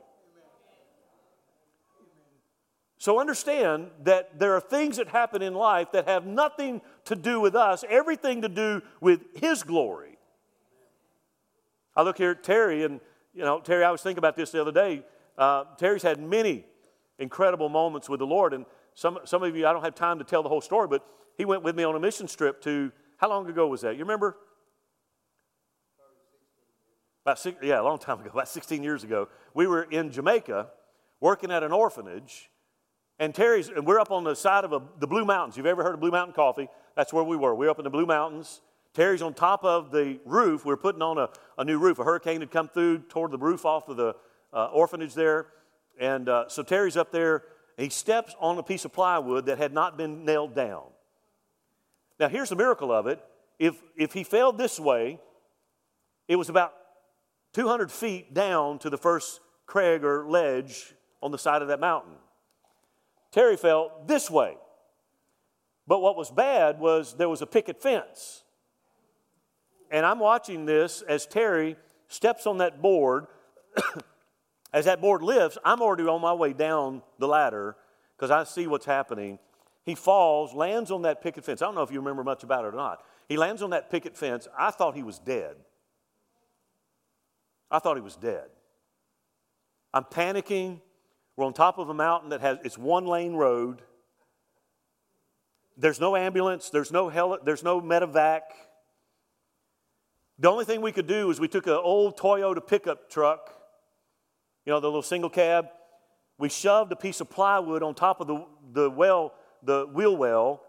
So 2.97 3.19
understand 3.19 3.89
that 4.03 4.39
there 4.39 4.55
are 4.55 4.61
things 4.61 4.95
that 4.95 5.09
happen 5.09 5.41
in 5.41 5.53
life 5.53 5.91
that 5.91 6.07
have 6.07 6.25
nothing 6.25 6.81
to 7.05 7.15
do 7.15 7.39
with 7.39 7.55
us, 7.55 7.83
everything 7.89 8.41
to 8.41 8.49
do 8.49 8.81
with 9.01 9.21
His 9.35 9.63
glory. 9.63 10.17
I 11.95 12.01
look 12.01 12.17
here 12.17 12.31
at 12.31 12.43
Terry, 12.43 12.83
and, 12.83 12.99
you 13.33 13.43
know, 13.43 13.59
Terry, 13.59 13.83
I 13.83 13.91
was 13.91 14.01
thinking 14.01 14.17
about 14.17 14.35
this 14.35 14.51
the 14.51 14.61
other 14.61 14.71
day. 14.71 15.03
Uh, 15.37 15.65
Terry's 15.77 16.01
had 16.01 16.19
many 16.19 16.65
incredible 17.19 17.69
moments 17.69 18.09
with 18.09 18.19
the 18.19 18.25
Lord, 18.25 18.53
and 18.53 18.65
some, 18.95 19.19
some 19.25 19.43
of 19.43 19.55
you, 19.55 19.67
I 19.67 19.73
don't 19.73 19.83
have 19.83 19.95
time 19.95 20.17
to 20.19 20.23
tell 20.23 20.43
the 20.43 20.49
whole 20.49 20.61
story, 20.61 20.87
but 20.87 21.05
he 21.37 21.45
went 21.45 21.63
with 21.63 21.75
me 21.75 21.83
on 21.83 21.95
a 21.95 21.99
mission 21.99 22.27
trip 22.27 22.61
to, 22.61 22.91
how 23.17 23.29
long 23.29 23.47
ago 23.47 23.67
was 23.67 23.81
that? 23.81 23.93
You 23.95 24.03
remember? 24.03 24.37
About 27.25 27.39
six, 27.39 27.57
yeah, 27.63 27.79
a 27.79 27.83
long 27.83 27.99
time 27.99 28.19
ago, 28.19 28.29
about 28.33 28.49
16 28.49 28.83
years 28.83 29.03
ago. 29.03 29.29
We 29.53 29.65
were 29.65 29.83
in 29.83 30.11
Jamaica 30.11 30.67
working 31.21 31.51
at 31.51 31.63
an 31.63 31.71
orphanage, 31.71 32.49
and 33.19 33.33
Terry's, 33.33 33.69
and 33.69 33.85
we're 33.85 33.99
up 33.99 34.11
on 34.11 34.23
the 34.23 34.35
side 34.35 34.63
of 34.63 34.73
a, 34.73 34.81
the 34.99 35.07
Blue 35.07 35.25
Mountains. 35.25 35.57
You've 35.57 35.65
ever 35.65 35.83
heard 35.83 35.93
of 35.93 35.99
Blue 35.99 36.11
Mountain 36.11 36.33
Coffee? 36.33 36.67
That's 36.95 37.13
where 37.13 37.23
we 37.23 37.37
were. 37.37 37.53
We 37.55 37.67
are 37.67 37.69
up 37.69 37.79
in 37.79 37.83
the 37.83 37.89
Blue 37.89 38.05
Mountains. 38.05 38.61
Terry's 38.93 39.21
on 39.21 39.33
top 39.33 39.63
of 39.63 39.91
the 39.91 40.19
roof. 40.25 40.65
We 40.65 40.73
are 40.73 40.77
putting 40.77 41.01
on 41.01 41.17
a, 41.17 41.29
a 41.57 41.65
new 41.65 41.79
roof. 41.79 41.99
A 41.99 42.03
hurricane 42.03 42.41
had 42.41 42.51
come 42.51 42.69
through, 42.69 42.99
tore 43.09 43.27
the 43.27 43.37
roof 43.37 43.65
off 43.65 43.87
of 43.89 43.97
the 43.97 44.15
uh, 44.51 44.65
orphanage 44.67 45.13
there. 45.13 45.47
And 45.99 46.29
uh, 46.29 46.47
so 46.47 46.63
Terry's 46.63 46.97
up 46.97 47.11
there. 47.11 47.43
he 47.77 47.89
steps 47.89 48.35
on 48.39 48.57
a 48.57 48.63
piece 48.63 48.85
of 48.85 48.93
plywood 48.93 49.45
that 49.47 49.57
had 49.57 49.73
not 49.73 49.97
been 49.97 50.25
nailed 50.25 50.55
down. 50.55 50.83
Now, 52.19 52.29
here's 52.29 52.49
the 52.49 52.55
miracle 52.55 52.91
of 52.91 53.07
it. 53.07 53.23
If, 53.59 53.81
if 53.95 54.13
he 54.13 54.23
fell 54.23 54.51
this 54.51 54.79
way, 54.79 55.19
it 56.27 56.35
was 56.35 56.49
about 56.49 56.73
200 57.53 57.91
feet 57.91 58.33
down 58.33 58.79
to 58.79 58.89
the 58.89 58.97
first 58.97 59.39
crag 59.65 60.03
or 60.03 60.27
ledge 60.27 60.93
on 61.21 61.31
the 61.31 61.37
side 61.37 61.61
of 61.61 61.67
that 61.69 61.79
mountain. 61.79 62.13
Terry 63.33 63.57
fell 63.57 63.91
this 64.05 64.29
way. 64.29 64.55
But 65.87 66.01
what 66.01 66.15
was 66.15 66.31
bad 66.31 66.79
was 66.79 67.15
there 67.17 67.27
was 67.27 67.41
a 67.41 67.47
picket 67.47 67.81
fence. 67.81 68.43
And 69.91 70.05
I'm 70.05 70.19
watching 70.19 70.65
this 70.65 71.01
as 71.01 71.25
Terry 71.25 71.75
steps 72.07 72.47
on 72.47 72.59
that 72.59 72.81
board. 72.81 73.27
as 74.73 74.85
that 74.85 75.01
board 75.01 75.21
lifts, 75.21 75.57
I'm 75.65 75.81
already 75.81 76.03
on 76.03 76.21
my 76.21 76.33
way 76.33 76.53
down 76.53 77.01
the 77.19 77.27
ladder 77.27 77.75
because 78.15 78.31
I 78.31 78.43
see 78.43 78.67
what's 78.67 78.85
happening. 78.85 79.39
He 79.83 79.95
falls, 79.95 80.53
lands 80.53 80.91
on 80.91 81.01
that 81.01 81.21
picket 81.21 81.43
fence. 81.43 81.61
I 81.61 81.65
don't 81.65 81.75
know 81.75 81.81
if 81.81 81.91
you 81.91 81.99
remember 81.99 82.23
much 82.23 82.43
about 82.43 82.63
it 82.65 82.73
or 82.73 82.77
not. 82.77 83.03
He 83.27 83.35
lands 83.35 83.61
on 83.61 83.71
that 83.71 83.91
picket 83.91 84.15
fence. 84.15 84.47
I 84.57 84.71
thought 84.71 84.95
he 84.95 85.03
was 85.03 85.19
dead. 85.19 85.55
I 87.69 87.79
thought 87.79 87.97
he 87.97 88.01
was 88.01 88.15
dead. 88.15 88.45
I'm 89.93 90.03
panicking. 90.03 90.79
We're 91.35 91.45
on 91.45 91.53
top 91.53 91.77
of 91.77 91.89
a 91.89 91.93
mountain 91.93 92.29
that 92.29 92.41
has 92.41 92.59
it's 92.63 92.77
one 92.77 93.05
lane 93.05 93.33
road. 93.33 93.81
There's 95.77 95.99
no 95.99 96.15
ambulance, 96.15 96.69
there's 96.69 96.91
no 96.91 97.09
hel- 97.09 97.39
there's 97.43 97.63
no 97.63 97.81
medevac. 97.81 98.41
The 100.39 100.49
only 100.49 100.65
thing 100.65 100.81
we 100.81 100.91
could 100.91 101.07
do 101.07 101.29
is 101.29 101.39
we 101.39 101.47
took 101.47 101.67
an 101.67 101.73
old 101.73 102.17
Toyota 102.17 102.65
pickup 102.65 103.09
truck, 103.09 103.49
you 104.65 104.71
know, 104.71 104.79
the 104.79 104.87
little 104.87 105.01
single 105.01 105.29
cab. 105.29 105.67
We 106.37 106.49
shoved 106.49 106.91
a 106.91 106.95
piece 106.95 107.21
of 107.21 107.29
plywood 107.29 107.83
on 107.83 107.95
top 107.95 108.19
of 108.19 108.27
the, 108.27 108.45
the 108.71 108.89
well, 108.89 109.33
the 109.61 109.87
wheel 109.91 110.15
well, 110.17 110.61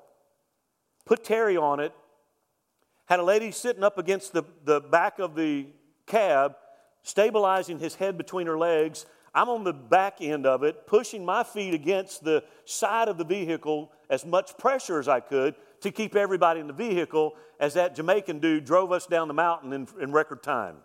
put 1.05 1.25
Terry 1.25 1.57
on 1.57 1.81
it, 1.81 1.93
had 3.07 3.21
a 3.21 3.23
lady 3.23 3.51
sitting 3.51 3.83
up 3.83 3.99
against 3.99 4.33
the, 4.33 4.45
the 4.65 4.81
back 4.81 5.19
of 5.19 5.35
the 5.35 5.67
cab, 6.07 6.55
stabilizing 7.03 7.79
his 7.79 7.97
head 7.97 8.17
between 8.17 8.47
her 8.47 8.59
legs. 8.59 9.07
I'm 9.35 9.49
on 9.49 9.65
the 9.65 9.73
back 9.73 10.19
end 10.21 10.47
of 10.47 10.63
it, 10.63 10.87
pushing 10.87 11.25
my 11.25 11.43
feet 11.43 11.75
against 11.75 12.23
the 12.23 12.45
side 12.65 13.09
of 13.09 13.19
the 13.19 13.25
vehicle 13.25 13.91
as 14.09 14.25
much 14.25 14.57
pressure 14.57 15.01
as 15.01 15.09
I 15.09 15.19
could 15.19 15.57
to 15.81 15.91
keep 15.91 16.15
everybody 16.15 16.61
in 16.61 16.69
the 16.69 16.73
vehicle 16.73 17.35
as 17.59 17.75
that 17.75 17.97
Jamaican 17.97 18.39
dude 18.39 18.65
drove 18.65 18.93
us 18.93 19.07
down 19.07 19.27
the 19.27 19.35
mountain 19.35 19.73
in, 19.73 19.89
in 20.01 20.13
record 20.13 20.43
time. 20.43 20.77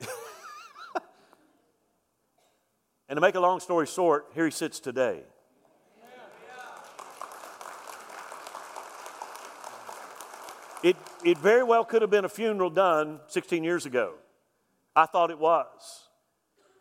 and 3.08 3.16
to 3.16 3.20
make 3.20 3.36
a 3.36 3.40
long 3.40 3.60
story 3.60 3.86
short, 3.86 4.26
here 4.34 4.46
he 4.46 4.50
sits 4.50 4.80
today. 4.80 5.22
It, 10.82 10.96
it 11.24 11.38
very 11.38 11.62
well 11.62 11.84
could 11.84 12.02
have 12.02 12.10
been 12.10 12.26
a 12.26 12.28
funeral 12.28 12.68
done 12.68 13.20
16 13.28 13.64
years 13.64 13.86
ago. 13.86 14.14
I 14.94 15.06
thought 15.06 15.30
it 15.30 15.38
was. 15.38 16.03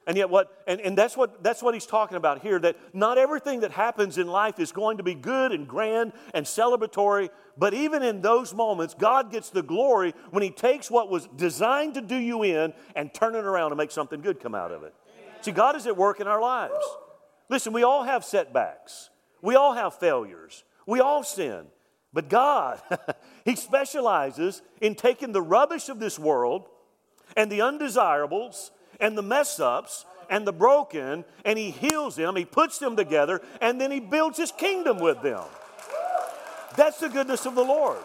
And 0.05 0.17
yet 0.17 0.29
what 0.29 0.63
and, 0.67 0.81
and 0.81 0.97
that's 0.97 1.15
what 1.15 1.43
that's 1.43 1.63
what 1.63 1.73
he's 1.73 1.85
talking 1.85 2.17
about 2.17 2.41
here 2.41 2.59
that 2.59 2.75
not 2.93 3.17
everything 3.17 3.61
that 3.61 3.71
happens 3.71 4.17
in 4.17 4.27
life 4.27 4.59
is 4.59 4.71
going 4.71 4.97
to 4.97 5.03
be 5.03 5.13
good 5.13 5.51
and 5.51 5.67
grand 5.67 6.11
and 6.33 6.45
celebratory, 6.45 7.29
but 7.57 7.73
even 7.73 8.03
in 8.03 8.21
those 8.21 8.53
moments, 8.53 8.93
God 8.93 9.31
gets 9.31 9.49
the 9.49 9.63
glory 9.63 10.13
when 10.31 10.43
he 10.43 10.49
takes 10.49 10.91
what 10.91 11.09
was 11.09 11.27
designed 11.35 11.93
to 11.93 12.01
do 12.01 12.15
you 12.15 12.43
in 12.43 12.73
and 12.95 13.13
turn 13.13 13.35
it 13.35 13.45
around 13.45 13.71
and 13.71 13.77
make 13.77 13.91
something 13.91 14.21
good 14.21 14.39
come 14.39 14.55
out 14.55 14.71
of 14.71 14.83
it. 14.83 14.93
See, 15.41 15.51
God 15.51 15.75
is 15.75 15.87
at 15.87 15.95
work 15.95 16.19
in 16.19 16.27
our 16.27 16.41
lives. 16.41 16.85
Listen, 17.49 17.73
we 17.73 17.83
all 17.83 18.03
have 18.03 18.25
setbacks. 18.25 19.09
We 19.41 19.55
all 19.55 19.73
have 19.73 19.95
failures. 19.95 20.63
We 20.85 20.99
all 20.99 21.23
sin. 21.23 21.65
But 22.13 22.29
God, 22.29 22.81
He 23.45 23.55
specializes 23.55 24.61
in 24.79 24.95
taking 24.95 25.31
the 25.31 25.41
rubbish 25.41 25.89
of 25.89 25.99
this 25.99 26.17
world 26.17 26.67
and 27.35 27.51
the 27.51 27.61
undesirables 27.61 28.71
and 28.99 29.17
the 29.17 29.21
mess 29.21 29.59
ups 29.59 30.05
and 30.29 30.47
the 30.47 30.53
broken 30.53 31.25
and 31.45 31.59
He 31.59 31.71
heals 31.71 32.15
them, 32.15 32.35
He 32.35 32.45
puts 32.45 32.79
them 32.79 32.95
together, 32.95 33.41
and 33.61 33.79
then 33.79 33.91
He 33.91 33.99
builds 33.99 34.37
His 34.37 34.51
kingdom 34.51 34.99
with 34.99 35.21
them. 35.21 35.43
That's 36.75 36.99
the 36.99 37.09
goodness 37.09 37.45
of 37.45 37.55
the 37.55 37.63
Lord. 37.63 37.99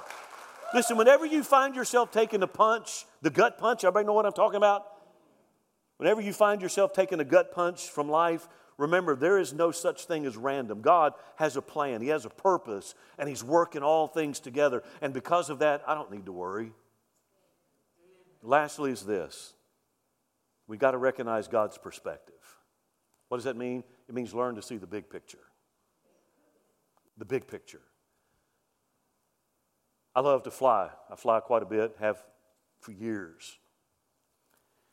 Listen, 0.74 0.96
whenever 0.98 1.24
you 1.24 1.42
find 1.42 1.74
yourself 1.74 2.12
taking 2.12 2.42
a 2.42 2.46
punch, 2.46 3.06
the 3.22 3.30
gut 3.30 3.58
punch, 3.58 3.84
everybody 3.84 4.06
know 4.06 4.12
what 4.12 4.26
I'm 4.26 4.32
talking 4.32 4.58
about? 4.58 4.86
Whenever 5.96 6.20
you 6.20 6.32
find 6.32 6.60
yourself 6.60 6.92
taking 6.92 7.20
a 7.20 7.24
gut 7.24 7.52
punch 7.52 7.88
from 7.88 8.08
life, 8.08 8.46
Remember, 8.78 9.16
there 9.16 9.38
is 9.38 9.52
no 9.52 9.72
such 9.72 10.04
thing 10.04 10.24
as 10.24 10.36
random. 10.36 10.80
God 10.80 11.12
has 11.34 11.56
a 11.56 11.62
plan, 11.62 12.00
He 12.00 12.08
has 12.08 12.24
a 12.24 12.30
purpose, 12.30 12.94
and 13.18 13.28
He's 13.28 13.42
working 13.42 13.82
all 13.82 14.06
things 14.06 14.38
together. 14.38 14.84
And 15.02 15.12
because 15.12 15.50
of 15.50 15.58
that, 15.58 15.82
I 15.86 15.94
don't 15.94 16.12
need 16.12 16.26
to 16.26 16.32
worry. 16.32 16.72
Lastly, 18.40 18.92
is 18.92 19.04
this 19.04 19.54
we've 20.68 20.78
got 20.78 20.92
to 20.92 20.98
recognize 20.98 21.48
God's 21.48 21.76
perspective. 21.76 22.34
What 23.28 23.38
does 23.38 23.44
that 23.44 23.56
mean? 23.56 23.82
It 24.08 24.14
means 24.14 24.32
learn 24.32 24.54
to 24.54 24.62
see 24.62 24.76
the 24.76 24.86
big 24.86 25.10
picture. 25.10 25.38
The 27.16 27.24
big 27.24 27.48
picture. 27.48 27.82
I 30.14 30.20
love 30.20 30.44
to 30.44 30.50
fly. 30.50 30.90
I 31.10 31.16
fly 31.16 31.40
quite 31.40 31.62
a 31.62 31.66
bit, 31.66 31.96
have 31.98 32.22
for 32.80 32.92
years. 32.92 33.58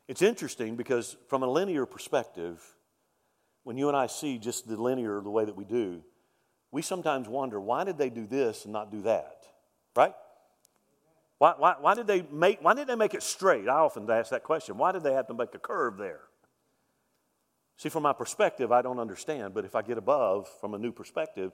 It's 0.08 0.22
interesting 0.22 0.76
because, 0.76 1.18
from 1.28 1.44
a 1.44 1.48
linear 1.48 1.86
perspective, 1.86 2.64
when 3.64 3.78
you 3.78 3.88
and 3.88 3.98
I 3.98 4.08
see 4.08 4.38
just 4.38 4.68
the 4.68 4.80
linear 4.80 5.22
the 5.22 5.32
way 5.32 5.46
that 5.46 5.56
we 5.56 5.66
do, 5.66 6.04
we 6.72 6.82
sometimes 6.82 7.28
wonder 7.28 7.60
why 7.60 7.84
did 7.84 7.98
they 7.98 8.10
do 8.10 8.28
this 8.28 8.66
and 8.66 8.74
not 8.74 8.92
do 8.92 9.02
that? 9.04 9.46
Right? 9.96 10.14
Why, 11.38 11.54
why, 11.58 11.76
why, 11.80 11.96
did 11.96 12.08
they 12.08 12.22
make, 12.32 12.60
why 12.62 12.74
did 12.74 12.88
they 12.88 12.96
make 12.96 13.14
it 13.14 13.24
straight? 13.24 13.68
I 13.68 13.76
often 13.76 14.10
ask 14.10 14.32
that 14.32 14.44
question. 14.44 14.78
Why 14.78 14.92
did 14.92 15.04
they 15.04 15.14
have 15.14 15.28
to 15.28 15.34
make 15.34 15.54
a 15.54 15.60
curve 15.60 15.98
there? 15.98 16.22
See, 17.78 17.90
from 17.90 18.04
my 18.04 18.14
perspective, 18.14 18.72
I 18.72 18.82
don't 18.82 19.00
understand, 19.00 19.54
but 19.54 19.66
if 19.66 19.76
I 19.76 19.82
get 19.82 19.98
above 19.98 20.48
from 20.62 20.74
a 20.74 20.78
new 20.78 20.94
perspective, 20.94 21.52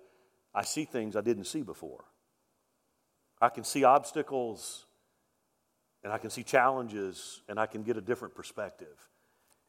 I 0.54 0.64
see 0.64 0.86
things 0.86 1.16
I 1.16 1.22
didn't 1.22 1.46
see 1.46 1.64
before. 1.64 2.06
I 3.42 3.50
can 3.50 3.64
see 3.64 3.84
obstacles 3.84 4.86
and 6.04 6.14
I 6.14 6.20
can 6.20 6.30
see 6.30 6.44
challenges 6.44 7.42
and 7.50 7.60
I 7.60 7.66
can 7.66 7.82
get 7.82 7.98
a 7.98 8.02
different 8.02 8.36
perspective. 8.36 9.10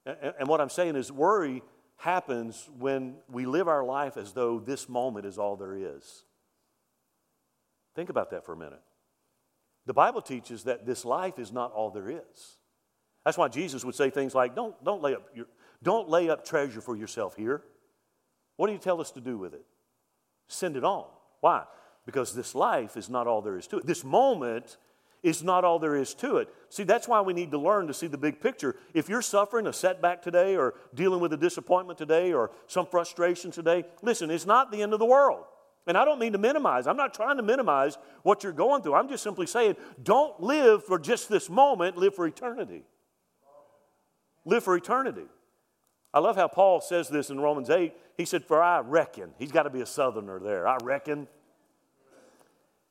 And, 0.04 0.34
and 0.40 0.48
what 0.48 0.60
I'm 0.60 0.68
saying 0.68 0.96
is, 0.96 1.10
worry 1.10 1.62
happens 1.96 2.68
when 2.78 3.14
we 3.30 3.46
live 3.46 3.68
our 3.68 3.84
life 3.84 4.16
as 4.18 4.32
though 4.32 4.58
this 4.58 4.88
moment 4.88 5.24
is 5.24 5.38
all 5.38 5.56
there 5.56 5.74
is. 5.74 6.24
Think 7.94 8.10
about 8.10 8.30
that 8.30 8.44
for 8.44 8.52
a 8.52 8.56
minute. 8.56 8.82
The 9.86 9.94
Bible 9.94 10.22
teaches 10.22 10.64
that 10.64 10.86
this 10.86 11.04
life 11.04 11.38
is 11.38 11.52
not 11.52 11.72
all 11.72 11.90
there 11.90 12.08
is. 12.08 12.56
That's 13.24 13.38
why 13.38 13.48
Jesus 13.48 13.84
would 13.84 13.94
say 13.94 14.10
things 14.10 14.34
like, 14.34 14.54
don't, 14.54 14.74
don't, 14.84 15.02
lay, 15.02 15.14
up 15.14 15.28
your, 15.34 15.46
don't 15.82 16.08
lay 16.08 16.28
up 16.28 16.44
treasure 16.44 16.80
for 16.80 16.96
yourself 16.96 17.36
here. 17.36 17.62
What 18.56 18.66
do 18.66 18.72
you 18.72 18.78
tell 18.78 19.00
us 19.00 19.10
to 19.12 19.20
do 19.20 19.38
with 19.38 19.54
it? 19.54 19.64
Send 20.48 20.76
it 20.76 20.84
on. 20.84 21.06
Why? 21.40 21.64
Because 22.04 22.34
this 22.34 22.54
life 22.54 22.96
is 22.96 23.08
not 23.08 23.26
all 23.26 23.42
there 23.42 23.56
is 23.56 23.66
to 23.68 23.78
it. 23.78 23.86
This 23.86 24.04
moment 24.04 24.76
is 25.22 25.42
not 25.42 25.64
all 25.64 25.78
there 25.78 25.94
is 25.94 26.14
to 26.14 26.38
it. 26.38 26.48
See, 26.68 26.82
that's 26.82 27.06
why 27.06 27.20
we 27.20 27.32
need 27.32 27.52
to 27.52 27.58
learn 27.58 27.86
to 27.86 27.94
see 27.94 28.08
the 28.08 28.18
big 28.18 28.40
picture. 28.40 28.76
If 28.92 29.08
you're 29.08 29.22
suffering 29.22 29.68
a 29.68 29.72
setback 29.72 30.20
today 30.20 30.56
or 30.56 30.74
dealing 30.94 31.20
with 31.20 31.32
a 31.32 31.36
disappointment 31.36 31.98
today 31.98 32.32
or 32.32 32.50
some 32.66 32.86
frustration 32.86 33.52
today, 33.52 33.84
listen, 34.02 34.30
it's 34.30 34.46
not 34.46 34.72
the 34.72 34.82
end 34.82 34.92
of 34.92 34.98
the 34.98 35.06
world. 35.06 35.44
And 35.86 35.96
I 35.96 36.04
don't 36.04 36.18
mean 36.18 36.32
to 36.32 36.38
minimize. 36.38 36.86
I'm 36.86 36.96
not 36.96 37.12
trying 37.12 37.38
to 37.38 37.42
minimize 37.42 37.98
what 38.22 38.44
you're 38.44 38.52
going 38.52 38.82
through. 38.82 38.94
I'm 38.94 39.08
just 39.08 39.22
simply 39.22 39.46
saying 39.46 39.76
don't 40.02 40.40
live 40.40 40.84
for 40.84 40.98
just 40.98 41.28
this 41.28 41.50
moment, 41.50 41.96
live 41.96 42.14
for 42.14 42.26
eternity. 42.26 42.84
Live 44.44 44.64
for 44.64 44.76
eternity. 44.76 45.26
I 46.14 46.18
love 46.18 46.36
how 46.36 46.48
Paul 46.48 46.80
says 46.80 47.08
this 47.08 47.30
in 47.30 47.40
Romans 47.40 47.70
8. 47.70 47.94
He 48.16 48.24
said, 48.24 48.44
For 48.44 48.62
I 48.62 48.80
reckon, 48.80 49.30
he's 49.38 49.52
got 49.52 49.62
to 49.64 49.70
be 49.70 49.80
a 49.80 49.86
southerner 49.86 50.38
there. 50.38 50.68
I 50.68 50.76
reckon. 50.82 51.26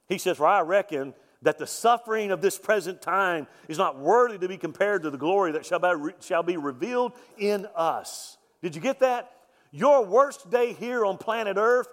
He 0.07 0.17
says, 0.17 0.37
For 0.37 0.47
I 0.47 0.61
reckon 0.61 1.13
that 1.43 1.57
the 1.57 1.67
suffering 1.67 2.31
of 2.31 2.41
this 2.41 2.57
present 2.57 3.01
time 3.01 3.47
is 3.67 3.77
not 3.77 3.99
worthy 3.99 4.37
to 4.37 4.47
be 4.47 4.57
compared 4.57 5.03
to 5.03 5.09
the 5.09 5.17
glory 5.17 5.51
that 5.53 5.65
shall 5.65 5.79
be, 5.79 6.13
shall 6.19 6.43
be 6.43 6.57
revealed 6.57 7.13
in 7.37 7.67
us. 7.75 8.37
Did 8.61 8.75
you 8.75 8.81
get 8.81 8.99
that? 8.99 9.31
Your 9.71 10.05
worst 10.05 10.49
day 10.49 10.73
here 10.73 11.05
on 11.05 11.17
planet 11.17 11.57
Earth 11.57 11.87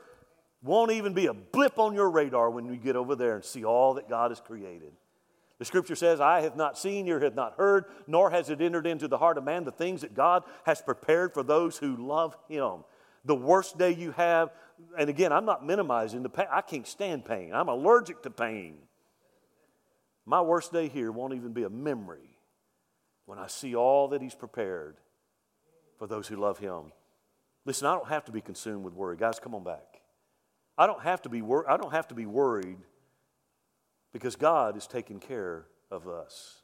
won't 0.62 0.92
even 0.92 1.14
be 1.14 1.26
a 1.26 1.34
blip 1.34 1.78
on 1.78 1.94
your 1.94 2.10
radar 2.10 2.50
when 2.50 2.66
you 2.66 2.76
get 2.76 2.96
over 2.96 3.14
there 3.14 3.36
and 3.36 3.44
see 3.44 3.64
all 3.64 3.94
that 3.94 4.08
God 4.08 4.30
has 4.30 4.40
created. 4.40 4.92
The 5.58 5.64
scripture 5.64 5.96
says, 5.96 6.20
Eye 6.20 6.42
have 6.42 6.56
not 6.56 6.78
seen, 6.78 7.06
ear 7.08 7.20
have 7.20 7.34
not 7.34 7.54
heard, 7.56 7.86
nor 8.06 8.30
has 8.30 8.48
it 8.48 8.60
entered 8.60 8.86
into 8.86 9.08
the 9.08 9.18
heart 9.18 9.38
of 9.38 9.44
man 9.44 9.64
the 9.64 9.72
things 9.72 10.02
that 10.02 10.14
God 10.14 10.44
has 10.64 10.80
prepared 10.80 11.34
for 11.34 11.42
those 11.42 11.78
who 11.78 11.96
love 11.96 12.36
him. 12.48 12.84
The 13.24 13.34
worst 13.34 13.76
day 13.76 13.92
you 13.92 14.12
have, 14.12 14.50
and 14.96 15.10
again, 15.10 15.32
I'm 15.32 15.44
not 15.44 15.66
minimizing 15.66 16.22
the 16.22 16.28
pain. 16.28 16.46
I 16.50 16.60
can't 16.60 16.86
stand 16.86 17.24
pain. 17.24 17.52
I'm 17.52 17.68
allergic 17.68 18.22
to 18.22 18.30
pain. 18.30 18.76
My 20.24 20.40
worst 20.40 20.72
day 20.72 20.88
here 20.88 21.10
won't 21.10 21.34
even 21.34 21.52
be 21.52 21.64
a 21.64 21.70
memory 21.70 22.38
when 23.26 23.38
I 23.38 23.48
see 23.48 23.74
all 23.74 24.08
that 24.08 24.22
He's 24.22 24.34
prepared 24.34 24.96
for 25.98 26.06
those 26.06 26.28
who 26.28 26.36
love 26.36 26.58
Him. 26.58 26.92
Listen, 27.64 27.88
I 27.88 27.94
don't 27.94 28.08
have 28.08 28.24
to 28.26 28.32
be 28.32 28.40
consumed 28.40 28.84
with 28.84 28.94
worry. 28.94 29.16
Guys, 29.16 29.40
come 29.40 29.54
on 29.54 29.64
back. 29.64 29.97
I 30.78 30.86
don't 30.86 31.02
have 31.02 31.20
to 31.22 31.28
be, 31.28 31.42
wor- 31.42 31.68
I 31.68 31.76
don't 31.76 31.92
have 31.92 32.06
to 32.08 32.14
be 32.14 32.24
worried 32.24 32.78
because 34.12 34.36
God 34.36 34.76
is 34.76 34.86
taking 34.86 35.18
care 35.18 35.66
of 35.90 36.06
us. 36.06 36.62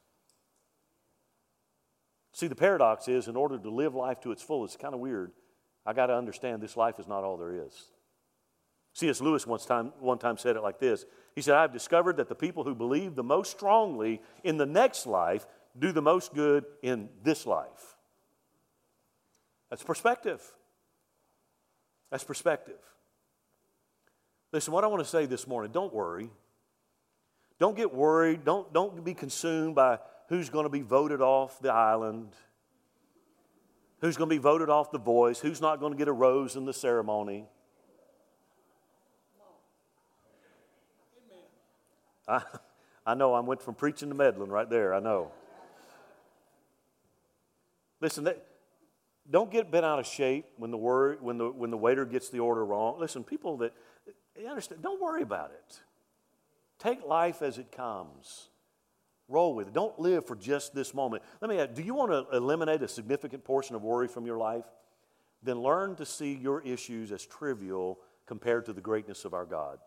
See, 2.33 2.47
the 2.47 2.55
paradox 2.55 3.09
is 3.09 3.27
in 3.27 3.37
order 3.37 3.59
to 3.59 3.71
live 3.71 3.95
life 3.95 4.21
to 4.21 4.31
its 4.31 4.43
fullest, 4.43 4.75
it's 4.75 4.83
kind 4.83 4.95
of 4.95 5.01
weird. 5.01 5.33
I 5.85 5.93
got 5.93 6.07
to 6.07 6.17
understand 6.17 6.63
this 6.63 6.77
life 6.77 6.99
is 6.99 7.07
not 7.07 7.25
all 7.25 7.37
there 7.37 7.67
is. 7.67 7.91
C.S. 8.95 9.21
Lewis 9.21 9.47
once 9.47 9.67
time, 9.67 9.93
one 9.99 10.19
time 10.19 10.39
said 10.39 10.57
it 10.57 10.63
like 10.63 10.79
this 10.79 11.05
He 11.35 11.43
said, 11.43 11.57
I've 11.57 11.73
discovered 11.73 12.17
that 12.19 12.29
the 12.29 12.35
people 12.35 12.63
who 12.63 12.75
believe 12.75 13.17
the 13.17 13.25
most 13.25 13.51
strongly 13.51 14.23
in 14.45 14.57
the 14.57 14.67
next 14.67 15.07
life 15.07 15.47
do 15.77 15.91
the 15.91 16.03
most 16.03 16.33
good 16.33 16.65
in 16.83 17.09
this 17.25 17.47
life. 17.47 17.97
That's 19.71 19.83
perspective. 19.83 20.41
That's 22.11 22.23
perspective. 22.23 22.79
Listen, 24.55 24.73
what 24.73 24.85
I 24.85 24.87
want 24.87 25.03
to 25.03 25.09
say 25.09 25.27
this 25.27 25.49
morning 25.49 25.73
don't 25.73 25.93
worry. 25.93 26.31
Don't 27.59 27.77
get 27.77 27.93
worried. 27.93 28.45
Don't, 28.45 28.73
don't 28.73 29.05
be 29.05 29.13
consumed 29.13 29.75
by 29.75 29.99
who's 30.29 30.49
going 30.49 30.63
to 30.63 30.71
be 30.71 30.81
voted 30.81 31.21
off 31.21 31.59
the 31.59 31.73
island, 31.73 32.29
who's 34.01 34.17
going 34.17 34.31
to 34.31 34.35
be 34.35 34.39
voted 34.39 34.71
off 34.71 34.93
the 34.93 34.99
voice, 35.01 35.41
who's 35.41 35.61
not 35.61 35.81
going 35.81 35.93
to 35.93 35.99
get 35.99 36.07
a 36.07 36.13
rose 36.13 36.55
in 36.55 36.67
the 36.67 36.73
ceremony. 36.73 37.47
I, 42.29 42.41
I 43.05 43.15
know 43.15 43.35
I 43.35 43.41
went 43.41 43.61
from 43.61 43.75
preaching 43.75 44.09
to 44.09 44.15
meddling 44.15 44.51
right 44.51 44.71
there, 44.71 44.95
I 44.95 45.01
know. 45.01 45.33
Listen, 48.01 48.29
don't 49.29 49.51
get 49.51 49.73
bent 49.73 49.85
out 49.85 49.99
of 49.99 50.07
shape 50.07 50.47
when 50.59 50.71
the, 50.71 50.77
word, 50.77 51.21
when, 51.21 51.39
the, 51.39 51.51
when 51.51 51.71
the 51.73 51.77
waiter 51.77 52.05
gets 52.05 52.29
the 52.29 52.39
order 52.39 52.65
wrong. 52.65 53.01
Listen, 53.01 53.25
people 53.25 53.57
that, 53.59 53.73
you 54.41 54.49
understand, 54.49 54.83
don't 54.83 55.01
worry 55.01 55.23
about 55.23 55.51
it. 55.51 55.81
Take 56.79 57.05
life 57.05 57.43
as 57.43 57.59
it 57.59 57.71
comes. 57.73 58.49
Roll 59.29 59.55
with 59.55 59.69
it. 59.69 59.73
Don't 59.73 59.99
live 59.99 60.27
for 60.27 60.37
just 60.37 60.75
this 60.75 60.93
moment. 60.93 61.23
Let 61.41 61.51
me 61.51 61.59
ask 61.59 61.75
do 61.75 61.83
you 61.83 61.95
want 61.95 62.11
to 62.11 62.37
eliminate 62.37 62.83
a 62.83 62.89
significant 62.89 63.45
portion 63.45 63.75
of 63.75 63.83
worry 63.83 64.09
from 64.09 64.27
your 64.27 64.37
life? 64.37 64.65
Then 65.43 65.61
learn 65.61 65.97
to 65.97 66.07
see 66.07 66.35
your 66.35 66.61
issues 66.63 67.13
as 67.13 67.25
trivial 67.25 67.99
compared 68.27 68.67
to 68.67 68.73
the 68.73 68.81
greatness 68.81 69.25
of 69.25 69.35
our 69.35 69.45
God. 69.45 69.79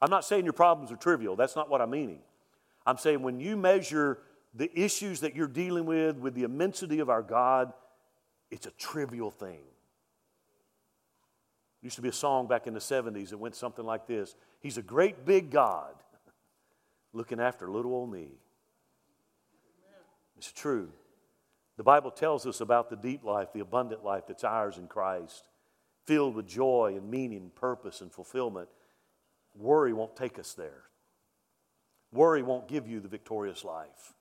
I'm 0.00 0.10
not 0.10 0.24
saying 0.24 0.44
your 0.44 0.52
problems 0.52 0.92
are 0.92 0.96
trivial, 0.96 1.36
that's 1.36 1.56
not 1.56 1.70
what 1.70 1.80
I'm 1.80 1.90
meaning. 1.90 2.20
I'm 2.86 2.98
saying 2.98 3.22
when 3.22 3.40
you 3.40 3.56
measure 3.56 4.18
the 4.54 4.70
issues 4.78 5.20
that 5.20 5.34
you're 5.34 5.48
dealing 5.48 5.86
with 5.86 6.18
with 6.18 6.34
the 6.34 6.42
immensity 6.42 7.00
of 7.00 7.08
our 7.08 7.22
God, 7.22 7.72
it's 8.50 8.66
a 8.66 8.70
trivial 8.72 9.30
thing. 9.30 9.62
Used 11.84 11.96
to 11.96 12.02
be 12.02 12.08
a 12.08 12.12
song 12.12 12.46
back 12.46 12.66
in 12.66 12.72
the 12.72 12.80
70s 12.80 13.28
that 13.28 13.36
went 13.36 13.54
something 13.54 13.84
like 13.84 14.06
this 14.06 14.34
He's 14.60 14.78
a 14.78 14.82
great 14.82 15.26
big 15.26 15.50
God 15.50 15.94
looking 17.12 17.38
after 17.38 17.70
little 17.70 17.92
old 17.92 18.10
me. 18.10 18.28
It's 20.38 20.50
true. 20.50 20.88
The 21.76 21.82
Bible 21.82 22.10
tells 22.10 22.46
us 22.46 22.60
about 22.60 22.88
the 22.88 22.96
deep 22.96 23.22
life, 23.22 23.52
the 23.52 23.60
abundant 23.60 24.02
life 24.02 24.24
that's 24.26 24.44
ours 24.44 24.78
in 24.78 24.86
Christ, 24.86 25.46
filled 26.06 26.34
with 26.34 26.46
joy 26.46 26.94
and 26.96 27.10
meaning, 27.10 27.50
purpose, 27.54 28.00
and 28.00 28.10
fulfillment. 28.10 28.68
Worry 29.54 29.92
won't 29.92 30.16
take 30.16 30.38
us 30.38 30.54
there. 30.54 30.84
Worry 32.12 32.42
won't 32.42 32.66
give 32.66 32.88
you 32.88 33.00
the 33.00 33.08
victorious 33.08 33.62
life. 33.62 34.14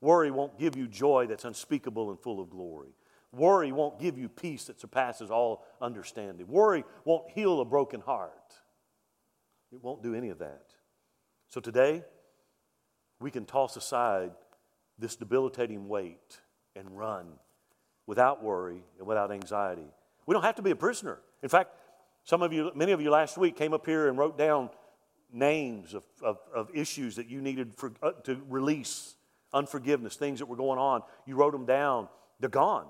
Worry 0.00 0.30
won't 0.30 0.58
give 0.58 0.76
you 0.76 0.86
joy 0.86 1.26
that's 1.26 1.44
unspeakable 1.44 2.10
and 2.10 2.20
full 2.20 2.40
of 2.40 2.50
glory. 2.50 2.90
Worry 3.32 3.72
won't 3.72 4.00
give 4.00 4.18
you 4.18 4.28
peace 4.28 4.64
that 4.64 4.80
surpasses 4.80 5.30
all 5.30 5.64
understanding. 5.80 6.46
Worry 6.48 6.84
won't 7.04 7.30
heal 7.30 7.60
a 7.60 7.64
broken 7.64 8.00
heart. 8.00 8.54
It 9.72 9.82
won't 9.82 10.02
do 10.02 10.14
any 10.14 10.30
of 10.30 10.38
that. 10.38 10.64
So 11.48 11.60
today, 11.60 12.04
we 13.20 13.30
can 13.30 13.44
toss 13.44 13.76
aside 13.76 14.32
this 14.98 15.16
debilitating 15.16 15.88
weight 15.88 16.40
and 16.74 16.96
run 16.96 17.26
without 18.06 18.42
worry 18.42 18.82
and 18.98 19.06
without 19.06 19.30
anxiety. 19.30 19.86
We 20.26 20.32
don't 20.32 20.42
have 20.42 20.56
to 20.56 20.62
be 20.62 20.70
a 20.70 20.76
prisoner. 20.76 21.18
In 21.42 21.48
fact, 21.48 21.70
some 22.24 22.42
of 22.42 22.52
you, 22.52 22.70
many 22.74 22.92
of 22.92 23.00
you 23.00 23.10
last 23.10 23.38
week 23.38 23.56
came 23.56 23.72
up 23.72 23.86
here 23.86 24.08
and 24.08 24.18
wrote 24.18 24.38
down 24.38 24.70
names 25.32 25.94
of, 25.94 26.04
of, 26.22 26.38
of 26.54 26.70
issues 26.74 27.16
that 27.16 27.28
you 27.28 27.40
needed 27.40 27.74
for, 27.74 27.92
uh, 28.02 28.12
to 28.24 28.40
release 28.48 29.14
unforgiveness, 29.52 30.16
things 30.16 30.38
that 30.38 30.46
were 30.46 30.56
going 30.56 30.78
on. 30.78 31.02
You 31.26 31.36
wrote 31.36 31.52
them 31.52 31.66
down. 31.66 32.08
They're 32.40 32.48
gone. 32.48 32.86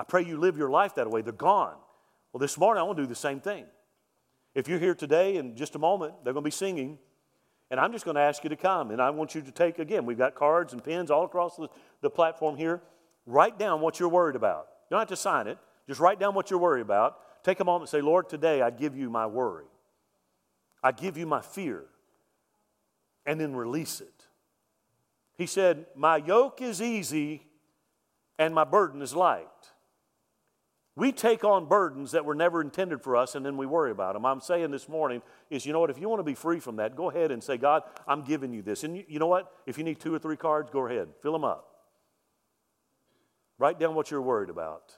I 0.00 0.02
pray 0.02 0.24
you 0.24 0.38
live 0.38 0.56
your 0.56 0.70
life 0.70 0.94
that 0.94 1.10
way. 1.10 1.20
They're 1.20 1.34
gone. 1.34 1.76
Well, 2.32 2.38
this 2.38 2.56
morning 2.56 2.80
I 2.80 2.84
want 2.84 2.96
to 2.96 3.02
do 3.02 3.06
the 3.06 3.14
same 3.14 3.38
thing. 3.38 3.66
If 4.54 4.66
you're 4.66 4.78
here 4.78 4.94
today, 4.94 5.36
in 5.36 5.54
just 5.56 5.74
a 5.74 5.78
moment, 5.78 6.14
they're 6.24 6.32
going 6.32 6.42
to 6.42 6.46
be 6.46 6.50
singing. 6.50 6.98
And 7.70 7.78
I'm 7.78 7.92
just 7.92 8.06
going 8.06 8.14
to 8.14 8.22
ask 8.22 8.42
you 8.42 8.48
to 8.48 8.56
come. 8.56 8.92
And 8.92 9.02
I 9.02 9.10
want 9.10 9.34
you 9.34 9.42
to 9.42 9.50
take, 9.50 9.78
again, 9.78 10.06
we've 10.06 10.16
got 10.16 10.34
cards 10.34 10.72
and 10.72 10.82
pens 10.82 11.10
all 11.10 11.26
across 11.26 11.56
the, 11.56 11.68
the 12.00 12.08
platform 12.08 12.56
here. 12.56 12.80
Write 13.26 13.58
down 13.58 13.82
what 13.82 14.00
you're 14.00 14.08
worried 14.08 14.36
about. 14.36 14.68
You 14.88 14.94
don't 14.94 15.00
have 15.00 15.08
to 15.08 15.16
sign 15.16 15.46
it. 15.46 15.58
Just 15.86 16.00
write 16.00 16.18
down 16.18 16.34
what 16.34 16.50
you're 16.50 16.58
worried 16.58 16.80
about. 16.80 17.44
Take 17.44 17.60
a 17.60 17.64
moment 17.64 17.82
and 17.82 17.90
say, 17.90 18.00
Lord, 18.00 18.30
today 18.30 18.62
I 18.62 18.70
give 18.70 18.96
you 18.96 19.10
my 19.10 19.26
worry. 19.26 19.66
I 20.82 20.92
give 20.92 21.18
you 21.18 21.26
my 21.26 21.42
fear. 21.42 21.84
And 23.26 23.38
then 23.38 23.54
release 23.54 24.00
it. 24.00 24.24
He 25.36 25.44
said, 25.44 25.84
My 25.94 26.16
yoke 26.16 26.62
is 26.62 26.80
easy 26.80 27.42
and 28.38 28.54
my 28.54 28.64
burden 28.64 29.02
is 29.02 29.14
light. 29.14 29.59
We 30.96 31.12
take 31.12 31.44
on 31.44 31.66
burdens 31.66 32.12
that 32.12 32.24
were 32.24 32.34
never 32.34 32.60
intended 32.60 33.02
for 33.02 33.16
us 33.16 33.34
and 33.34 33.46
then 33.46 33.56
we 33.56 33.64
worry 33.64 33.90
about 33.90 34.14
them. 34.14 34.26
I'm 34.26 34.40
saying 34.40 34.70
this 34.70 34.88
morning 34.88 35.22
is, 35.48 35.64
you 35.64 35.72
know 35.72 35.80
what, 35.80 35.90
if 35.90 35.98
you 35.98 36.08
want 36.08 36.20
to 36.20 36.24
be 36.24 36.34
free 36.34 36.60
from 36.60 36.76
that, 36.76 36.96
go 36.96 37.10
ahead 37.10 37.30
and 37.30 37.42
say, 37.42 37.56
God, 37.56 37.84
I'm 38.06 38.22
giving 38.22 38.52
you 38.52 38.60
this. 38.60 38.84
And 38.84 38.96
you, 38.96 39.04
you 39.08 39.18
know 39.18 39.28
what? 39.28 39.52
If 39.66 39.78
you 39.78 39.84
need 39.84 40.00
two 40.00 40.14
or 40.14 40.18
three 40.18 40.36
cards, 40.36 40.68
go 40.70 40.86
ahead, 40.86 41.08
fill 41.22 41.32
them 41.32 41.44
up. 41.44 41.66
Write 43.58 43.78
down 43.78 43.94
what 43.94 44.10
you're 44.10 44.22
worried 44.22 44.50
about 44.50 44.94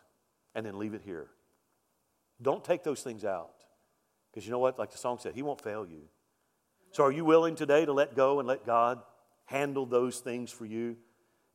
and 0.55 0.65
then 0.65 0.79
leave 0.79 0.95
it 0.95 1.03
here. 1.05 1.29
Don't 2.41 2.65
take 2.65 2.83
those 2.83 3.03
things 3.03 3.25
out. 3.25 3.55
Because 4.31 4.47
you 4.47 4.53
know 4.53 4.59
what? 4.59 4.79
Like 4.79 4.91
the 4.91 4.99
song 4.99 5.19
said, 5.21 5.35
He 5.35 5.43
won't 5.43 5.61
fail 5.61 5.87
you. 5.87 6.03
So 6.93 7.05
are 7.05 7.13
you 7.13 7.25
willing 7.25 7.55
today 7.55 7.85
to 7.85 7.93
let 7.93 8.17
go 8.17 8.39
and 8.39 8.49
let 8.49 8.65
God 8.65 9.01
handle 9.47 9.87
those 9.87 10.21
things 10.21 10.51
for 10.51 10.65
you? 10.65 10.97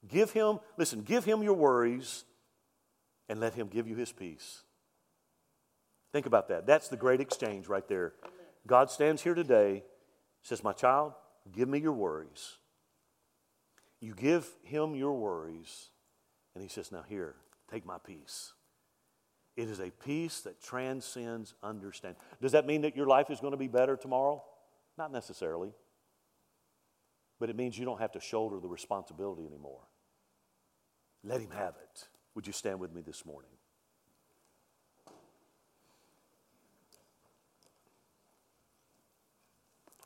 Give 0.07 0.31
Him, 0.31 0.59
listen, 0.77 1.01
give 1.01 1.25
Him 1.25 1.43
your 1.43 1.53
worries 1.53 2.23
and 3.29 3.39
let 3.39 3.53
Him 3.53 3.67
give 3.67 3.87
you 3.87 3.95
His 3.95 4.11
peace. 4.11 4.63
Think 6.11 6.25
about 6.25 6.47
that. 6.49 6.65
That's 6.65 6.87
the 6.87 6.97
great 6.97 7.21
exchange 7.21 7.67
right 7.67 7.87
there. 7.87 8.13
God 8.65 8.89
stands 8.89 9.21
here 9.21 9.35
today, 9.35 9.83
says, 10.41 10.63
My 10.63 10.73
child, 10.73 11.13
give 11.51 11.67
me 11.69 11.79
your 11.79 11.93
worries. 11.93 12.57
You 13.99 14.13
give 14.13 14.47
Him 14.63 14.95
your 14.95 15.13
worries, 15.13 15.89
and 16.53 16.61
He 16.61 16.69
says, 16.69 16.91
Now 16.91 17.03
here, 17.07 17.35
take 17.69 17.85
my 17.85 17.97
peace. 17.97 18.53
It 19.55 19.69
is 19.69 19.79
a 19.79 19.89
peace 19.89 20.41
that 20.41 20.61
transcends 20.61 21.55
understanding. 21.63 22.21
Does 22.41 22.51
that 22.51 22.67
mean 22.67 22.81
that 22.81 22.95
your 22.95 23.07
life 23.07 23.31
is 23.31 23.39
going 23.39 23.51
to 23.51 23.57
be 23.57 23.67
better 23.67 23.97
tomorrow? 23.97 24.43
Not 24.97 25.11
necessarily. 25.11 25.71
But 27.39 27.49
it 27.49 27.55
means 27.55 27.77
you 27.77 27.85
don't 27.85 27.99
have 27.99 28.11
to 28.13 28.19
shoulder 28.19 28.59
the 28.59 28.67
responsibility 28.67 29.45
anymore. 29.45 29.81
Let 31.23 31.41
Him 31.41 31.51
have 31.51 31.73
it. 31.83 32.07
Would 32.37 32.45
you 32.45 32.53
stand 32.53 32.79
with 32.79 32.93
me 32.93 33.01
this 33.01 33.25
morning? 33.25 33.49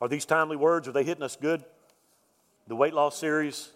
Are 0.00 0.08
these 0.08 0.24
timely 0.24 0.56
words? 0.56 0.88
Are 0.88 0.92
they 0.92 1.04
hitting 1.04 1.22
us 1.22 1.36
good? 1.36 1.62
The 2.68 2.74
weight 2.74 2.94
loss 2.94 3.18
series? 3.18 3.68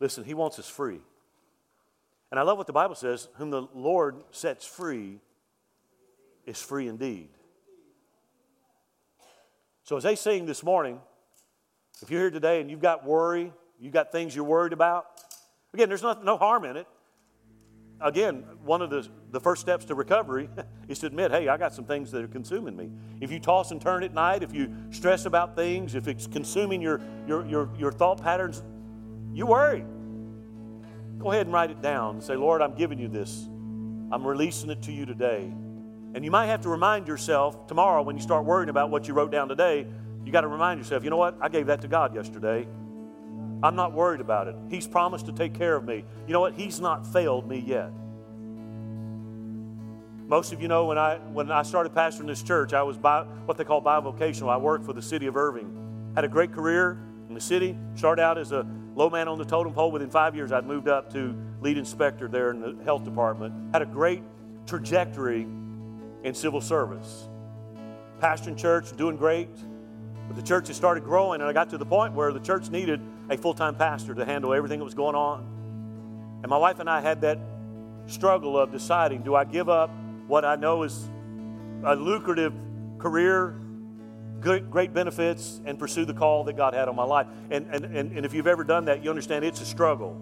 Listen, 0.00 0.24
He 0.24 0.32
wants 0.32 0.58
us 0.58 0.66
free. 0.66 1.00
And 2.30 2.40
I 2.40 2.44
love 2.44 2.56
what 2.56 2.66
the 2.66 2.72
Bible 2.72 2.94
says 2.94 3.28
whom 3.34 3.50
the 3.50 3.68
Lord 3.74 4.16
sets 4.30 4.64
free 4.64 5.20
is 6.46 6.62
free 6.62 6.88
indeed. 6.88 7.28
So, 9.82 9.98
as 9.98 10.04
they 10.04 10.16
sing 10.16 10.46
this 10.46 10.62
morning, 10.62 10.98
if 12.00 12.10
you're 12.10 12.22
here 12.22 12.30
today 12.30 12.62
and 12.62 12.70
you've 12.70 12.80
got 12.80 13.04
worry, 13.04 13.52
you've 13.78 13.92
got 13.92 14.12
things 14.12 14.34
you're 14.34 14.46
worried 14.46 14.72
about, 14.72 15.04
Again, 15.74 15.88
there's 15.88 16.02
no, 16.04 16.12
no 16.22 16.36
harm 16.36 16.64
in 16.64 16.76
it. 16.76 16.86
Again, 18.00 18.44
one 18.64 18.80
of 18.80 18.90
the, 18.90 19.08
the 19.32 19.40
first 19.40 19.60
steps 19.60 19.84
to 19.86 19.96
recovery 19.96 20.48
is 20.88 21.00
to 21.00 21.06
admit, 21.06 21.32
hey, 21.32 21.48
I 21.48 21.56
got 21.56 21.74
some 21.74 21.84
things 21.84 22.12
that 22.12 22.22
are 22.22 22.28
consuming 22.28 22.76
me. 22.76 22.90
If 23.20 23.32
you 23.32 23.40
toss 23.40 23.72
and 23.72 23.80
turn 23.80 24.04
at 24.04 24.14
night, 24.14 24.44
if 24.44 24.54
you 24.54 24.72
stress 24.90 25.26
about 25.26 25.56
things, 25.56 25.96
if 25.96 26.06
it's 26.06 26.28
consuming 26.28 26.80
your, 26.80 27.00
your, 27.26 27.44
your, 27.46 27.70
your 27.76 27.90
thought 27.90 28.22
patterns, 28.22 28.62
you 29.32 29.46
worry. 29.46 29.84
Go 31.18 31.32
ahead 31.32 31.46
and 31.46 31.52
write 31.52 31.70
it 31.70 31.82
down 31.82 32.16
and 32.16 32.22
say, 32.22 32.36
Lord, 32.36 32.62
I'm 32.62 32.74
giving 32.74 33.00
you 33.00 33.08
this. 33.08 33.44
I'm 34.12 34.24
releasing 34.24 34.70
it 34.70 34.82
to 34.82 34.92
you 34.92 35.06
today. 35.06 35.52
And 36.14 36.24
you 36.24 36.30
might 36.30 36.46
have 36.46 36.60
to 36.60 36.68
remind 36.68 37.08
yourself 37.08 37.66
tomorrow 37.66 38.02
when 38.02 38.16
you 38.16 38.22
start 38.22 38.44
worrying 38.44 38.68
about 38.68 38.90
what 38.90 39.08
you 39.08 39.14
wrote 39.14 39.32
down 39.32 39.48
today 39.48 39.88
You 40.24 40.30
got 40.30 40.42
to 40.42 40.48
remind 40.48 40.78
yourself, 40.78 41.02
you 41.02 41.10
know 41.10 41.16
what? 41.16 41.36
I 41.40 41.48
gave 41.48 41.66
that 41.66 41.80
to 41.80 41.88
God 41.88 42.14
yesterday. 42.14 42.68
I'm 43.62 43.76
not 43.76 43.92
worried 43.92 44.20
about 44.20 44.48
it. 44.48 44.56
He's 44.68 44.86
promised 44.86 45.26
to 45.26 45.32
take 45.32 45.54
care 45.54 45.76
of 45.76 45.84
me. 45.84 46.04
You 46.26 46.32
know 46.32 46.40
what? 46.40 46.54
He's 46.54 46.80
not 46.80 47.06
failed 47.06 47.48
me 47.48 47.58
yet. 47.58 47.90
Most 50.26 50.52
of 50.52 50.62
you 50.62 50.68
know 50.68 50.86
when 50.86 50.98
I 50.98 51.18
when 51.18 51.50
I 51.50 51.62
started 51.62 51.94
pastoring 51.94 52.26
this 52.26 52.42
church, 52.42 52.72
I 52.72 52.82
was 52.82 52.96
by 52.96 53.24
what 53.44 53.58
they 53.58 53.64
call 53.64 53.82
bivocational. 53.82 54.48
I 54.48 54.56
worked 54.56 54.84
for 54.84 54.94
the 54.94 55.02
city 55.02 55.26
of 55.26 55.36
Irving. 55.36 56.12
Had 56.14 56.24
a 56.24 56.28
great 56.28 56.52
career 56.52 56.98
in 57.28 57.34
the 57.34 57.40
city. 57.40 57.76
Started 57.94 58.22
out 58.22 58.38
as 58.38 58.52
a 58.52 58.66
low 58.94 59.10
man 59.10 59.28
on 59.28 59.38
the 59.38 59.44
totem 59.44 59.74
pole. 59.74 59.90
Within 59.90 60.08
five 60.10 60.34
years, 60.34 60.50
I'd 60.50 60.66
moved 60.66 60.88
up 60.88 61.12
to 61.12 61.36
lead 61.60 61.76
inspector 61.76 62.26
there 62.28 62.50
in 62.50 62.60
the 62.60 62.84
health 62.84 63.04
department. 63.04 63.54
Had 63.72 63.82
a 63.82 63.86
great 63.86 64.22
trajectory 64.66 65.42
in 66.22 66.34
civil 66.34 66.60
service. 66.60 67.28
Pastoring 68.20 68.56
church, 68.56 68.96
doing 68.96 69.16
great. 69.16 69.50
But 70.26 70.36
the 70.36 70.42
church 70.42 70.68
had 70.68 70.76
started 70.76 71.04
growing, 71.04 71.40
and 71.40 71.48
I 71.48 71.52
got 71.52 71.70
to 71.70 71.78
the 71.78 71.86
point 71.86 72.14
where 72.14 72.32
the 72.32 72.40
church 72.40 72.70
needed 72.70 73.00
a 73.30 73.36
full 73.36 73.54
time 73.54 73.74
pastor 73.74 74.14
to 74.14 74.24
handle 74.24 74.54
everything 74.54 74.78
that 74.78 74.84
was 74.84 74.94
going 74.94 75.14
on. 75.14 76.40
And 76.42 76.50
my 76.50 76.58
wife 76.58 76.78
and 76.78 76.88
I 76.88 77.00
had 77.00 77.20
that 77.22 77.38
struggle 78.06 78.58
of 78.58 78.70
deciding 78.70 79.22
do 79.22 79.34
I 79.34 79.44
give 79.44 79.68
up 79.68 79.90
what 80.26 80.44
I 80.44 80.56
know 80.56 80.82
is 80.82 81.08
a 81.84 81.94
lucrative 81.94 82.52
career, 82.98 83.58
good, 84.40 84.70
great 84.70 84.92
benefits, 84.92 85.60
and 85.64 85.78
pursue 85.78 86.04
the 86.04 86.14
call 86.14 86.44
that 86.44 86.56
God 86.56 86.74
had 86.74 86.88
on 86.88 86.96
my 86.96 87.04
life? 87.04 87.26
And, 87.50 87.66
and, 87.70 87.84
and, 87.84 88.16
and 88.16 88.26
if 88.26 88.34
you've 88.34 88.46
ever 88.46 88.64
done 88.64 88.86
that, 88.86 89.02
you 89.02 89.10
understand 89.10 89.44
it's 89.44 89.60
a 89.60 89.66
struggle. 89.66 90.20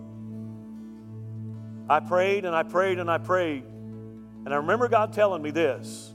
I 1.88 2.00
prayed 2.00 2.44
and 2.44 2.54
I 2.54 2.62
prayed 2.62 2.98
and 2.98 3.10
I 3.10 3.18
prayed. 3.18 3.64
And 4.44 4.52
I 4.52 4.56
remember 4.56 4.88
God 4.88 5.12
telling 5.12 5.42
me 5.42 5.50
this 5.50 6.12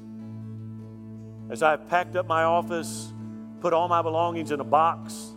as 1.50 1.64
I 1.64 1.78
packed 1.78 2.16
up 2.16 2.28
my 2.28 2.44
office, 2.44 3.14
put 3.60 3.74
all 3.74 3.88
my 3.88 4.02
belongings 4.02 4.52
in 4.52 4.60
a 4.60 4.64
box, 4.64 5.34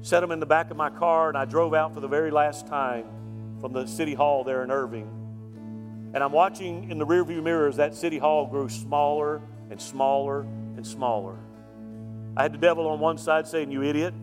set 0.00 0.20
them 0.20 0.30
in 0.30 0.40
the 0.40 0.46
back 0.46 0.70
of 0.70 0.76
my 0.76 0.90
car, 0.90 1.28
and 1.28 1.38
I 1.38 1.44
drove 1.44 1.74
out 1.74 1.94
for 1.94 2.00
the 2.00 2.08
very 2.08 2.30
last 2.30 2.66
time 2.66 3.04
from 3.60 3.72
the 3.72 3.86
city 3.86 4.14
hall 4.14 4.44
there 4.44 4.64
in 4.64 4.70
Irving. 4.70 5.08
And 6.14 6.22
I'm 6.22 6.32
watching 6.32 6.90
in 6.90 6.98
the 6.98 7.06
rearview 7.06 7.42
mirror 7.42 7.68
as 7.68 7.76
that 7.76 7.94
city 7.94 8.18
hall 8.18 8.46
grew 8.46 8.68
smaller 8.68 9.40
and 9.70 9.80
smaller 9.80 10.42
and 10.42 10.86
smaller. 10.86 11.38
I 12.36 12.42
had 12.42 12.52
the 12.52 12.58
devil 12.58 12.88
on 12.88 13.00
one 13.00 13.18
side 13.18 13.46
saying, 13.46 13.70
You 13.70 13.82
idiot. 13.82 14.14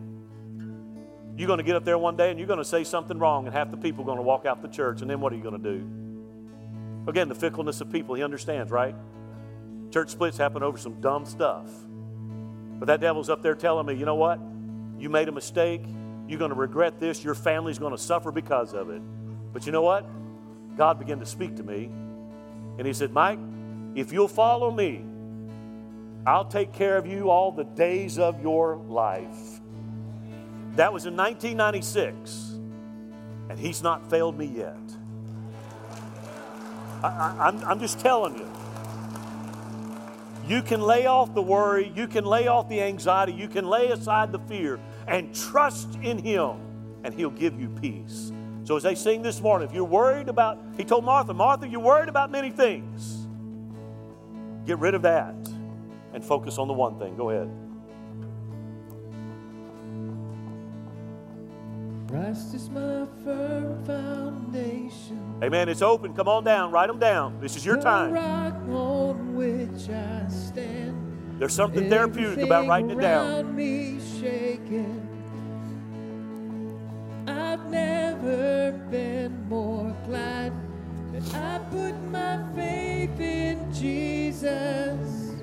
You're 1.37 1.47
going 1.47 1.59
to 1.59 1.63
get 1.63 1.75
up 1.75 1.85
there 1.85 1.97
one 1.97 2.17
day 2.17 2.31
and 2.31 2.37
you're 2.37 2.47
going 2.47 2.59
to 2.59 2.65
say 2.65 2.83
something 2.83 3.17
wrong, 3.17 3.45
and 3.45 3.55
half 3.55 3.71
the 3.71 3.77
people 3.77 4.03
are 4.03 4.05
going 4.05 4.17
to 4.17 4.23
walk 4.23 4.45
out 4.45 4.61
the 4.61 4.67
church, 4.67 5.01
and 5.01 5.09
then 5.09 5.21
what 5.21 5.31
are 5.31 5.37
you 5.37 5.43
going 5.43 5.61
to 5.61 5.77
do? 5.77 7.09
Again, 7.09 7.29
the 7.29 7.35
fickleness 7.35 7.79
of 7.79 7.91
people, 7.91 8.13
he 8.15 8.23
understands, 8.23 8.71
right? 8.71 8.93
Church 9.89 10.09
splits 10.09 10.37
happen 10.37 10.61
over 10.61 10.77
some 10.77 10.99
dumb 10.99 11.25
stuff. 11.25 11.67
But 12.79 12.85
that 12.87 13.01
devil's 13.01 13.29
up 13.29 13.43
there 13.43 13.55
telling 13.55 13.85
me, 13.85 13.93
you 13.93 14.05
know 14.05 14.15
what? 14.15 14.39
You 14.97 15.09
made 15.09 15.27
a 15.27 15.31
mistake. 15.31 15.83
You're 16.27 16.39
going 16.39 16.51
to 16.51 16.55
regret 16.55 16.99
this. 16.99 17.23
Your 17.23 17.35
family's 17.35 17.77
going 17.77 17.91
to 17.91 18.01
suffer 18.01 18.31
because 18.31 18.73
of 18.73 18.89
it. 18.89 19.01
But 19.51 19.65
you 19.65 19.71
know 19.71 19.81
what? 19.81 20.05
God 20.77 20.97
began 20.97 21.19
to 21.19 21.25
speak 21.25 21.57
to 21.57 21.63
me. 21.63 21.85
And 22.77 22.87
He 22.87 22.93
said, 22.93 23.11
Mike, 23.11 23.39
if 23.95 24.13
you'll 24.13 24.27
follow 24.27 24.71
me, 24.71 25.03
I'll 26.25 26.45
take 26.45 26.73
care 26.73 26.97
of 26.97 27.05
you 27.05 27.29
all 27.29 27.51
the 27.51 27.63
days 27.63 28.17
of 28.17 28.41
your 28.41 28.77
life. 28.77 29.59
That 30.75 30.93
was 30.93 31.05
in 31.05 31.17
1996. 31.17 32.57
And 33.49 33.59
He's 33.59 33.81
not 33.81 34.09
failed 34.09 34.37
me 34.37 34.45
yet. 34.45 34.77
I, 37.03 37.49
am 37.49 37.63
I'm 37.65 37.79
just 37.79 37.99
telling 37.99 38.37
you. 38.37 38.49
You 40.49 40.63
can 40.63 40.81
lay 40.81 41.05
off 41.05 41.35
the 41.35 41.43
worry, 41.43 41.91
you 41.95 42.07
can 42.07 42.25
lay 42.25 42.47
off 42.47 42.67
the 42.69 42.81
anxiety, 42.81 43.33
you 43.33 43.47
can 43.47 43.69
lay 43.69 43.89
aside 43.89 44.31
the 44.31 44.39
fear 44.39 44.79
and 45.07 45.33
trust 45.33 45.93
in 46.01 46.17
Him, 46.17 46.57
and 47.03 47.13
He'll 47.13 47.29
give 47.29 47.61
you 47.61 47.69
peace. 47.69 48.31
So, 48.63 48.75
as 48.75 48.81
they 48.81 48.95
sing 48.95 49.21
this 49.21 49.41
morning, 49.41 49.67
if 49.67 49.75
you're 49.75 49.83
worried 49.83 50.27
about, 50.27 50.57
He 50.75 50.83
told 50.83 51.05
Martha, 51.05 51.35
Martha, 51.35 51.67
you're 51.67 51.79
worried 51.79 52.09
about 52.09 52.31
many 52.31 52.49
things. 52.49 53.27
Get 54.65 54.79
rid 54.79 54.95
of 54.95 55.03
that 55.03 55.35
and 56.13 56.25
focus 56.25 56.57
on 56.57 56.67
the 56.67 56.73
one 56.73 56.97
thing. 56.97 57.15
Go 57.15 57.29
ahead. 57.29 57.68
Christ 62.09 62.55
is 62.55 62.71
my 62.71 63.05
firm 63.23 63.85
foundation. 63.85 65.39
Amen. 65.43 65.69
It's 65.69 65.83
open. 65.83 66.15
Come 66.15 66.27
on 66.27 66.43
down. 66.43 66.71
Write 66.71 66.87
them 66.87 66.97
down. 66.97 67.39
This 67.39 67.55
is 67.55 67.63
your 67.63 67.79
time. 67.79 68.15
There's 71.37 71.53
something 71.53 71.87
therapeutic 71.87 72.43
about 72.43 72.67
writing 72.67 72.89
it 72.89 72.99
down. 72.99 73.55
I've 77.27 77.65
never 77.69 78.71
been 78.89 79.47
more 79.47 79.95
glad 80.07 80.51
that 81.13 81.35
I 81.35 81.59
put 81.69 81.93
my 82.09 82.43
faith 82.55 83.19
in 83.19 83.71
Jesus. 83.71 85.35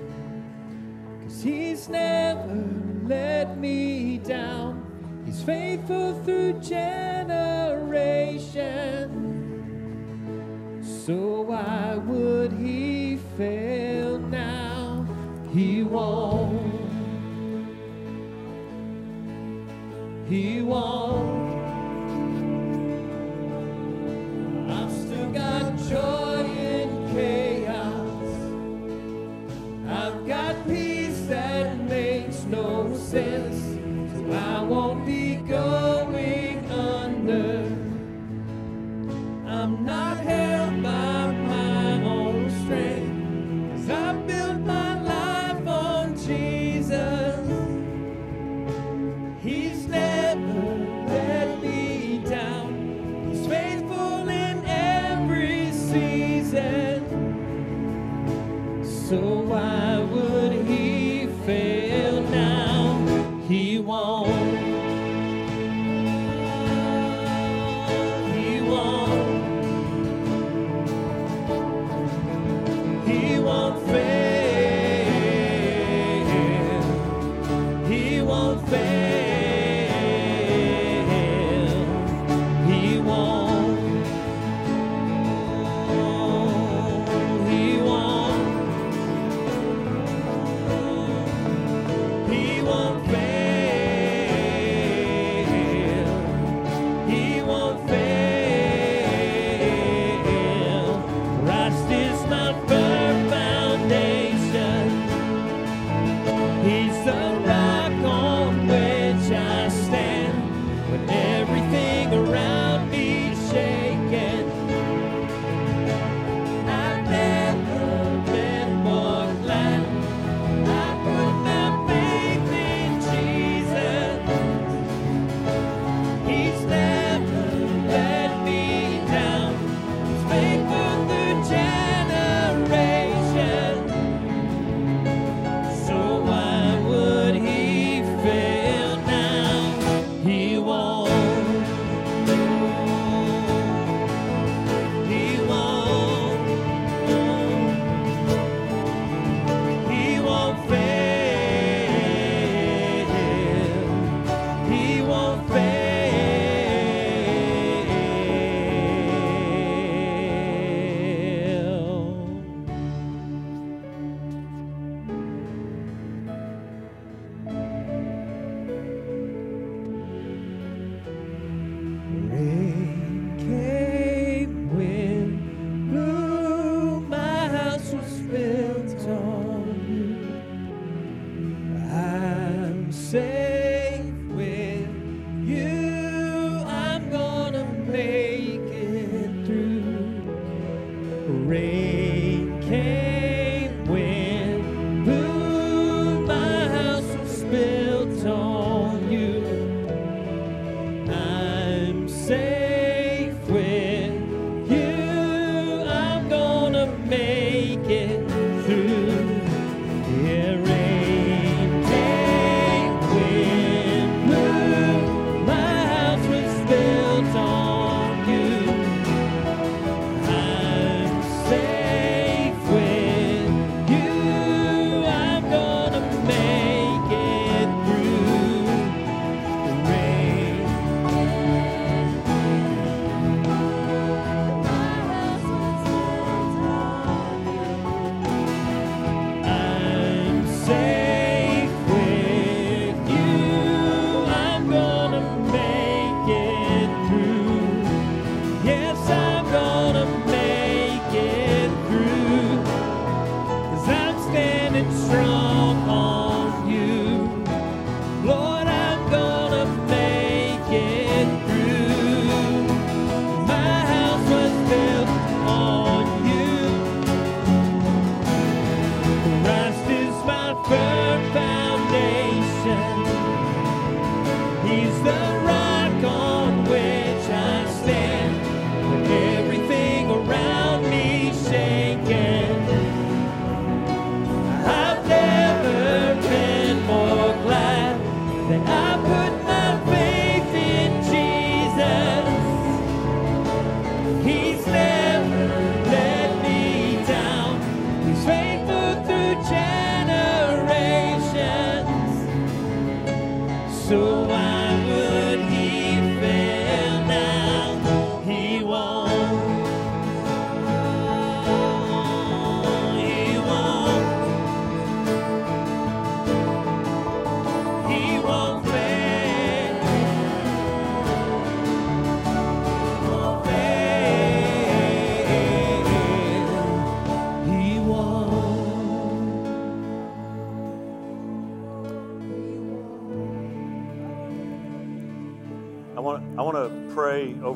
Cause 1.23 1.43
he's 1.43 1.89
never 1.89 2.65
let 3.05 3.57
me 3.57 4.19
down. 4.19 4.86
He's 5.37 5.45
faithful 5.45 6.15
through 6.25 6.61
generations. 6.61 7.45
So 11.05 11.43
why 11.43 11.97
would 11.97 12.53
he 12.55 13.19
fail 13.37 14.19
now? 14.19 15.07
He 15.53 15.83
won't. 15.83 16.73
He 20.27 20.63
won't. 20.63 21.53
I've 24.71 24.91
still 24.91 25.31
got 25.33 25.77
joy 25.77 26.36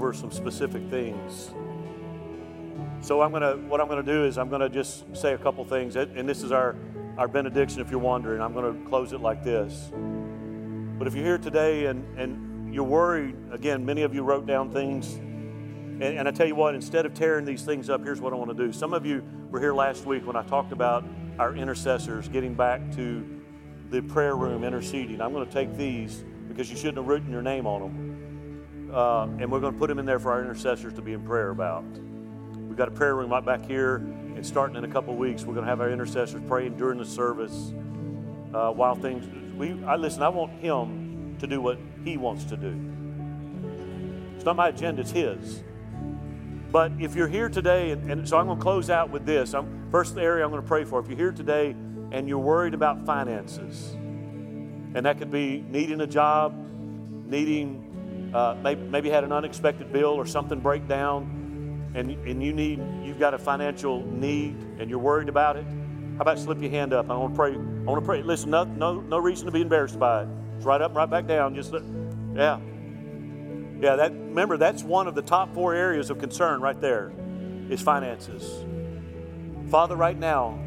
over 0.00 0.14
some 0.14 0.30
specific 0.30 0.82
things. 0.88 1.50
So 3.02 3.20
I'm 3.20 3.32
gonna 3.32 3.56
what 3.68 3.82
I'm 3.82 3.88
gonna 3.88 4.02
do 4.02 4.24
is 4.24 4.38
I'm 4.38 4.48
gonna 4.48 4.70
just 4.70 5.04
say 5.14 5.34
a 5.34 5.38
couple 5.38 5.62
things, 5.66 5.94
and 5.94 6.26
this 6.26 6.42
is 6.42 6.52
our 6.52 6.74
our 7.18 7.28
benediction. 7.28 7.82
If 7.82 7.90
you're 7.90 8.00
wondering, 8.00 8.40
I'm 8.40 8.54
gonna 8.54 8.74
close 8.88 9.12
it 9.12 9.20
like 9.20 9.44
this. 9.44 9.90
But 10.98 11.06
if 11.06 11.14
you're 11.14 11.26
here 11.26 11.36
today 11.36 11.84
and 11.84 12.18
and 12.18 12.72
you're 12.72 12.84
worried, 12.84 13.36
again, 13.52 13.84
many 13.84 14.00
of 14.00 14.14
you 14.14 14.22
wrote 14.22 14.46
down 14.46 14.70
things, 14.70 15.16
and, 15.16 16.02
and 16.02 16.26
I 16.26 16.30
tell 16.30 16.46
you 16.46 16.54
what, 16.54 16.74
instead 16.74 17.04
of 17.04 17.12
tearing 17.12 17.44
these 17.44 17.62
things 17.62 17.90
up, 17.90 18.02
here's 18.02 18.22
what 18.22 18.32
I 18.32 18.36
want 18.36 18.56
to 18.56 18.66
do. 18.66 18.72
Some 18.72 18.94
of 18.94 19.04
you 19.04 19.22
were 19.50 19.60
here 19.60 19.74
last 19.74 20.06
week 20.06 20.26
when 20.26 20.36
I 20.36 20.42
talked 20.44 20.72
about 20.72 21.04
our 21.38 21.54
intercessors 21.54 22.26
getting 22.26 22.54
back 22.54 22.80
to 22.92 23.26
the 23.90 24.00
prayer 24.00 24.36
room 24.36 24.64
interceding. 24.64 25.20
I'm 25.20 25.32
going 25.34 25.46
to 25.46 25.52
take 25.52 25.76
these 25.76 26.24
because 26.48 26.70
you 26.70 26.76
shouldn't 26.76 26.98
have 26.98 27.06
written 27.06 27.30
your 27.30 27.42
name 27.42 27.66
on 27.66 27.82
them 27.82 28.09
uh, 28.92 29.28
and 29.38 29.50
we're 29.50 29.60
going 29.60 29.72
to 29.72 29.78
put 29.78 29.88
them 29.88 29.98
in 29.98 30.06
there 30.06 30.18
for 30.18 30.32
our 30.32 30.40
intercessors 30.40 30.94
to 30.94 31.02
be 31.02 31.12
in 31.12 31.22
prayer 31.22 31.50
about. 31.50 31.84
We've 31.84 32.76
got 32.76 32.88
a 32.88 32.92
prayer 32.92 33.14
room 33.16 33.30
right 33.30 33.44
back 33.44 33.64
here, 33.64 33.96
and 33.96 34.44
starting 34.44 34.76
in 34.76 34.84
a 34.84 34.88
couple 34.88 35.14
weeks, 35.16 35.44
we're 35.44 35.54
going 35.54 35.64
to 35.64 35.70
have 35.70 35.80
our 35.80 35.90
intercessors 35.90 36.42
praying 36.48 36.76
during 36.76 36.98
the 36.98 37.04
service 37.04 37.72
uh, 38.54 38.70
while 38.70 38.94
things. 38.94 39.26
We, 39.56 39.82
I 39.84 39.96
listen. 39.96 40.22
I 40.22 40.28
want 40.28 40.52
him 40.60 41.36
to 41.38 41.46
do 41.46 41.60
what 41.60 41.78
he 42.04 42.16
wants 42.16 42.44
to 42.44 42.56
do. 42.56 42.78
It's 44.36 44.44
not 44.44 44.56
my 44.56 44.68
agenda; 44.68 45.02
it's 45.02 45.10
his. 45.10 45.62
But 46.70 46.92
if 47.00 47.16
you're 47.16 47.28
here 47.28 47.48
today, 47.48 47.90
and, 47.90 48.10
and 48.10 48.28
so 48.28 48.38
I'm 48.38 48.46
going 48.46 48.58
to 48.58 48.62
close 48.62 48.90
out 48.90 49.10
with 49.10 49.26
this. 49.26 49.54
I'm, 49.54 49.90
first 49.90 50.16
area 50.16 50.44
I'm 50.44 50.50
going 50.50 50.62
to 50.62 50.68
pray 50.68 50.84
for. 50.84 51.00
If 51.00 51.08
you're 51.08 51.16
here 51.16 51.32
today 51.32 51.74
and 52.12 52.28
you're 52.28 52.38
worried 52.38 52.74
about 52.74 53.04
finances, 53.04 53.92
and 53.92 55.04
that 55.04 55.18
could 55.18 55.30
be 55.30 55.64
needing 55.68 56.00
a 56.00 56.06
job, 56.06 56.54
needing 57.26 57.89
uh, 58.34 58.56
maybe, 58.62 58.82
maybe 58.82 59.10
had 59.10 59.24
an 59.24 59.32
unexpected 59.32 59.92
bill 59.92 60.10
or 60.10 60.26
something 60.26 60.60
break 60.60 60.86
down 60.86 61.92
and, 61.94 62.10
and 62.10 62.42
you 62.42 62.52
need 62.52 62.80
you've 63.02 63.18
got 63.18 63.34
a 63.34 63.38
financial 63.38 64.04
need 64.06 64.56
and 64.78 64.88
you're 64.88 64.98
worried 64.98 65.28
about 65.28 65.56
it 65.56 65.64
how 66.16 66.22
about 66.22 66.38
slip 66.38 66.60
your 66.60 66.70
hand 66.70 66.92
up? 66.92 67.08
I 67.08 67.16
want 67.16 67.32
to 67.32 67.36
pray 67.36 67.54
i 67.54 67.56
want 67.56 68.00
to 68.00 68.06
pray 68.06 68.22
listen 68.22 68.50
no, 68.50 68.64
no, 68.64 69.00
no 69.00 69.18
reason 69.18 69.46
to 69.46 69.52
be 69.52 69.62
embarrassed 69.62 69.98
by 69.98 70.22
it. 70.22 70.28
It's 70.56 70.64
right 70.64 70.80
up 70.80 70.94
right 70.94 71.08
back 71.08 71.26
down 71.26 71.54
just 71.54 71.72
yeah. 71.72 72.60
Yeah 73.80 73.96
that 73.96 74.12
remember 74.12 74.56
that's 74.56 74.82
one 74.84 75.08
of 75.08 75.14
the 75.14 75.22
top 75.22 75.52
four 75.54 75.74
areas 75.74 76.10
of 76.10 76.18
concern 76.18 76.60
right 76.60 76.80
there 76.80 77.12
is 77.68 77.80
finances. 77.80 78.64
Father 79.70 79.96
right 79.96 80.18
now 80.18 80.58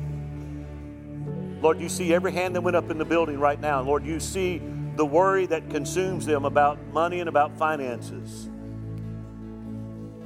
lord 1.61 1.79
you 1.79 1.87
see 1.87 2.13
every 2.13 2.33
hand 2.33 2.55
that 2.55 2.61
went 2.61 2.75
up 2.75 2.89
in 2.91 2.97
the 2.97 3.05
building 3.05 3.39
right 3.39 3.59
now. 3.61 3.81
Lord 3.81 4.05
you 4.05 4.19
see 4.19 4.61
the 4.95 5.05
worry 5.05 5.45
that 5.47 5.69
consumes 5.69 6.25
them 6.25 6.45
about 6.45 6.79
money 6.93 7.19
and 7.19 7.27
about 7.27 7.57
finances. 7.57 8.49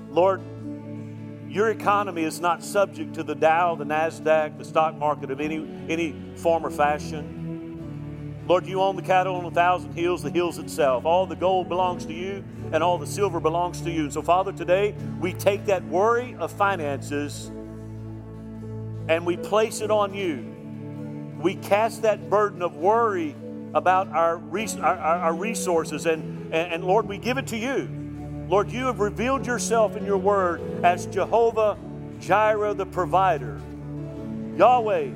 Lord, 0.09 0.41
your 1.47 1.69
economy 1.69 2.23
is 2.23 2.41
not 2.41 2.63
subject 2.63 3.13
to 3.15 3.23
the 3.23 3.35
Dow, 3.35 3.75
the 3.75 3.85
NASDAQ, 3.85 4.57
the 4.57 4.65
stock 4.65 4.95
market 4.95 5.31
of 5.31 5.39
any, 5.39 5.65
any 5.87 6.15
form 6.35 6.65
or 6.65 6.69
fashion. 6.69 8.43
Lord, 8.47 8.65
you 8.65 8.81
own 8.81 8.95
the 8.95 9.01
cattle 9.01 9.35
on 9.35 9.45
a 9.45 9.51
thousand 9.51 9.93
hills, 9.93 10.23
the 10.23 10.29
hills 10.29 10.57
itself. 10.57 11.05
All 11.05 11.25
the 11.25 11.35
gold 11.35 11.69
belongs 11.69 12.05
to 12.05 12.13
you, 12.13 12.43
and 12.71 12.83
all 12.83 12.97
the 12.97 13.07
silver 13.07 13.39
belongs 13.39 13.81
to 13.81 13.91
you. 13.91 14.09
So, 14.09 14.21
Father, 14.21 14.51
today 14.51 14.95
we 15.19 15.33
take 15.33 15.65
that 15.65 15.83
worry 15.85 16.35
of 16.35 16.51
finances 16.51 17.51
and 19.09 19.25
we 19.25 19.37
place 19.37 19.81
it 19.81 19.91
on 19.91 20.13
you. 20.13 20.53
We 21.41 21.55
cast 21.55 22.01
that 22.01 22.29
burden 22.29 22.61
of 22.61 22.75
worry 22.75 23.35
about 23.73 24.07
our, 24.09 24.41
our, 24.81 24.97
our 24.97 25.33
resources. 25.33 26.05
And, 26.05 26.53
and, 26.53 26.73
and 26.73 26.83
Lord, 26.83 27.07
we 27.07 27.17
give 27.17 27.37
it 27.37 27.47
to 27.47 27.57
you. 27.57 27.89
Lord, 28.47 28.71
you 28.71 28.85
have 28.85 28.99
revealed 28.99 29.45
yourself 29.45 29.97
in 29.97 30.05
your 30.05 30.17
word 30.17 30.61
as 30.83 31.05
Jehovah 31.07 31.77
Jireh, 32.19 32.73
the 32.73 32.85
provider. 32.85 33.59
Yahweh, 34.55 35.09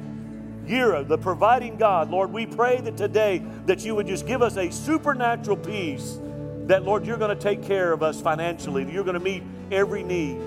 Yireh, 0.66 1.08
the 1.08 1.18
providing 1.18 1.78
God. 1.78 2.10
Lord, 2.12 2.32
we 2.32 2.46
pray 2.46 2.82
that 2.82 2.98
today 2.98 3.42
that 3.66 3.84
you 3.84 3.96
would 3.96 4.08
just 4.08 4.28
give 4.28 4.42
us 4.42 4.58
a 4.58 4.70
supernatural 4.70 5.58
peace 5.58 6.20
that, 6.68 6.84
Lord, 6.84 7.06
you're 7.06 7.18
going 7.18 7.36
to 7.36 7.42
take 7.42 7.64
care 7.64 7.92
of 7.92 8.04
us 8.04 8.22
financially. 8.22 8.90
You're 8.92 9.04
going 9.04 9.16
to 9.16 9.20
meet 9.20 9.44
every 9.72 10.04
need. 10.04 10.40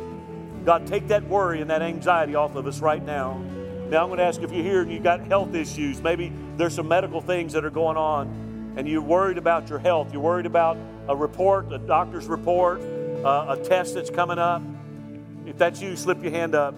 God, 0.65 0.87
take 0.87 1.09
that 1.09 1.25
worry 1.25 1.61
and 1.61 1.71
that 1.71 1.83
anxiety 1.83 2.35
off 2.35 2.55
of 2.55 2.67
us 2.67 2.81
right 2.81 3.05
now. 3.05 3.43
Now, 3.91 4.03
I'm 4.03 4.09
going 4.09 4.19
to 4.19 4.25
ask 4.25 4.41
if 4.41 4.51
you're 4.51 4.63
here 4.63 4.81
and 4.81 4.91
you've 4.91 5.03
got 5.03 5.21
health 5.27 5.55
issues. 5.55 6.01
Maybe 6.01 6.33
there's 6.57 6.75
some 6.75 6.89
medical 6.89 7.21
things 7.21 7.53
that 7.53 7.65
are 7.65 7.71
going 7.71 7.97
on, 7.97 8.75
and 8.77 8.89
you're 8.89 9.03
worried 9.03 9.39
about 9.39 9.69
your 9.69 9.79
health. 9.79 10.13
You're 10.13 10.23
worried 10.23 10.47
about 10.47 10.79
a 11.07 11.15
report, 11.15 11.71
a 11.71 11.79
doctor's 11.79 12.27
report, 12.27 12.81
uh, 12.81 13.57
a 13.59 13.63
test 13.63 13.95
that's 13.95 14.11
coming 14.11 14.39
up. 14.39 14.63
If 15.47 15.59
that's 15.59 15.83
you, 15.83 15.97
slip 15.97 16.23
your 16.23 16.33
hand 16.33 16.55
up. 16.55 16.75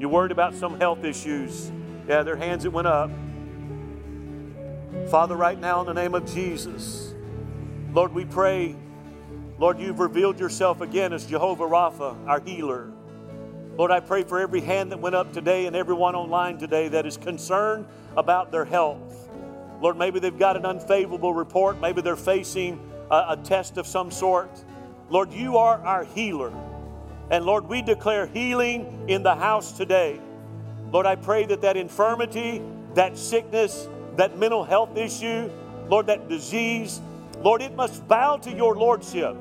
You're 0.00 0.10
worried 0.10 0.32
about 0.32 0.54
some 0.54 0.78
health 0.78 1.04
issues. 1.04 1.70
Yeah, 2.08 2.22
their 2.22 2.36
hands 2.36 2.64
that 2.64 2.70
went 2.70 2.88
up. 2.88 3.10
Father, 5.10 5.36
right 5.36 5.58
now, 5.58 5.80
in 5.80 5.86
the 5.86 5.94
name 5.94 6.14
of 6.14 6.26
Jesus, 6.32 7.14
Lord, 7.92 8.12
we 8.12 8.24
pray, 8.24 8.74
Lord, 9.58 9.78
you've 9.78 10.00
revealed 10.00 10.40
yourself 10.40 10.80
again 10.80 11.12
as 11.12 11.24
Jehovah 11.24 11.64
Rapha, 11.64 12.16
our 12.26 12.40
healer. 12.40 12.90
Lord, 13.78 13.92
I 13.92 14.00
pray 14.00 14.24
for 14.24 14.40
every 14.40 14.60
hand 14.60 14.90
that 14.90 14.98
went 14.98 15.14
up 15.14 15.32
today 15.32 15.66
and 15.66 15.76
everyone 15.76 16.16
online 16.16 16.58
today 16.58 16.88
that 16.88 17.06
is 17.06 17.16
concerned 17.16 17.86
about 18.16 18.50
their 18.50 18.64
health. 18.64 19.30
Lord, 19.80 19.96
maybe 19.96 20.18
they've 20.18 20.36
got 20.36 20.56
an 20.56 20.66
unfavorable 20.66 21.32
report. 21.32 21.80
Maybe 21.80 22.02
they're 22.02 22.16
facing 22.16 22.80
a, 23.08 23.26
a 23.28 23.36
test 23.44 23.76
of 23.76 23.86
some 23.86 24.10
sort. 24.10 24.50
Lord, 25.10 25.32
you 25.32 25.58
are 25.58 25.80
our 25.86 26.02
healer. 26.02 26.52
And 27.30 27.44
Lord, 27.44 27.68
we 27.68 27.80
declare 27.80 28.26
healing 28.26 29.04
in 29.06 29.22
the 29.22 29.36
house 29.36 29.70
today. 29.70 30.18
Lord, 30.90 31.06
I 31.06 31.14
pray 31.14 31.46
that 31.46 31.60
that 31.60 31.76
infirmity, 31.76 32.60
that 32.94 33.16
sickness, 33.16 33.86
that 34.16 34.36
mental 34.36 34.64
health 34.64 34.96
issue, 34.96 35.48
Lord, 35.88 36.08
that 36.08 36.28
disease, 36.28 37.00
Lord, 37.42 37.62
it 37.62 37.76
must 37.76 38.08
bow 38.08 38.38
to 38.38 38.50
your 38.50 38.74
lordship. 38.74 39.36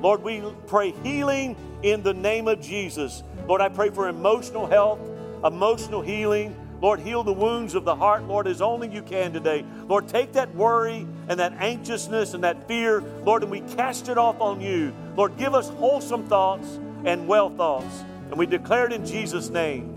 Lord, 0.00 0.24
we 0.24 0.42
pray 0.66 0.90
healing 1.04 1.54
in 1.84 2.02
the 2.02 2.14
name 2.14 2.48
of 2.48 2.60
Jesus. 2.60 3.22
Lord, 3.46 3.60
I 3.60 3.68
pray 3.68 3.90
for 3.90 4.08
emotional 4.08 4.66
health, 4.66 4.98
emotional 5.44 6.02
healing. 6.02 6.56
Lord, 6.80 7.00
heal 7.00 7.22
the 7.22 7.32
wounds 7.32 7.74
of 7.74 7.84
the 7.84 7.94
heart, 7.94 8.24
Lord, 8.24 8.46
as 8.46 8.60
only 8.60 8.88
you 8.88 9.02
can 9.02 9.32
today. 9.32 9.64
Lord, 9.88 10.08
take 10.08 10.32
that 10.32 10.54
worry 10.54 11.06
and 11.28 11.40
that 11.40 11.54
anxiousness 11.54 12.34
and 12.34 12.44
that 12.44 12.68
fear, 12.68 13.00
Lord, 13.24 13.42
and 13.42 13.50
we 13.50 13.60
cast 13.60 14.08
it 14.08 14.18
off 14.18 14.40
on 14.40 14.60
you. 14.60 14.92
Lord, 15.16 15.36
give 15.38 15.54
us 15.54 15.68
wholesome 15.70 16.26
thoughts 16.26 16.78
and 17.04 17.26
well 17.26 17.48
thoughts. 17.48 18.04
And 18.28 18.36
we 18.36 18.46
declare 18.46 18.86
it 18.86 18.92
in 18.92 19.06
Jesus' 19.06 19.48
name. 19.48 19.92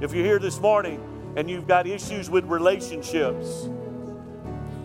If 0.00 0.12
you're 0.12 0.24
here 0.24 0.38
this 0.38 0.60
morning 0.60 1.02
and 1.36 1.48
you've 1.50 1.66
got 1.66 1.86
issues 1.86 2.28
with 2.28 2.44
relationships. 2.44 3.68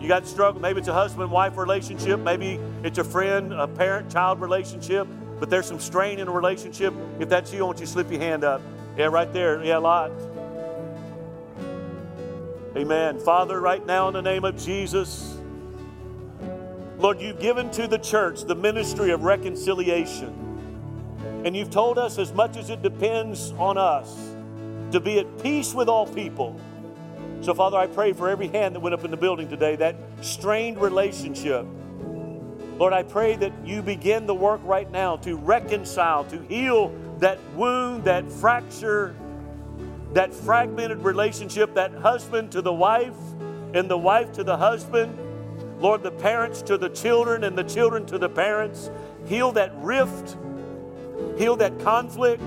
You 0.00 0.08
got 0.08 0.26
struggle. 0.26 0.60
Maybe 0.60 0.78
it's 0.78 0.88
a 0.88 0.94
husband 0.94 1.30
wife 1.30 1.56
relationship. 1.56 2.20
Maybe 2.20 2.58
it's 2.82 2.98
a 2.98 3.04
friend, 3.04 3.52
a 3.52 3.66
parent 3.66 4.10
child 4.10 4.40
relationship. 4.40 5.06
But 5.38 5.50
there's 5.50 5.66
some 5.66 5.80
strain 5.80 6.18
in 6.18 6.28
a 6.28 6.32
relationship. 6.32 6.92
If 7.20 7.28
that's 7.28 7.52
you, 7.52 7.60
I 7.60 7.62
want 7.66 7.78
you 7.80 7.86
to 7.86 7.92
slip 7.92 8.10
your 8.10 8.20
hand 8.20 8.44
up. 8.44 8.60
Yeah, 8.96 9.06
right 9.06 9.32
there. 9.32 9.62
Yeah, 9.62 9.78
a 9.78 9.80
lot. 9.80 10.10
Amen. 12.76 13.18
Father, 13.20 13.60
right 13.60 13.84
now 13.84 14.08
in 14.08 14.14
the 14.14 14.22
name 14.22 14.44
of 14.44 14.56
Jesus, 14.56 15.38
Lord, 16.98 17.20
you've 17.20 17.40
given 17.40 17.70
to 17.72 17.86
the 17.86 17.98
church 17.98 18.42
the 18.42 18.54
ministry 18.54 19.10
of 19.10 19.22
reconciliation. 19.22 20.48
And 21.44 21.56
you've 21.56 21.70
told 21.70 21.98
us 21.98 22.18
as 22.18 22.32
much 22.32 22.56
as 22.56 22.70
it 22.70 22.82
depends 22.82 23.52
on 23.52 23.78
us 23.78 24.34
to 24.92 25.00
be 25.00 25.20
at 25.20 25.42
peace 25.42 25.72
with 25.74 25.88
all 25.88 26.06
people. 26.06 26.60
So, 27.40 27.54
Father, 27.54 27.76
I 27.76 27.86
pray 27.86 28.12
for 28.12 28.28
every 28.28 28.48
hand 28.48 28.74
that 28.74 28.80
went 28.80 28.94
up 28.94 29.04
in 29.04 29.12
the 29.12 29.16
building 29.16 29.48
today, 29.48 29.76
that 29.76 29.94
strained 30.20 30.80
relationship. 30.80 31.64
Lord, 32.78 32.92
I 32.92 33.02
pray 33.02 33.34
that 33.36 33.52
you 33.64 33.82
begin 33.82 34.26
the 34.26 34.34
work 34.34 34.60
right 34.62 34.88
now 34.90 35.16
to 35.18 35.36
reconcile, 35.36 36.24
to 36.26 36.38
heal 36.42 36.94
that 37.18 37.38
wound, 37.54 38.04
that 38.04 38.30
fracture, 38.30 39.16
that 40.12 40.32
fragmented 40.32 40.98
relationship, 40.98 41.74
that 41.74 41.92
husband 41.92 42.52
to 42.52 42.62
the 42.62 42.72
wife 42.72 43.16
and 43.74 43.90
the 43.90 43.98
wife 43.98 44.30
to 44.32 44.44
the 44.44 44.56
husband. 44.56 45.18
Lord, 45.80 46.04
the 46.04 46.12
parents 46.12 46.62
to 46.62 46.78
the 46.78 46.88
children 46.88 47.42
and 47.42 47.58
the 47.58 47.64
children 47.64 48.06
to 48.06 48.18
the 48.18 48.28
parents. 48.28 48.90
Heal 49.26 49.50
that 49.52 49.72
rift, 49.78 50.36
heal 51.36 51.56
that 51.56 51.80
conflict. 51.80 52.42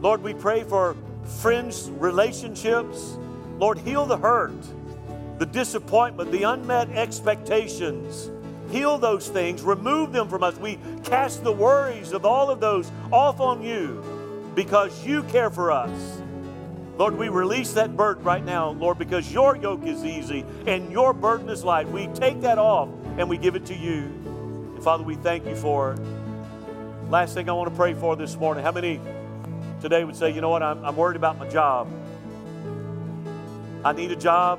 Lord, 0.00 0.22
we 0.22 0.32
pray 0.32 0.64
for 0.64 0.96
friends' 1.40 1.90
relationships. 1.90 3.18
Lord, 3.58 3.78
heal 3.78 4.06
the 4.06 4.16
hurt, 4.16 4.58
the 5.38 5.46
disappointment, 5.46 6.32
the 6.32 6.44
unmet 6.44 6.90
expectations. 6.90 8.30
Heal 8.74 8.98
those 8.98 9.28
things, 9.28 9.62
remove 9.62 10.12
them 10.12 10.28
from 10.28 10.42
us. 10.42 10.56
We 10.56 10.80
cast 11.04 11.44
the 11.44 11.52
worries 11.52 12.10
of 12.10 12.26
all 12.26 12.50
of 12.50 12.58
those 12.58 12.90
off 13.12 13.38
on 13.38 13.62
you 13.62 14.02
because 14.56 15.06
you 15.06 15.22
care 15.22 15.48
for 15.48 15.70
us. 15.70 16.20
Lord, 16.98 17.16
we 17.16 17.28
release 17.28 17.72
that 17.74 17.96
burden 17.96 18.24
right 18.24 18.44
now, 18.44 18.70
Lord, 18.70 18.98
because 18.98 19.32
your 19.32 19.54
yoke 19.56 19.86
is 19.86 20.04
easy 20.04 20.44
and 20.66 20.90
your 20.90 21.12
burden 21.12 21.48
is 21.50 21.62
light. 21.62 21.88
We 21.88 22.08
take 22.08 22.40
that 22.40 22.58
off 22.58 22.88
and 23.16 23.30
we 23.30 23.38
give 23.38 23.54
it 23.54 23.64
to 23.66 23.76
you. 23.76 24.06
And 24.74 24.82
Father, 24.82 25.04
we 25.04 25.14
thank 25.14 25.46
you 25.46 25.54
for 25.54 25.92
it. 25.92 26.00
Last 27.08 27.34
thing 27.34 27.48
I 27.48 27.52
want 27.52 27.70
to 27.70 27.76
pray 27.76 27.94
for 27.94 28.16
this 28.16 28.34
morning. 28.34 28.64
How 28.64 28.72
many 28.72 29.00
today 29.80 30.02
would 30.02 30.16
say, 30.16 30.32
you 30.32 30.40
know 30.40 30.48
what, 30.48 30.64
I'm, 30.64 30.84
I'm 30.84 30.96
worried 30.96 31.16
about 31.16 31.38
my 31.38 31.48
job? 31.48 31.88
I 33.84 33.92
need 33.92 34.10
a 34.10 34.16
job. 34.16 34.58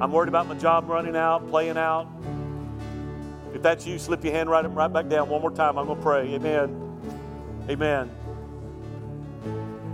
I'm 0.00 0.10
worried 0.10 0.30
about 0.30 0.46
my 0.46 0.54
job 0.54 0.88
running 0.88 1.16
out, 1.16 1.50
playing 1.50 1.76
out. 1.76 2.08
If 3.54 3.62
that's 3.62 3.86
you, 3.86 3.98
slip 3.98 4.24
your 4.24 4.32
hand 4.32 4.50
right, 4.50 4.64
right 4.72 4.92
back 4.92 5.08
down 5.08 5.28
one 5.28 5.40
more 5.40 5.50
time. 5.50 5.78
I'm 5.78 5.86
going 5.86 5.98
to 5.98 6.02
pray. 6.02 6.34
Amen. 6.34 7.00
Amen. 7.68 8.10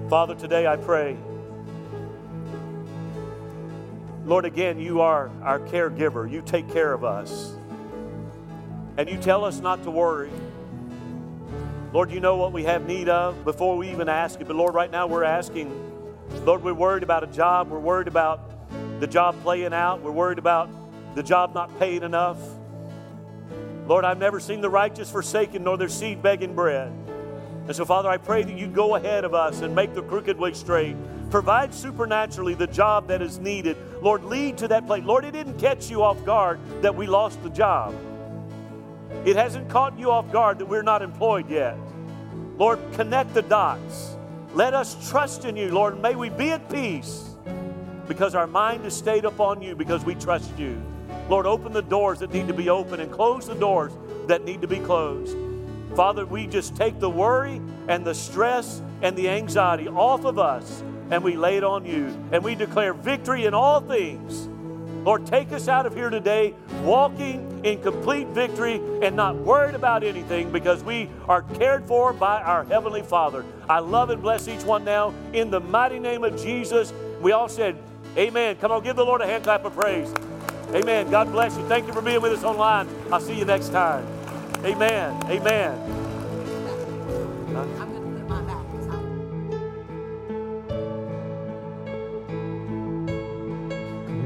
Father, 0.08 0.34
today 0.34 0.66
I 0.66 0.76
pray. 0.76 1.16
Lord, 4.24 4.44
again, 4.44 4.78
you 4.78 5.00
are 5.00 5.30
our 5.42 5.58
caregiver. 5.58 6.30
You 6.30 6.42
take 6.42 6.70
care 6.72 6.92
of 6.92 7.02
us. 7.02 7.56
And 8.96 9.08
you 9.08 9.16
tell 9.16 9.44
us 9.44 9.60
not 9.60 9.82
to 9.84 9.90
worry. 9.90 10.30
Lord, 11.92 12.10
you 12.10 12.20
know 12.20 12.36
what 12.36 12.52
we 12.52 12.64
have 12.64 12.86
need 12.86 13.08
of 13.08 13.44
before 13.44 13.76
we 13.76 13.90
even 13.90 14.08
ask 14.08 14.40
it. 14.40 14.46
But 14.46 14.56
Lord, 14.56 14.74
right 14.74 14.90
now 14.90 15.06
we're 15.06 15.24
asking. 15.24 15.72
Lord, 16.44 16.62
we're 16.62 16.74
worried 16.74 17.02
about 17.02 17.24
a 17.24 17.26
job. 17.28 17.70
We're 17.70 17.78
worried 17.78 18.08
about 18.08 19.00
the 19.00 19.06
job 19.06 19.34
playing 19.42 19.72
out. 19.72 20.02
We're 20.02 20.12
worried 20.12 20.38
about 20.38 20.68
the 21.14 21.22
job 21.22 21.54
not 21.54 21.78
paying 21.78 22.02
enough. 22.02 22.38
Lord, 23.88 24.04
I've 24.04 24.18
never 24.18 24.38
seen 24.38 24.60
the 24.60 24.68
righteous 24.68 25.10
forsaken 25.10 25.64
nor 25.64 25.78
their 25.78 25.88
seed 25.88 26.22
begging 26.22 26.54
bread. 26.54 26.92
And 27.66 27.74
so, 27.74 27.86
Father, 27.86 28.10
I 28.10 28.18
pray 28.18 28.42
that 28.42 28.56
you 28.56 28.66
go 28.66 28.96
ahead 28.96 29.24
of 29.24 29.32
us 29.32 29.62
and 29.62 29.74
make 29.74 29.94
the 29.94 30.02
crooked 30.02 30.38
way 30.38 30.52
straight. 30.52 30.94
Provide 31.30 31.72
supernaturally 31.72 32.52
the 32.52 32.66
job 32.66 33.08
that 33.08 33.22
is 33.22 33.38
needed. 33.38 33.78
Lord, 34.02 34.24
lead 34.24 34.58
to 34.58 34.68
that 34.68 34.86
place. 34.86 35.04
Lord, 35.04 35.24
it 35.24 35.32
didn't 35.32 35.58
catch 35.58 35.90
you 35.90 36.02
off 36.02 36.22
guard 36.26 36.60
that 36.82 36.94
we 36.94 37.06
lost 37.06 37.42
the 37.42 37.48
job. 37.48 37.94
It 39.24 39.36
hasn't 39.36 39.70
caught 39.70 39.98
you 39.98 40.10
off 40.10 40.30
guard 40.30 40.58
that 40.58 40.66
we're 40.66 40.82
not 40.82 41.00
employed 41.00 41.48
yet. 41.48 41.76
Lord, 42.58 42.78
connect 42.92 43.32
the 43.32 43.42
dots. 43.42 44.16
Let 44.52 44.74
us 44.74 45.08
trust 45.08 45.46
in 45.46 45.56
you, 45.56 45.70
Lord. 45.70 46.00
May 46.00 46.14
we 46.14 46.28
be 46.28 46.50
at 46.50 46.68
peace 46.70 47.30
because 48.06 48.34
our 48.34 48.46
mind 48.46 48.84
is 48.84 48.94
stayed 48.94 49.24
upon 49.24 49.62
you 49.62 49.74
because 49.74 50.04
we 50.04 50.14
trust 50.14 50.50
you. 50.58 50.78
Lord, 51.28 51.46
open 51.46 51.72
the 51.72 51.82
doors 51.82 52.20
that 52.20 52.32
need 52.32 52.48
to 52.48 52.54
be 52.54 52.68
open 52.68 53.00
and 53.00 53.12
close 53.12 53.46
the 53.46 53.54
doors 53.54 53.92
that 54.26 54.44
need 54.44 54.62
to 54.62 54.68
be 54.68 54.78
closed. 54.78 55.36
Father, 55.94 56.24
we 56.24 56.46
just 56.46 56.76
take 56.76 57.00
the 57.00 57.10
worry 57.10 57.60
and 57.88 58.04
the 58.04 58.14
stress 58.14 58.82
and 59.02 59.16
the 59.16 59.28
anxiety 59.28 59.88
off 59.88 60.24
of 60.24 60.38
us 60.38 60.82
and 61.10 61.22
we 61.22 61.36
lay 61.36 61.56
it 61.56 61.64
on 61.64 61.84
you. 61.84 62.06
And 62.32 62.42
we 62.42 62.54
declare 62.54 62.92
victory 62.92 63.46
in 63.46 63.54
all 63.54 63.80
things. 63.80 64.48
Lord, 65.04 65.26
take 65.26 65.52
us 65.52 65.68
out 65.68 65.86
of 65.86 65.94
here 65.94 66.10
today 66.10 66.54
walking 66.82 67.64
in 67.64 67.80
complete 67.82 68.26
victory 68.28 68.80
and 69.02 69.16
not 69.16 69.36
worried 69.36 69.74
about 69.74 70.04
anything 70.04 70.50
because 70.52 70.82
we 70.82 71.08
are 71.28 71.42
cared 71.42 71.86
for 71.86 72.12
by 72.12 72.42
our 72.42 72.64
Heavenly 72.64 73.02
Father. 73.02 73.44
I 73.68 73.78
love 73.78 74.10
and 74.10 74.20
bless 74.20 74.48
each 74.48 74.64
one 74.64 74.84
now. 74.84 75.14
In 75.32 75.50
the 75.50 75.60
mighty 75.60 75.98
name 75.98 76.24
of 76.24 76.40
Jesus, 76.40 76.92
we 77.20 77.32
all 77.32 77.48
said, 77.48 77.76
Amen. 78.16 78.56
Come 78.56 78.72
on, 78.72 78.82
give 78.82 78.96
the 78.96 79.04
Lord 79.04 79.20
a 79.20 79.26
hand 79.26 79.44
clap 79.44 79.64
of 79.64 79.74
praise. 79.74 80.12
Amen. 80.74 81.10
God 81.10 81.32
bless 81.32 81.56
you. 81.56 81.66
Thank 81.68 81.86
you 81.86 81.92
for 81.94 82.02
being 82.02 82.22
with 82.22 82.32
us 82.32 82.44
online. 82.44 82.88
I'll 83.12 83.20
see 83.20 83.38
you 83.38 83.44
next 83.44 83.70
time. 83.70 84.06
Amen. 84.64 85.14
Amen. 85.30 86.04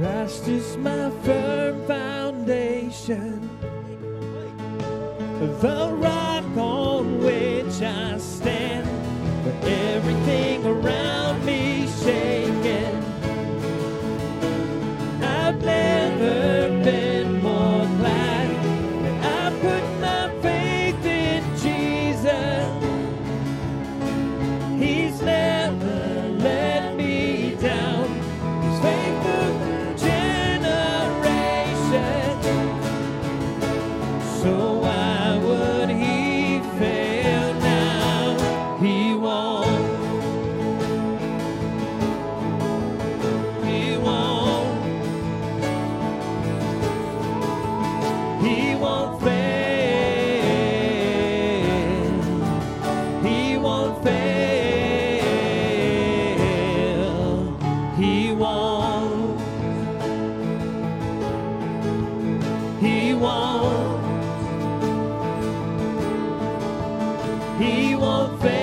Christ 0.01 0.49
is 0.49 0.77
my 0.79 1.11
firm 1.25 1.87
foundation, 1.87 3.49
the 5.61 5.91
rock 5.95 6.45
on 6.57 7.21
which 7.21 7.83
I 7.83 8.19
stand. 8.19 8.89
for 9.45 9.69
everything 9.69 10.65
around 10.67 11.45
me 11.45 11.72
never 16.23 16.85
been 16.85 17.12
won't. 63.23 64.03
He 67.61 67.95
won't 67.95 68.43
fail. 68.43 68.62